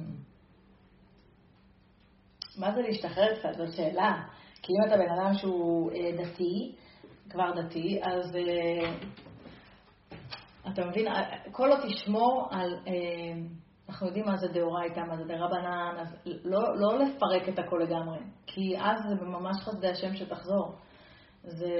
מה 2.58 2.74
זה 2.74 2.80
להשתחרר 2.82 3.38
קצת? 3.38 3.54
זאת 3.56 3.72
שאלה. 3.76 4.22
כי 4.62 4.72
אם 4.72 4.88
אתה 4.88 4.96
בן 4.96 5.10
אדם 5.10 5.34
שהוא 5.34 5.92
אה, 5.92 6.10
דתי, 6.12 6.74
כבר 7.30 7.50
דתי, 7.62 8.00
אז 8.02 8.36
אה, 8.36 8.94
אתה 10.72 10.86
מבין, 10.86 11.06
כל 11.52 11.70
עוד 11.70 11.80
תשמור 11.88 12.48
על, 12.50 12.76
אנחנו 13.88 14.06
יודעים 14.06 14.24
מה 14.24 14.36
זה 14.36 14.48
דאורייתא, 14.48 15.00
מה 15.00 15.16
זה 15.16 15.24
דרבנן, 15.24 15.96
אז 15.98 16.16
לא, 16.44 16.60
לא 16.76 16.98
לפרק 16.98 17.48
את 17.48 17.58
הכל 17.58 17.80
לגמרי, 17.82 18.18
כי 18.46 18.78
אז 18.78 19.00
זה 19.08 19.24
ממש 19.24 19.56
חסדי 19.56 19.88
השם 19.88 20.14
שתחזור. 20.16 20.74
זה... 21.42 21.70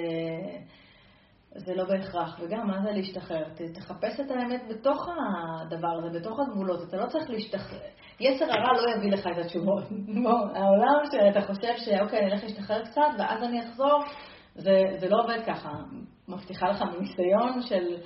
זה 1.57 1.75
לא 1.75 1.85
בהכרח, 1.85 2.41
וגם 2.41 2.67
מה 2.67 2.83
זה 2.83 2.91
להשתחרר? 2.91 3.45
תחפש 3.75 4.21
את 4.21 4.31
האמת 4.31 4.63
בתוך 4.69 5.09
הדבר 5.09 5.89
הזה, 5.99 6.19
בתוך 6.19 6.41
הגבולות, 6.41 6.89
אתה 6.89 6.97
לא 6.97 7.07
צריך 7.07 7.31
להשתחרר. 7.31 7.79
יצר 8.21 8.45
הרע 8.45 8.73
לא 8.73 8.97
יביא 8.97 9.11
לך 9.11 9.27
את 9.27 9.45
התשובות. 9.45 9.85
העולם 10.57 11.03
שאתה 11.13 11.47
חושב 11.47 11.73
שאוקיי, 11.77 12.19
אני 12.19 12.33
אלך 12.33 12.45
להשתחרר 12.45 12.85
קצת 12.85 13.11
ואז 13.19 13.43
אני 13.43 13.61
אחזור, 13.61 14.01
זה, 14.55 14.83
זה 14.99 15.09
לא 15.09 15.17
עובד 15.25 15.45
ככה. 15.47 15.71
מבטיחה 16.29 16.69
לך 16.69 16.83
מניסיון 16.83 17.63
של 17.63 17.97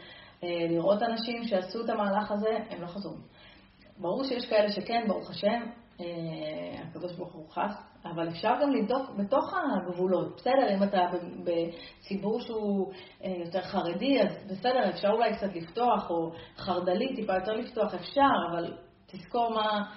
אה, 0.45 0.67
לראות 0.69 1.03
אנשים 1.03 1.45
שעשו 1.45 1.85
את 1.85 1.91
המהלך 1.91 2.31
הזה, 2.31 2.59
הם 2.71 2.83
לא 2.83 2.87
חזרו. 2.87 3.17
ברור 3.99 4.25
שיש 4.25 4.51
כאלה 4.51 4.73
שכן, 4.73 5.05
ברוך 5.09 5.31
השם, 5.31 5.71
הקדוש 6.83 7.13
ברוך 7.13 7.33
הוא 7.33 7.51
חס, 7.51 7.91
אבל 8.05 8.29
אפשר 8.29 8.53
גם 8.63 8.71
לבדוק 8.71 9.11
בתוך 9.17 9.55
הגבולות. 9.55 10.37
בסדר, 10.37 10.77
אם 10.77 10.83
אתה 10.83 10.99
בציבור 11.45 12.41
שהוא 12.41 12.93
אה, 13.25 13.35
יותר 13.45 13.63
חרדי, 13.63 14.23
אז 14.23 14.51
בסדר, 14.51 14.91
אפשר 14.91 15.09
אולי 15.09 15.37
קצת 15.37 15.55
לפתוח, 15.55 16.11
או 16.11 16.33
חרד"לי, 16.57 17.17
טיפה 17.17 17.35
יותר 17.35 17.53
לפתוח, 17.53 17.95
אפשר, 17.95 18.31
אבל 18.51 18.75
תזכור 19.07 19.51
מה... 19.55 19.91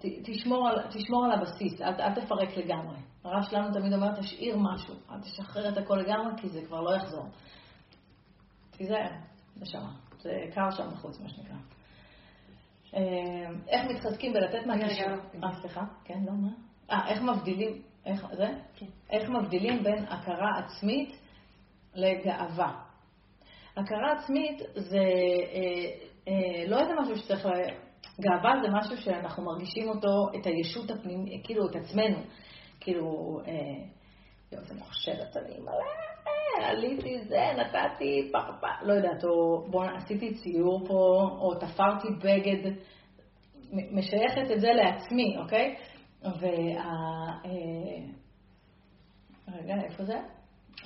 תשמור 0.00 0.68
על, 0.68 0.82
תשמור 0.90 1.24
על 1.24 1.32
הבסיס, 1.32 1.80
אל, 1.80 2.00
אל 2.00 2.14
תפרק 2.14 2.56
לגמרי. 2.56 2.96
הרב 3.24 3.42
שלנו 3.42 3.72
תמיד 3.72 3.92
אומר, 3.92 4.20
תשאיר 4.20 4.56
משהו, 4.58 4.94
אל 5.10 5.20
תשחרר 5.20 5.68
את 5.68 5.78
הכל 5.78 5.96
לגמרי, 5.96 6.32
כי 6.36 6.48
זה 6.48 6.60
כבר 6.66 6.80
לא 6.80 6.96
יחזור. 6.96 7.24
תיזהר, 8.70 9.10
נשמה. 9.56 9.92
זה 10.20 10.30
קר 10.54 10.70
שם 10.70 10.90
בחוץ, 10.90 11.20
מה 11.20 11.28
שנקרא. 11.28 11.77
אה, 12.94 13.50
איך 13.68 13.84
מתחזקים 13.90 14.32
בלתת 14.32 14.66
מהקשר? 14.66 15.14
אה, 15.44 15.60
סליחה, 15.60 15.84
כן, 16.04 16.18
לא, 16.26 16.32
מה? 16.32 16.48
אה, 16.90 17.08
איך 17.08 17.22
מבדילים, 17.22 17.82
איך, 18.06 18.26
זה? 18.36 18.48
כן. 18.76 18.86
איך 19.10 19.28
מבדילים 19.28 19.82
בין 19.82 20.04
הכרה 20.04 20.58
עצמית 20.58 21.20
לגאווה. 21.94 22.80
הכרה 23.76 24.12
עצמית 24.12 24.62
זה 24.74 24.98
אה, 24.98 25.90
אה, 26.28 26.64
לא 26.68 26.80
איזה 26.80 26.92
משהו 27.00 27.16
שצריך, 27.16 27.46
לה... 27.46 27.52
גאווה 28.20 28.54
זה 28.62 28.68
משהו 28.72 28.96
שאנחנו 28.96 29.44
מרגישים 29.44 29.88
אותו, 29.88 30.28
את 30.40 30.46
הישות 30.46 30.90
הפנימית, 30.90 31.46
כאילו 31.46 31.70
את 31.70 31.76
עצמנו. 31.76 32.18
כאילו, 32.80 33.40
אה, 33.46 33.52
יואו, 34.52 34.64
זה 34.64 34.74
חושבת, 34.80 35.36
אני 35.36 35.60
מלא, 35.60 36.17
עליתי 36.64 37.18
זה, 37.18 37.44
נתתי 37.56 38.30
פה, 38.32 38.38
לא 38.82 38.92
יודעת, 38.92 39.24
או 39.24 39.66
בוא, 39.70 39.84
עשיתי 39.84 40.34
ציור 40.34 40.86
פה, 40.86 41.22
או 41.40 41.54
תפרתי 41.54 42.08
בגד, 42.22 42.70
משייכת 43.72 44.50
את 44.52 44.60
זה 44.60 44.68
לעצמי, 44.68 45.36
אוקיי? 45.38 45.74
וה... 46.22 46.84
אה, 47.44 48.00
רגע, 49.48 49.74
איפה 49.84 50.04
זה? 50.04 50.18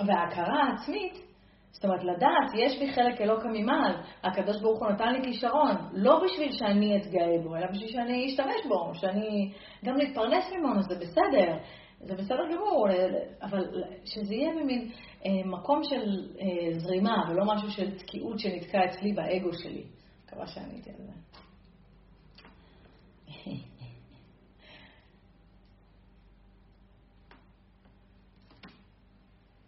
וההכרה 0.07 0.63
העצמית, 0.63 1.33
זאת 1.73 1.85
אומרת, 1.85 2.05
לדעת, 2.05 2.51
יש 2.55 2.79
בי 2.79 2.93
חלק 2.93 3.21
אלוקא 3.21 3.49
ממעל, 3.53 3.95
הקדוש 4.25 4.61
ברוך 4.61 4.81
הוא 4.81 4.91
נתן 4.91 5.13
לי 5.13 5.23
כישרון, 5.23 5.77
לא 5.93 6.21
בשביל 6.25 6.53
שאני 6.53 6.97
אתגאה 6.97 7.39
בו, 7.45 7.57
אלא 7.57 7.67
בשביל 7.67 7.89
שאני 7.89 8.27
אשתמש 8.27 8.67
בו, 8.69 8.95
שאני 8.95 9.53
גם 9.85 9.97
להתפרנס 9.97 10.53
ממנו, 10.53 10.83
זה 10.83 10.95
בסדר, 10.95 11.57
זה 12.03 12.15
בסדר 12.15 12.49
גמור, 12.55 12.87
אבל 13.43 13.85
שזה 14.05 14.35
יהיה 14.35 14.51
במין 14.55 14.91
אה, 15.27 15.31
מקום 15.45 15.85
של 15.85 16.31
אה, 16.41 16.79
זרימה, 16.79 17.17
ולא 17.31 17.45
משהו 17.45 17.71
של 17.71 17.99
תקיעות 17.99 18.39
שנתקע 18.39 18.85
אצלי 18.85 19.13
באגו 19.13 19.53
שלי. 19.53 19.85
מקווה 20.27 20.47
שעניתי 20.47 20.91
על 20.91 20.97
זה. 20.97 21.13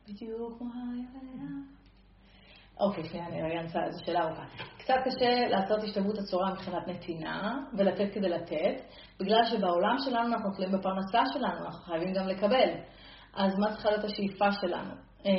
בדיוק 0.08 0.58
כמו 0.58 0.70
היה. 0.74 1.04
אוקיי, 2.80 3.04
שנייה, 3.04 3.26
אני 3.26 3.42
רגע 3.42 3.60
אנסה, 3.60 3.78
זו 3.90 4.04
שאלה 4.04 4.24
ארוכה. 4.24 4.73
קצת 4.84 4.94
קשה 5.04 5.48
לעשות 5.48 5.82
השתלבות 5.82 6.18
הצורה 6.18 6.52
מבחינת 6.52 6.88
נתינה 6.88 7.58
ולתת 7.78 8.14
כדי 8.14 8.28
לתת, 8.28 8.82
בגלל 9.20 9.44
שבעולם 9.44 9.96
שלנו 10.04 10.34
אנחנו 10.34 10.50
תלויים 10.50 10.78
בפרנסה 10.78 11.22
שלנו, 11.32 11.64
אנחנו 11.64 11.84
חייבים 11.84 12.14
גם 12.14 12.28
לקבל. 12.28 12.68
אז 13.34 13.58
מה 13.58 13.72
צריכה 13.72 13.90
להיות 13.90 14.04
השאיפה 14.04 14.52
שלנו? 14.52 14.94
אה, 15.26 15.32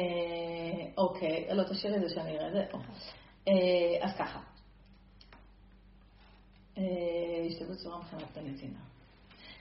אוקיי, 0.97 1.47
לא 1.53 1.63
תשאיר 1.63 1.95
את 1.95 2.01
זה 2.01 2.09
שאני 2.09 2.37
אראה 2.37 2.47
את 2.47 2.53
זה. 2.53 2.63
אה, 3.47 4.05
אז 4.05 4.17
ככה. 4.17 4.39
אה, 6.77 7.45
השתלבות 7.47 7.77
צורה 7.77 7.97
מבחינת 7.97 8.37
הנתינה. 8.37 8.94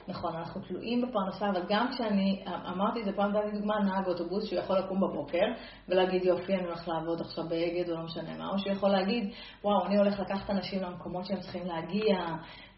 נכון, 0.09 0.37
אנחנו 0.37 0.61
תלויים 0.61 1.03
בפרנסה, 1.03 1.51
אבל 1.51 1.63
גם 1.69 1.89
כשאני, 1.93 2.45
אמרתי 2.69 3.01
את 3.01 3.05
זה 3.05 3.13
פעם, 3.13 3.33
נתתי 3.33 3.59
דוגמה, 3.59 3.79
נהג 3.79 4.07
אוטובוס 4.07 4.45
שהוא 4.45 4.59
יכול 4.59 4.79
לקום 4.79 5.01
בבוקר 5.01 5.47
ולהגיד, 5.89 6.25
יופי, 6.25 6.55
אני 6.55 6.65
הולך 6.65 6.89
לעבוד 6.89 7.21
עכשיו 7.21 7.45
באגד 7.49 7.91
או 7.91 7.95
לא 7.95 8.03
משנה 8.03 8.39
מה, 8.39 8.51
או 8.51 8.59
שהוא 8.59 8.73
יכול 8.73 8.91
להגיד, 8.91 9.31
וואו, 9.65 9.87
אני 9.87 9.99
הולך 9.99 10.21
לקחת 10.21 10.51
אנשים 10.51 10.83
למקומות 10.83 11.25
שהם 11.25 11.41
צריכים 11.41 11.67
להגיע, 11.67 12.17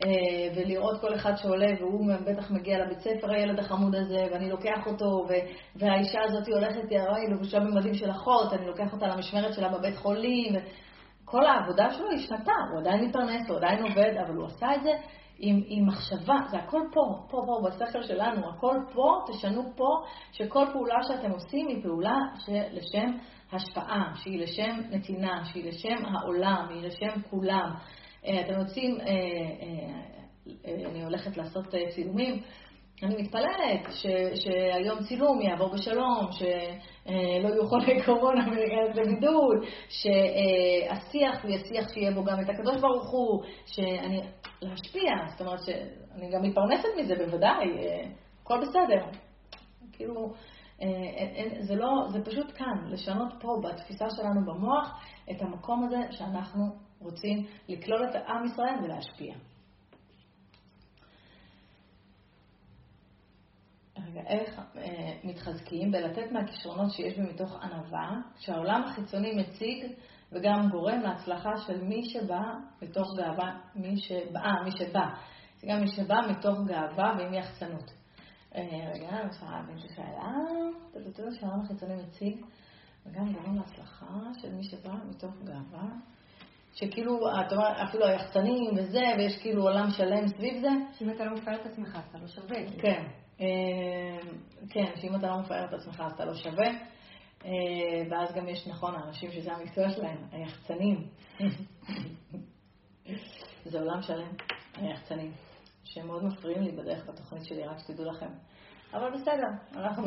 אה, 0.05 0.09
ולראות 0.57 1.01
כל 1.01 1.15
אחד 1.15 1.37
שעולה, 1.37 1.67
והוא 1.81 2.13
בטח 2.27 2.51
מגיע 2.51 2.79
לבית 2.85 2.99
ספר, 2.99 3.31
הילד 3.31 3.59
החמוד 3.59 3.95
הזה, 3.95 4.27
ואני 4.33 4.51
לוקח 4.51 4.87
אותו, 4.87 5.27
והאישה 5.77 6.19
הזאת 6.25 6.49
הולכת, 6.49 6.91
היא 6.91 7.29
לבושה 7.35 7.61
במדים 7.61 7.95
של 7.95 8.11
אחות, 8.11 8.53
אני 8.53 8.67
לוקח 8.67 8.93
אותה 8.93 9.07
למשמרת 9.07 9.55
שלה 9.55 9.69
בבית 9.69 9.97
חולים, 9.97 10.55
כל 11.25 11.47
העבודה 11.47 11.91
שלו 11.91 12.07
השתנתה, 12.15 12.53
הוא 12.73 12.81
עדיין 12.81 13.05
מתפרנס, 13.05 13.49
הוא 13.49 13.57
עדיין 13.57 13.83
עובד, 13.83 14.15
אבל 14.27 14.35
הוא 14.35 14.47
עשה 14.47 14.75
את 14.75 14.83
זה 14.83 14.91
עם, 15.39 15.63
עם 15.67 15.87
מחשבה, 15.87 16.35
זה 16.51 16.57
הכל 16.57 16.81
פה, 16.93 17.01
פה, 17.31 17.43
פה, 17.47 17.69
בשכל 17.69 18.03
שלנו, 18.03 18.49
הכל 18.49 18.77
פה, 18.93 19.25
תשנו 19.27 19.63
פה, 19.77 19.89
שכל 20.33 20.65
פעולה 20.73 20.95
שאתם 21.09 21.31
עושים 21.31 21.69
היא 21.69 21.83
פעולה 21.83 22.17
לשם 22.49 23.17
השפעה, 23.53 24.13
שהיא 24.15 24.41
לשם 24.41 24.81
נתינה, 24.91 25.45
שהיא 25.45 25.69
לשם 25.69 26.05
העולם, 26.07 26.67
היא 26.71 26.83
לשם 26.83 27.23
כולם. 27.31 27.75
אה, 28.27 28.41
אתם 28.41 28.55
רוצים, 28.61 29.01
אה, 29.01 29.07
אה, 29.07 30.91
אני 30.91 31.05
הולכת 31.05 31.37
לעשות 31.37 31.75
צילומים, 31.95 32.43
אני 33.03 33.23
מתפללת 33.23 33.87
ש, 33.91 34.07
שהיום 34.35 35.05
צילום 35.09 35.41
יעבור 35.43 35.75
בשלום, 35.75 36.33
שלא 36.33 37.49
יהיו 37.49 37.69
חולי 37.69 38.03
קורונה 38.07 38.45
וניכנס 38.47 38.97
לבידוד, 38.97 39.57
שהשיח 39.89 41.45
יהיה 41.45 41.59
שיח 41.59 41.89
שיהיה 41.95 42.11
בו 42.11 42.25
גם 42.25 42.41
את 42.41 42.49
הקדוש 42.49 42.81
ברוך 42.81 43.11
הוא, 43.11 43.43
שאני... 43.67 44.21
להשפיע, 44.63 45.13
זאת 45.31 45.41
אומרת 45.41 45.59
שאני 45.63 46.31
גם 46.31 46.43
מתפרנסת 46.43 46.89
מזה 46.99 47.15
בוודאי, 47.15 47.67
הכל 48.43 48.61
בסדר. 48.61 49.07
כאילו, 49.93 50.33
זה 51.61 51.75
לא, 51.75 51.89
זה 52.09 52.25
פשוט 52.25 52.53
כאן, 52.57 52.91
לשנות 52.91 53.33
פה 53.41 53.49
בתפיסה 53.63 54.05
שלנו 54.11 54.41
במוח 54.47 55.05
את 55.31 55.43
המקום 55.43 55.85
הזה 55.85 55.97
שאנחנו 56.11 56.65
רוצים 57.01 57.47
לקלול 57.69 58.05
את 58.05 58.15
עם 58.29 58.45
ישראל 58.45 58.85
ולהשפיע. 58.85 59.35
רגע, 64.05 64.21
איך 64.27 64.61
אה, 64.77 65.13
מתחזקים 65.25 65.91
בלתת 65.91 66.33
מהכישרונות 66.33 66.93
שיש 66.93 67.17
בי 67.19 67.23
מתוך 67.23 67.57
ענווה, 67.63 68.11
שהעולם 68.39 68.83
החיצוני 68.85 69.33
מציג 69.35 69.87
וגם 70.33 70.69
גורם 70.71 71.01
להצלחה 71.01 71.57
של 71.67 71.85
מי 71.85 72.05
שבא 72.05 72.43
מתוך 72.83 73.09
גאווה, 73.17 73.59
מי 73.75 73.97
שבא, 73.97 74.41
אה, 74.41 74.65
מי 74.65 74.71
שבא, 74.71 75.07
זה 75.61 75.67
גם 75.71 75.81
מי 75.81 75.89
שבא 75.89 76.17
מתוך 76.31 76.59
גאווה 76.67 77.15
ועם 77.19 77.35
יחצנות. 77.35 77.93
אה, 78.55 78.63
רגע, 78.95 79.09
אני 79.09 79.23
רוצה 79.23 79.47
להבין 79.51 79.79
את 79.79 79.91
השאלה, 79.91 80.33
תדעו 80.93 81.33
שהעולם 81.33 81.61
החיצוני 81.61 81.95
מציג 81.97 82.37
וגם 83.07 83.33
גורם 83.33 83.57
להצלחה 83.57 84.07
של 84.41 84.55
מי 84.55 84.65
שבא 84.65 84.95
מתוך 85.11 85.35
גאווה. 85.45 85.89
שכאילו, 86.75 87.19
את 87.29 87.53
אומרת, 87.53 87.77
אפילו 87.89 88.07
היחצנים 88.07 88.71
וזה, 88.77 89.03
ויש 89.19 89.39
כאילו 89.43 89.63
עולם 89.63 89.91
שלם 89.91 90.29
סביב 90.29 90.61
זה. 90.61 90.69
שאם 90.99 91.11
אתה 91.11 91.25
לא 91.25 91.35
מפעל 91.35 91.55
את 91.55 91.67
עצמך, 91.67 91.99
אתה 92.11 92.19
לא 92.19 92.27
שווה. 92.27 92.57
כן. 92.81 93.05
אמ, 93.41 93.47
כן, 94.71 94.93
שאם 94.97 95.15
אתה 95.15 95.27
לא 95.27 95.41
מפאר 95.41 95.65
את 95.65 95.73
עצמך 95.73 96.03
אז 96.07 96.13
אתה 96.13 96.25
לא 96.25 96.35
שווה. 96.35 96.69
אה, 97.45 98.03
ואז 98.11 98.35
גם 98.35 98.49
יש, 98.49 98.67
נכון, 98.67 98.95
האנשים 98.95 99.33
שזה 99.33 99.53
המקצוע 99.53 99.91
שלהם, 99.91 100.19
היחצנים. 100.33 101.09
זה 103.65 103.81
עולם 103.81 104.03
שלם, 104.03 104.29
היחצנים, 104.75 105.33
שהם 105.85 106.07
מאוד 106.07 106.25
מפריעים 106.25 106.63
לי 106.63 106.73
בדרך 106.73 107.09
בתוכנית 107.09 107.45
שלי, 107.45 107.67
רק 107.67 107.79
שתדעו 107.79 108.05
לכם. 108.05 108.31
אבל 108.93 109.11
בסדר, 109.15 109.49
אנחנו, 109.77 110.05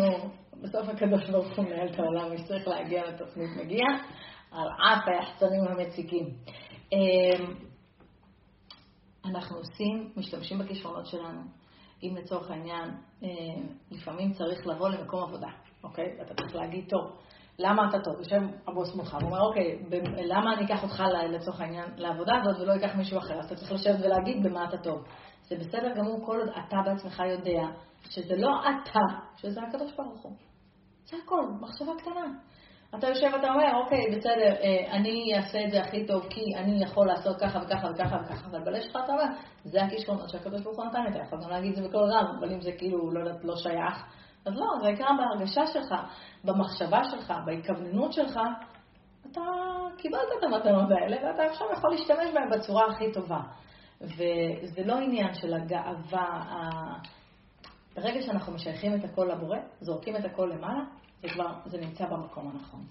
בסוף 0.61 0.89
הקדוש 0.89 1.29
ברוך 1.29 1.57
הוא 1.57 1.65
מנהל 1.65 1.87
את 1.87 1.99
העולם, 1.99 2.31
מי 2.31 2.37
שצריך 2.37 2.67
להגיע 2.67 3.07
לתוכנית 3.07 3.49
מגיע, 3.57 3.85
על 4.51 4.67
אף 4.67 5.07
היחצנים 5.07 5.67
המציקים. 5.67 6.25
אמ, 6.91 7.53
אנחנו 9.25 9.57
עושים, 9.57 10.11
משתמשים 10.17 10.59
בכישרונות 10.59 11.05
שלנו, 11.05 11.41
אם 12.03 12.15
לצורך 12.17 12.51
העניין, 12.51 12.89
אה, 13.23 13.29
לפעמים 13.91 14.33
צריך 14.33 14.67
לבוא 14.67 14.89
למקום 14.89 15.23
עבודה, 15.23 15.49
אוקיי? 15.83 16.15
ואתה 16.19 16.33
צריך 16.33 16.55
להגיד, 16.55 16.89
טוב, 16.89 17.11
למה 17.59 17.89
אתה 17.89 17.99
טוב? 17.99 18.19
יושב 18.19 18.41
הבוס 18.67 18.95
מולך, 18.95 19.13
הוא 19.13 19.23
אומר, 19.23 19.41
אוקיי, 19.41 19.79
למה 20.25 20.53
אני 20.53 20.65
אקח 20.65 20.83
אותך 20.83 21.03
לצורך 21.29 21.61
העניין 21.61 21.85
לעבודה 21.97 22.33
הזאת 22.41 22.61
ולא 22.61 22.75
אקח 22.75 22.95
מישהו 22.95 23.17
אחר? 23.17 23.39
אז 23.39 23.45
אתה 23.45 23.55
צריך 23.55 23.71
לשבת 23.71 23.99
ולהגיד 24.05 24.43
במה 24.43 24.69
אתה 24.69 24.77
טוב. 24.77 25.03
זה 25.47 25.55
בסדר 25.55 25.93
גמור 25.95 26.25
כל 26.25 26.39
עוד 26.39 26.49
אתה 26.49 26.77
בעצמך 26.85 27.23
יודע 27.29 27.67
שזה 28.09 28.35
לא 28.35 28.49
אתה, 28.61 28.99
שזה 29.37 29.61
הקדוש 29.61 29.91
ברוך 29.97 30.21
הוא. 30.21 30.31
זה 31.05 31.17
הכל, 31.23 31.43
מחשבה 31.61 31.91
קטנה. 32.01 32.25
אתה 32.95 33.07
יושב 33.07 33.27
ואתה 33.33 33.47
אומר, 33.47 33.75
אוקיי, 33.83 34.17
בסדר, 34.17 34.53
אה, 34.61 34.91
אני 34.91 35.33
אעשה 35.37 35.65
את 35.65 35.71
זה 35.71 35.81
הכי 35.81 36.05
טוב 36.05 36.27
כי 36.29 36.41
אני 36.57 36.83
יכול 36.83 37.07
לעשות 37.07 37.37
ככה 37.39 37.59
וככה 37.59 37.87
וככה 37.93 38.17
וככה, 38.25 38.47
אבל 38.51 38.59
בלב 38.59 38.81
שלך 38.81 38.97
אתה 39.03 39.11
אומר, 39.11 39.23
זה 39.63 39.83
הכישרונות 39.83 40.29
שהקדוש 40.29 40.61
ברוך 40.61 40.77
הוא 40.77 40.85
נתן 40.85 41.03
לי, 41.03 41.09
אתה 41.09 41.19
יכול 41.19 41.39
גם 41.43 41.49
להגיד 41.49 41.69
את 41.69 41.75
זה 41.75 41.89
בקול 41.89 42.03
רם, 42.11 42.25
אבל 42.39 42.53
אם 42.53 42.61
זה 42.61 42.71
כאילו 42.77 43.11
לא, 43.11 43.21
לא 43.43 43.55
שייך, 43.55 44.03
אז 44.45 44.53
לא, 44.55 44.65
זה 44.81 44.89
יקרה 44.89 45.09
בהרגשה 45.17 45.67
שלך, 45.67 45.95
במחשבה 46.43 47.03
שלך, 47.03 47.33
בהתכווננות 47.45 48.13
שלך, 48.13 48.39
אתה 49.31 49.41
קיבלת 49.97 50.29
את 50.39 50.43
המתנות 50.43 50.91
האלה 50.91 51.17
ואתה 51.17 51.43
עכשיו 51.43 51.67
יכול 51.73 51.91
להשתמש 51.91 52.33
בהן 52.33 52.49
בצורה 52.59 52.85
הכי 52.91 53.11
טובה. 53.11 53.39
וזה 54.01 54.83
לא 54.85 54.97
עניין 54.97 55.33
של 55.33 55.53
הגאווה, 55.53 56.43
ברגע 57.95 58.21
שאנחנו 58.21 58.53
משייכים 58.53 58.95
את 58.95 59.03
הכל 59.03 59.29
לבורא, 59.31 59.57
זורקים 59.81 60.15
את 60.15 60.25
הכל 60.25 60.51
למעלה, 60.55 60.83
זה 61.21 61.29
כבר, 61.29 61.53
זה 61.65 61.77
נמצא 61.77 62.05
במקום 62.05 62.51
הנכון. 62.51 62.85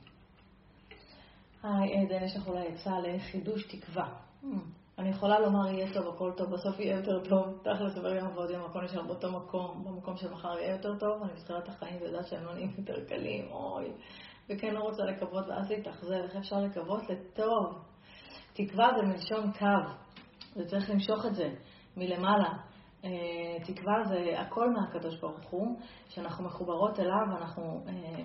היי 1.62 2.06
עדן, 2.06 2.24
יש 2.24 2.36
לך 2.36 2.48
אולי 2.48 2.66
עצה 2.68 3.00
לחידוש 3.00 3.66
תקווה. 3.66 4.08
Hmm, 4.42 4.46
אני 4.98 5.08
יכולה 5.08 5.40
לומר 5.40 5.68
יהיה 5.68 5.94
טוב, 5.94 6.14
הכל 6.14 6.32
טוב, 6.36 6.50
בסוף 6.50 6.80
יהיה 6.80 6.96
יותר 6.96 7.24
טוב. 7.28 7.58
תכל'ס 7.62 7.96
עובר 7.96 8.14
יום 8.14 8.26
עבוד 8.26 8.50
יום, 8.50 8.64
הכל 8.64 8.84
נשאר 8.84 9.02
באותו 9.02 9.32
מקום, 9.32 9.84
במקום 9.84 10.16
של 10.16 10.32
מחר 10.32 10.58
יהיה 10.58 10.72
יותר 10.72 10.98
טוב, 10.98 11.22
אני 11.22 11.32
בתחילת 11.32 11.68
החיים 11.68 11.96
ויודעת 12.00 12.26
שהם 12.26 12.44
לא 12.44 12.54
נהיים 12.54 12.74
יותר 12.78 13.04
קלים, 13.08 13.50
אוי. 13.50 13.92
וכן 14.48 14.74
לא 14.74 14.80
רוצה 14.80 15.04
לקוות 15.04 15.48
ואז 15.48 15.70
להתאכזר, 15.70 16.24
איך 16.24 16.36
אפשר 16.36 16.60
לקוות 16.60 17.02
לטוב? 17.10 17.78
תקווה 18.52 18.90
זה 18.96 19.06
מלשון 19.06 19.52
קו, 19.52 19.90
וצריך 20.56 20.90
למשוך 20.90 21.26
את 21.26 21.34
זה 21.34 21.54
מלמעלה. 21.96 22.54
אה, 23.04 23.10
תקווה 23.64 23.94
זה 24.04 24.40
הכל 24.40 24.70
מהקדוש 24.70 25.20
ברוך 25.20 25.50
הוא, 25.50 25.76
שאנחנו 26.08 26.44
מחוברות 26.44 27.00
אליו, 27.00 27.36
אנחנו... 27.40 27.84
אה, 27.88 28.22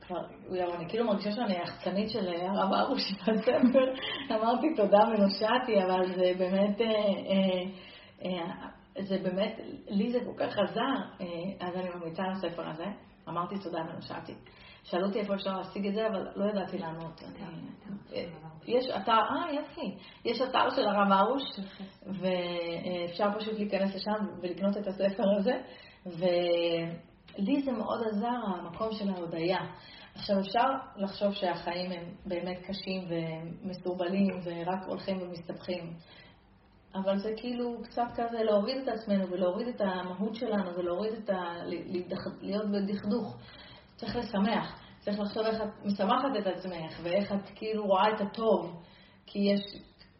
כבר, 0.00 0.26
אני 0.74 0.88
כאילו 0.88 1.04
מרגישה 1.04 1.32
שאני 1.32 1.58
היחצנית 1.58 2.10
של 2.10 2.28
הרב 2.28 2.72
ארוש 2.72 3.12
בספר, 3.22 3.94
אמרתי 4.30 4.66
תודה 4.76 4.98
ונושעתי, 4.98 5.82
אבל 5.84 6.14
זה 6.14 6.32
באמת, 6.38 6.80
אה, 6.80 8.66
זה 9.02 9.18
באמת, 9.22 9.60
לי 9.88 10.10
זה 10.12 10.18
כל 10.24 10.34
כך 10.36 10.58
עזר, 10.58 11.24
אז 11.60 11.76
אני 11.76 11.88
ממליצה 11.94 12.22
על 12.22 12.30
הספר 12.30 12.68
הזה, 12.68 12.86
אמרתי 13.28 13.54
תודה 13.58 13.78
ונושעתי. 13.90 14.34
שאלו 14.84 15.06
אותי 15.06 15.20
איפה 15.20 15.34
אפשר 15.34 15.56
להשיג 15.56 15.86
את 15.86 15.94
זה, 15.94 16.06
אבל 16.06 16.28
לא 16.36 16.50
ידעתי 16.50 16.78
לענות. 16.78 17.22
יש 18.66 18.90
אתר, 18.90 19.12
אה, 19.12 19.52
יפי. 19.52 19.96
יש 20.24 20.40
אתר 20.40 20.70
של 20.76 20.86
הרב 20.86 21.12
ארוש, 21.12 21.42
ואפשר 22.06 23.38
פשוט 23.38 23.58
להיכנס 23.58 23.94
לשם 23.94 24.26
ולקנות 24.42 24.76
את 24.76 24.86
הספר 24.86 25.24
הזה, 25.38 25.60
ולי 26.06 27.62
זה 27.64 27.72
מאוד 27.72 28.00
עזר, 28.08 28.36
המקום 28.46 28.88
של 28.92 29.10
ההודיה. 29.10 29.58
עכשיו, 30.14 30.40
אפשר 30.40 30.68
לחשוב 30.96 31.32
שהחיים 31.32 31.92
הם 31.92 32.14
באמת 32.26 32.58
קשים 32.66 33.08
ומסורבלים 33.08 34.40
ורק 34.44 34.86
הולכים 34.86 35.22
ומסתבכים. 35.22 35.92
אבל 36.94 37.18
זה 37.18 37.32
כאילו 37.36 37.82
קצת 37.82 38.06
כזה 38.14 38.42
להוריד 38.42 38.76
את 38.82 38.88
עצמנו 38.88 39.30
ולהוריד 39.30 39.68
את 39.68 39.80
המהות 39.80 40.34
שלנו 40.34 40.74
ולהוריד 40.76 41.12
את 41.12 41.30
ה... 41.30 41.54
להיות 42.40 42.66
בדכדוך. 42.70 43.36
צריך 44.04 44.16
לשמח. 44.16 44.80
צריך 45.00 45.20
לחשוב 45.20 45.42
איך 45.42 45.62
את 45.62 45.84
משמחת 45.84 46.36
את 46.38 46.46
עצמך, 46.46 47.00
ואיך 47.02 47.32
את 47.32 47.50
כאילו 47.54 47.86
רואה 47.86 48.10
את 48.14 48.20
הטוב, 48.20 48.82
כי 49.26 49.38
יש 49.38 49.60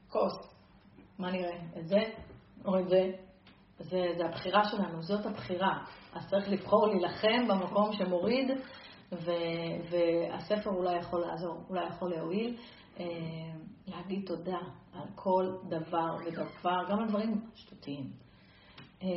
כוס. 0.08 0.54
מה 1.18 1.30
נראה? 1.30 1.56
את 1.78 1.88
זה 1.88 2.00
או 2.64 2.78
את 2.78 2.88
זה? 2.88 3.10
זה, 3.78 4.06
זה 4.16 4.24
הבחירה 4.24 4.64
שלנו, 4.64 5.02
זאת 5.02 5.26
הבחירה. 5.26 5.84
אז 6.12 6.30
צריך 6.30 6.48
לבחור 6.48 6.86
להילחם 6.86 7.48
במקום 7.48 7.92
שמוריד, 7.92 8.50
ו, 9.12 9.30
והספר 9.90 10.70
אולי 10.70 10.96
יכול 10.98 11.20
לעזור, 11.20 11.60
אולי 11.68 11.86
יכול 11.86 12.10
להועיל. 12.10 12.56
אה, 13.00 13.06
להגיד 13.86 14.26
תודה 14.26 14.58
על 14.92 15.08
כל 15.14 15.52
דבר 15.68 16.16
ודבר, 16.26 16.84
גם 16.90 16.98
על 16.98 17.08
דברים 17.08 17.40
שטותיים. 17.54 18.10
אה, 19.02 19.08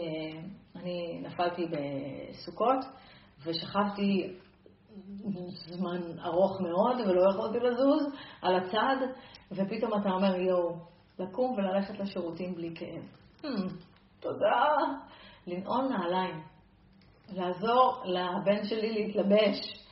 אני 0.76 1.22
נפלתי 1.22 1.66
בסוכות 1.66 2.86
ושכבתי 3.44 4.34
זמן 5.68 6.20
ארוך 6.26 6.62
מאוד 6.62 6.96
ולא 7.08 7.32
יכולתי 7.32 7.60
לזוז 7.60 8.14
על 8.42 8.56
הצד, 8.56 8.96
ופתאום 9.52 10.02
אתה 10.02 10.10
אומר, 10.10 10.36
יואו, 10.36 10.76
לקום 11.20 11.56
וללכת 11.58 12.00
לשירותים 12.00 12.56
בלי 12.56 12.74
כאב. 12.76 13.04
Hmm, 13.42 13.72
תודה. 14.20 14.76
לנעול 15.48 15.88
נעליים. 15.88 16.44
לעזור 17.34 18.04
לבן 18.06 18.64
שלי 18.64 18.92
להתלבש. 18.92 19.84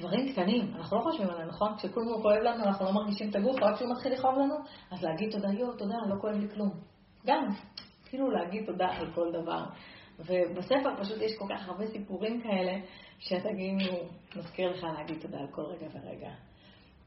דברים 0.00 0.32
קטנים, 0.32 0.74
אנחנו 0.76 0.96
לא 0.96 1.02
חושבים 1.02 1.28
עליהם, 1.30 1.48
נכון? 1.48 1.76
כשכולנו 1.76 2.22
כואב 2.22 2.38
לנו, 2.42 2.64
אנחנו 2.64 2.84
לא 2.84 2.92
מרגישים 2.92 3.30
את 3.30 3.36
הגוף, 3.36 3.56
רק 3.62 3.74
כשהוא 3.74 3.90
מתחיל 3.90 4.12
לכאוב 4.12 4.34
לנו, 4.38 4.54
אז 4.90 5.02
להגיד 5.02 5.32
תודה, 5.32 5.48
יואו, 5.48 5.72
תודה, 5.72 5.94
לא 6.08 6.20
כואב 6.20 6.34
לי 6.34 6.48
כלום. 6.54 6.70
גם, 7.26 7.48
כאילו 8.04 8.30
להגיד 8.30 8.66
תודה 8.66 8.86
על 8.86 9.12
כל 9.14 9.32
דבר. 9.32 9.64
ובספר 10.26 11.02
פשוט 11.02 11.22
יש 11.22 11.32
כל 11.38 11.46
כך 11.54 11.68
הרבה 11.68 11.86
סיפורים 11.86 12.42
כאלה, 12.42 12.80
שאתה 13.18 13.48
כאילו 13.48 14.08
מזכיר 14.36 14.70
לך 14.70 14.84
להגיד 14.84 15.20
תודה 15.20 15.38
על 15.38 15.46
כל 15.50 15.62
רגע 15.62 15.86
ורגע. 15.92 16.30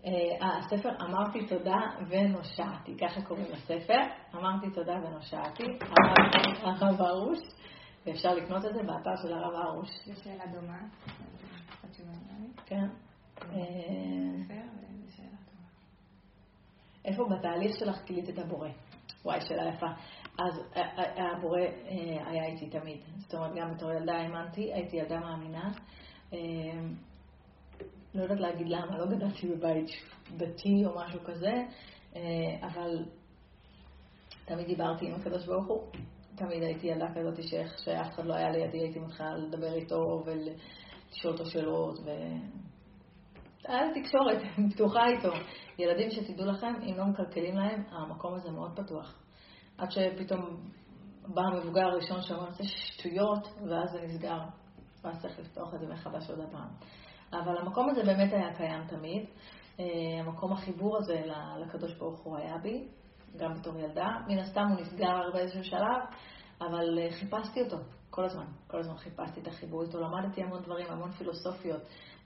אה, 0.05 0.57
הספר 0.57 0.89
אמרתי 1.01 1.47
תודה 1.47 1.79
ונושעתי, 2.09 2.97
ככה 2.97 3.21
קוראים 3.21 3.45
לספר, 3.51 4.01
אמרתי 4.35 4.69
תודה 4.73 4.93
ונושעתי, 4.93 5.63
הרב 6.61 7.01
ארוש, 7.01 7.39
ואפשר 8.05 8.33
לקנות 8.33 8.65
את 8.65 8.73
זה 8.73 8.83
באתר 8.83 9.15
של 9.21 9.33
הרב 9.33 9.55
ארוש. 9.55 9.89
זו 10.05 10.23
שאלה 10.23 10.45
דומה. 10.45 10.79
כן. 12.65 12.85
איפה 17.05 17.23
בתהליך 17.29 17.79
שלך 17.79 18.05
גילית 18.05 18.29
את 18.29 18.39
הבורא? 18.39 18.69
וואי, 19.25 19.41
שאלה 19.41 19.69
יפה. 19.69 19.87
אז 20.39 20.59
אה, 20.75 20.81
אה, 20.97 21.31
הבורא 21.31 21.59
אה, 21.59 22.27
היה 22.27 22.45
איתי 22.45 22.69
תמיד. 22.69 23.01
זאת 23.17 23.33
אומרת, 23.33 23.55
גם 23.55 23.73
בתור 23.75 23.91
ילדה 23.91 24.13
האמנתי, 24.13 24.73
הייתי 24.73 24.97
ילדה 24.97 25.19
מאמינה. 25.19 25.71
לא 28.15 28.23
יודעת 28.23 28.39
להגיד 28.39 28.67
למה, 28.69 28.97
לא 28.97 29.05
גדלתי 29.05 29.47
בבית 29.47 29.89
דתי 30.37 30.85
או 30.85 30.95
משהו 30.95 31.19
כזה, 31.23 31.53
אבל 32.61 33.05
תמיד 34.45 34.67
דיברתי 34.67 35.07
עם 35.07 35.15
הקדוש 35.15 35.45
ברוך 35.45 35.67
הוא. 35.67 35.81
תמיד 36.35 36.63
הייתי 36.63 36.87
ילדה 36.87 37.05
כזאת 37.15 37.43
שאף 37.77 38.13
אחד 38.15 38.25
לא 38.25 38.33
היה 38.33 38.49
לידי, 38.49 38.79
הייתי 38.79 38.99
מתחילה 38.99 39.35
לדבר 39.35 39.73
איתו 39.73 40.23
ולשאול 40.25 41.33
אותו 41.33 41.45
שאלות. 41.45 41.99
ו... 41.99 42.09
היה 43.67 43.85
לי 43.85 44.01
תקשורת 44.01 44.37
פתוחה 44.73 45.07
איתו. 45.07 45.31
ילדים 45.79 46.11
שתדעו 46.11 46.45
לכם, 46.45 46.73
אם 46.81 46.97
לא 46.97 47.05
מקלקלים 47.05 47.55
להם, 47.55 47.83
המקום 47.89 48.33
הזה 48.33 48.51
מאוד 48.51 48.79
פתוח. 48.79 49.22
עד 49.77 49.91
שפתאום 49.91 50.57
בא 51.27 51.41
המבוגר 51.41 51.85
הראשון 51.85 52.21
שאומר, 52.21 52.51
זה 52.51 52.63
שטויות, 52.63 53.47
ואז 53.69 53.91
זה 53.91 54.01
נסגר. 54.01 54.39
ואז 55.03 55.21
צריך 55.21 55.39
לפתוח 55.39 55.73
את 55.73 55.79
זה 55.79 55.87
מחדש 55.87 56.29
עוד 56.29 56.39
הפעם. 56.39 56.69
אבל 57.33 57.57
המקום 57.57 57.89
הזה 57.89 58.03
באמת 58.03 58.33
היה 58.33 58.55
קיים 58.55 58.87
תמיד. 58.87 59.25
אה, 59.79 59.85
המקום 60.19 60.53
החיבור 60.53 60.97
הזה 60.97 61.21
לקדוש 61.59 61.93
ברוך 61.93 62.19
הוא 62.19 62.37
היה 62.37 62.57
בי, 62.57 62.87
גם 63.37 63.53
בתור 63.53 63.79
ילדה. 63.79 64.09
מן 64.27 64.37
הסתם 64.39 64.67
הוא 64.67 64.81
נסגר 64.81 65.31
באיזשהו 65.33 65.63
שלב, 65.63 66.01
אבל 66.61 66.99
אה, 66.99 67.11
חיפשתי 67.11 67.61
אותו 67.61 67.77
כל 68.09 68.25
הזמן. 68.25 68.45
כל 68.67 68.79
הזמן 68.79 68.97
חיפשתי 68.97 69.41
את 69.41 69.47
החיבור 69.47 69.83
איתו, 69.83 69.99
למדתי 69.99 70.43
המון 70.43 70.61
דברים, 70.61 70.87
המון 70.89 71.11
פילוסופיות. 71.11 71.81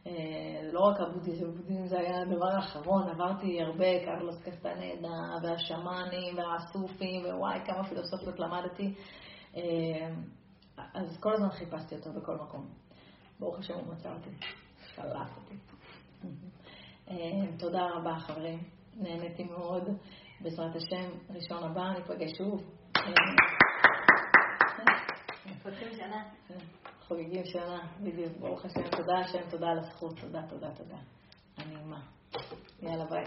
אה, 0.08 0.70
לא 0.72 0.80
רק 0.80 1.00
הבודהיזם, 1.00 1.52
בודהיזם 1.52 1.86
זה 1.88 2.00
היה 2.00 2.22
הדבר 2.22 2.48
האחרון, 2.56 3.10
עברתי 3.10 3.62
הרבה, 3.62 4.06
קרלוס 4.06 4.42
קסטנדה, 4.44 5.38
והשמאנים, 5.44 6.38
והסופים, 6.38 7.26
ווואי, 7.26 7.60
כמה 7.66 7.84
פילוסופיות 7.90 8.40
למדתי. 8.40 8.94
אה, 9.56 10.10
אז 10.94 11.18
כל 11.20 11.34
הזמן 11.34 11.50
חיפשתי 11.50 11.96
אותו 11.96 12.14
בכל 12.14 12.36
מקום. 12.36 12.70
ברוך 13.40 13.60
השם 13.60 13.74
הוא 13.74 13.94
מצא 13.94 14.14
אותי, 14.14 14.30
שלח 14.96 15.38
אותי. 15.38 15.56
אה, 17.10 17.58
תודה 17.60 17.88
רבה, 17.94 18.20
חברים. 18.20 18.60
נהניתי 18.96 19.44
מאוד. 19.44 19.84
בעזרת 20.42 20.76
השם, 20.76 21.10
ראשון 21.30 21.64
הבא, 21.64 21.94
ניפגש 21.98 22.38
שוב. 22.38 22.64
פותחים 25.64 25.94
שנה. 25.94 26.24
חוגגים 27.08 27.46
שנה, 27.46 27.80
בדיוק. 28.04 28.38
ברוך 28.40 28.66
השם, 28.66 28.90
תודה 28.90 29.18
השם, 29.20 29.50
תודה 29.50 29.68
על 29.68 29.80
הזכות. 29.80 30.20
תודה, 30.20 30.42
תודה, 30.50 30.72
תודה. 30.72 30.98
אני 31.58 31.76
מה. 31.86 32.02
יאללה, 32.82 33.06
ביי. 33.06 33.26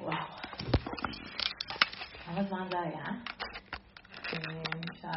וואו. 0.00 0.16
כמה 2.24 2.42
זמן 2.44 2.68
זה 2.70 2.80
היה? 2.80 3.27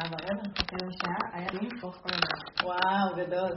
אה, 0.02 0.08
שעה 0.08 0.12
ורבע, 0.12 0.42
חצי 0.58 0.76
שעה, 1.00 1.30
היה 1.32 1.48
לי 1.52 1.68
כל 2.02 2.10
הזמן. 2.12 2.66
וואו, 2.66 3.16
גדול. 3.16 3.52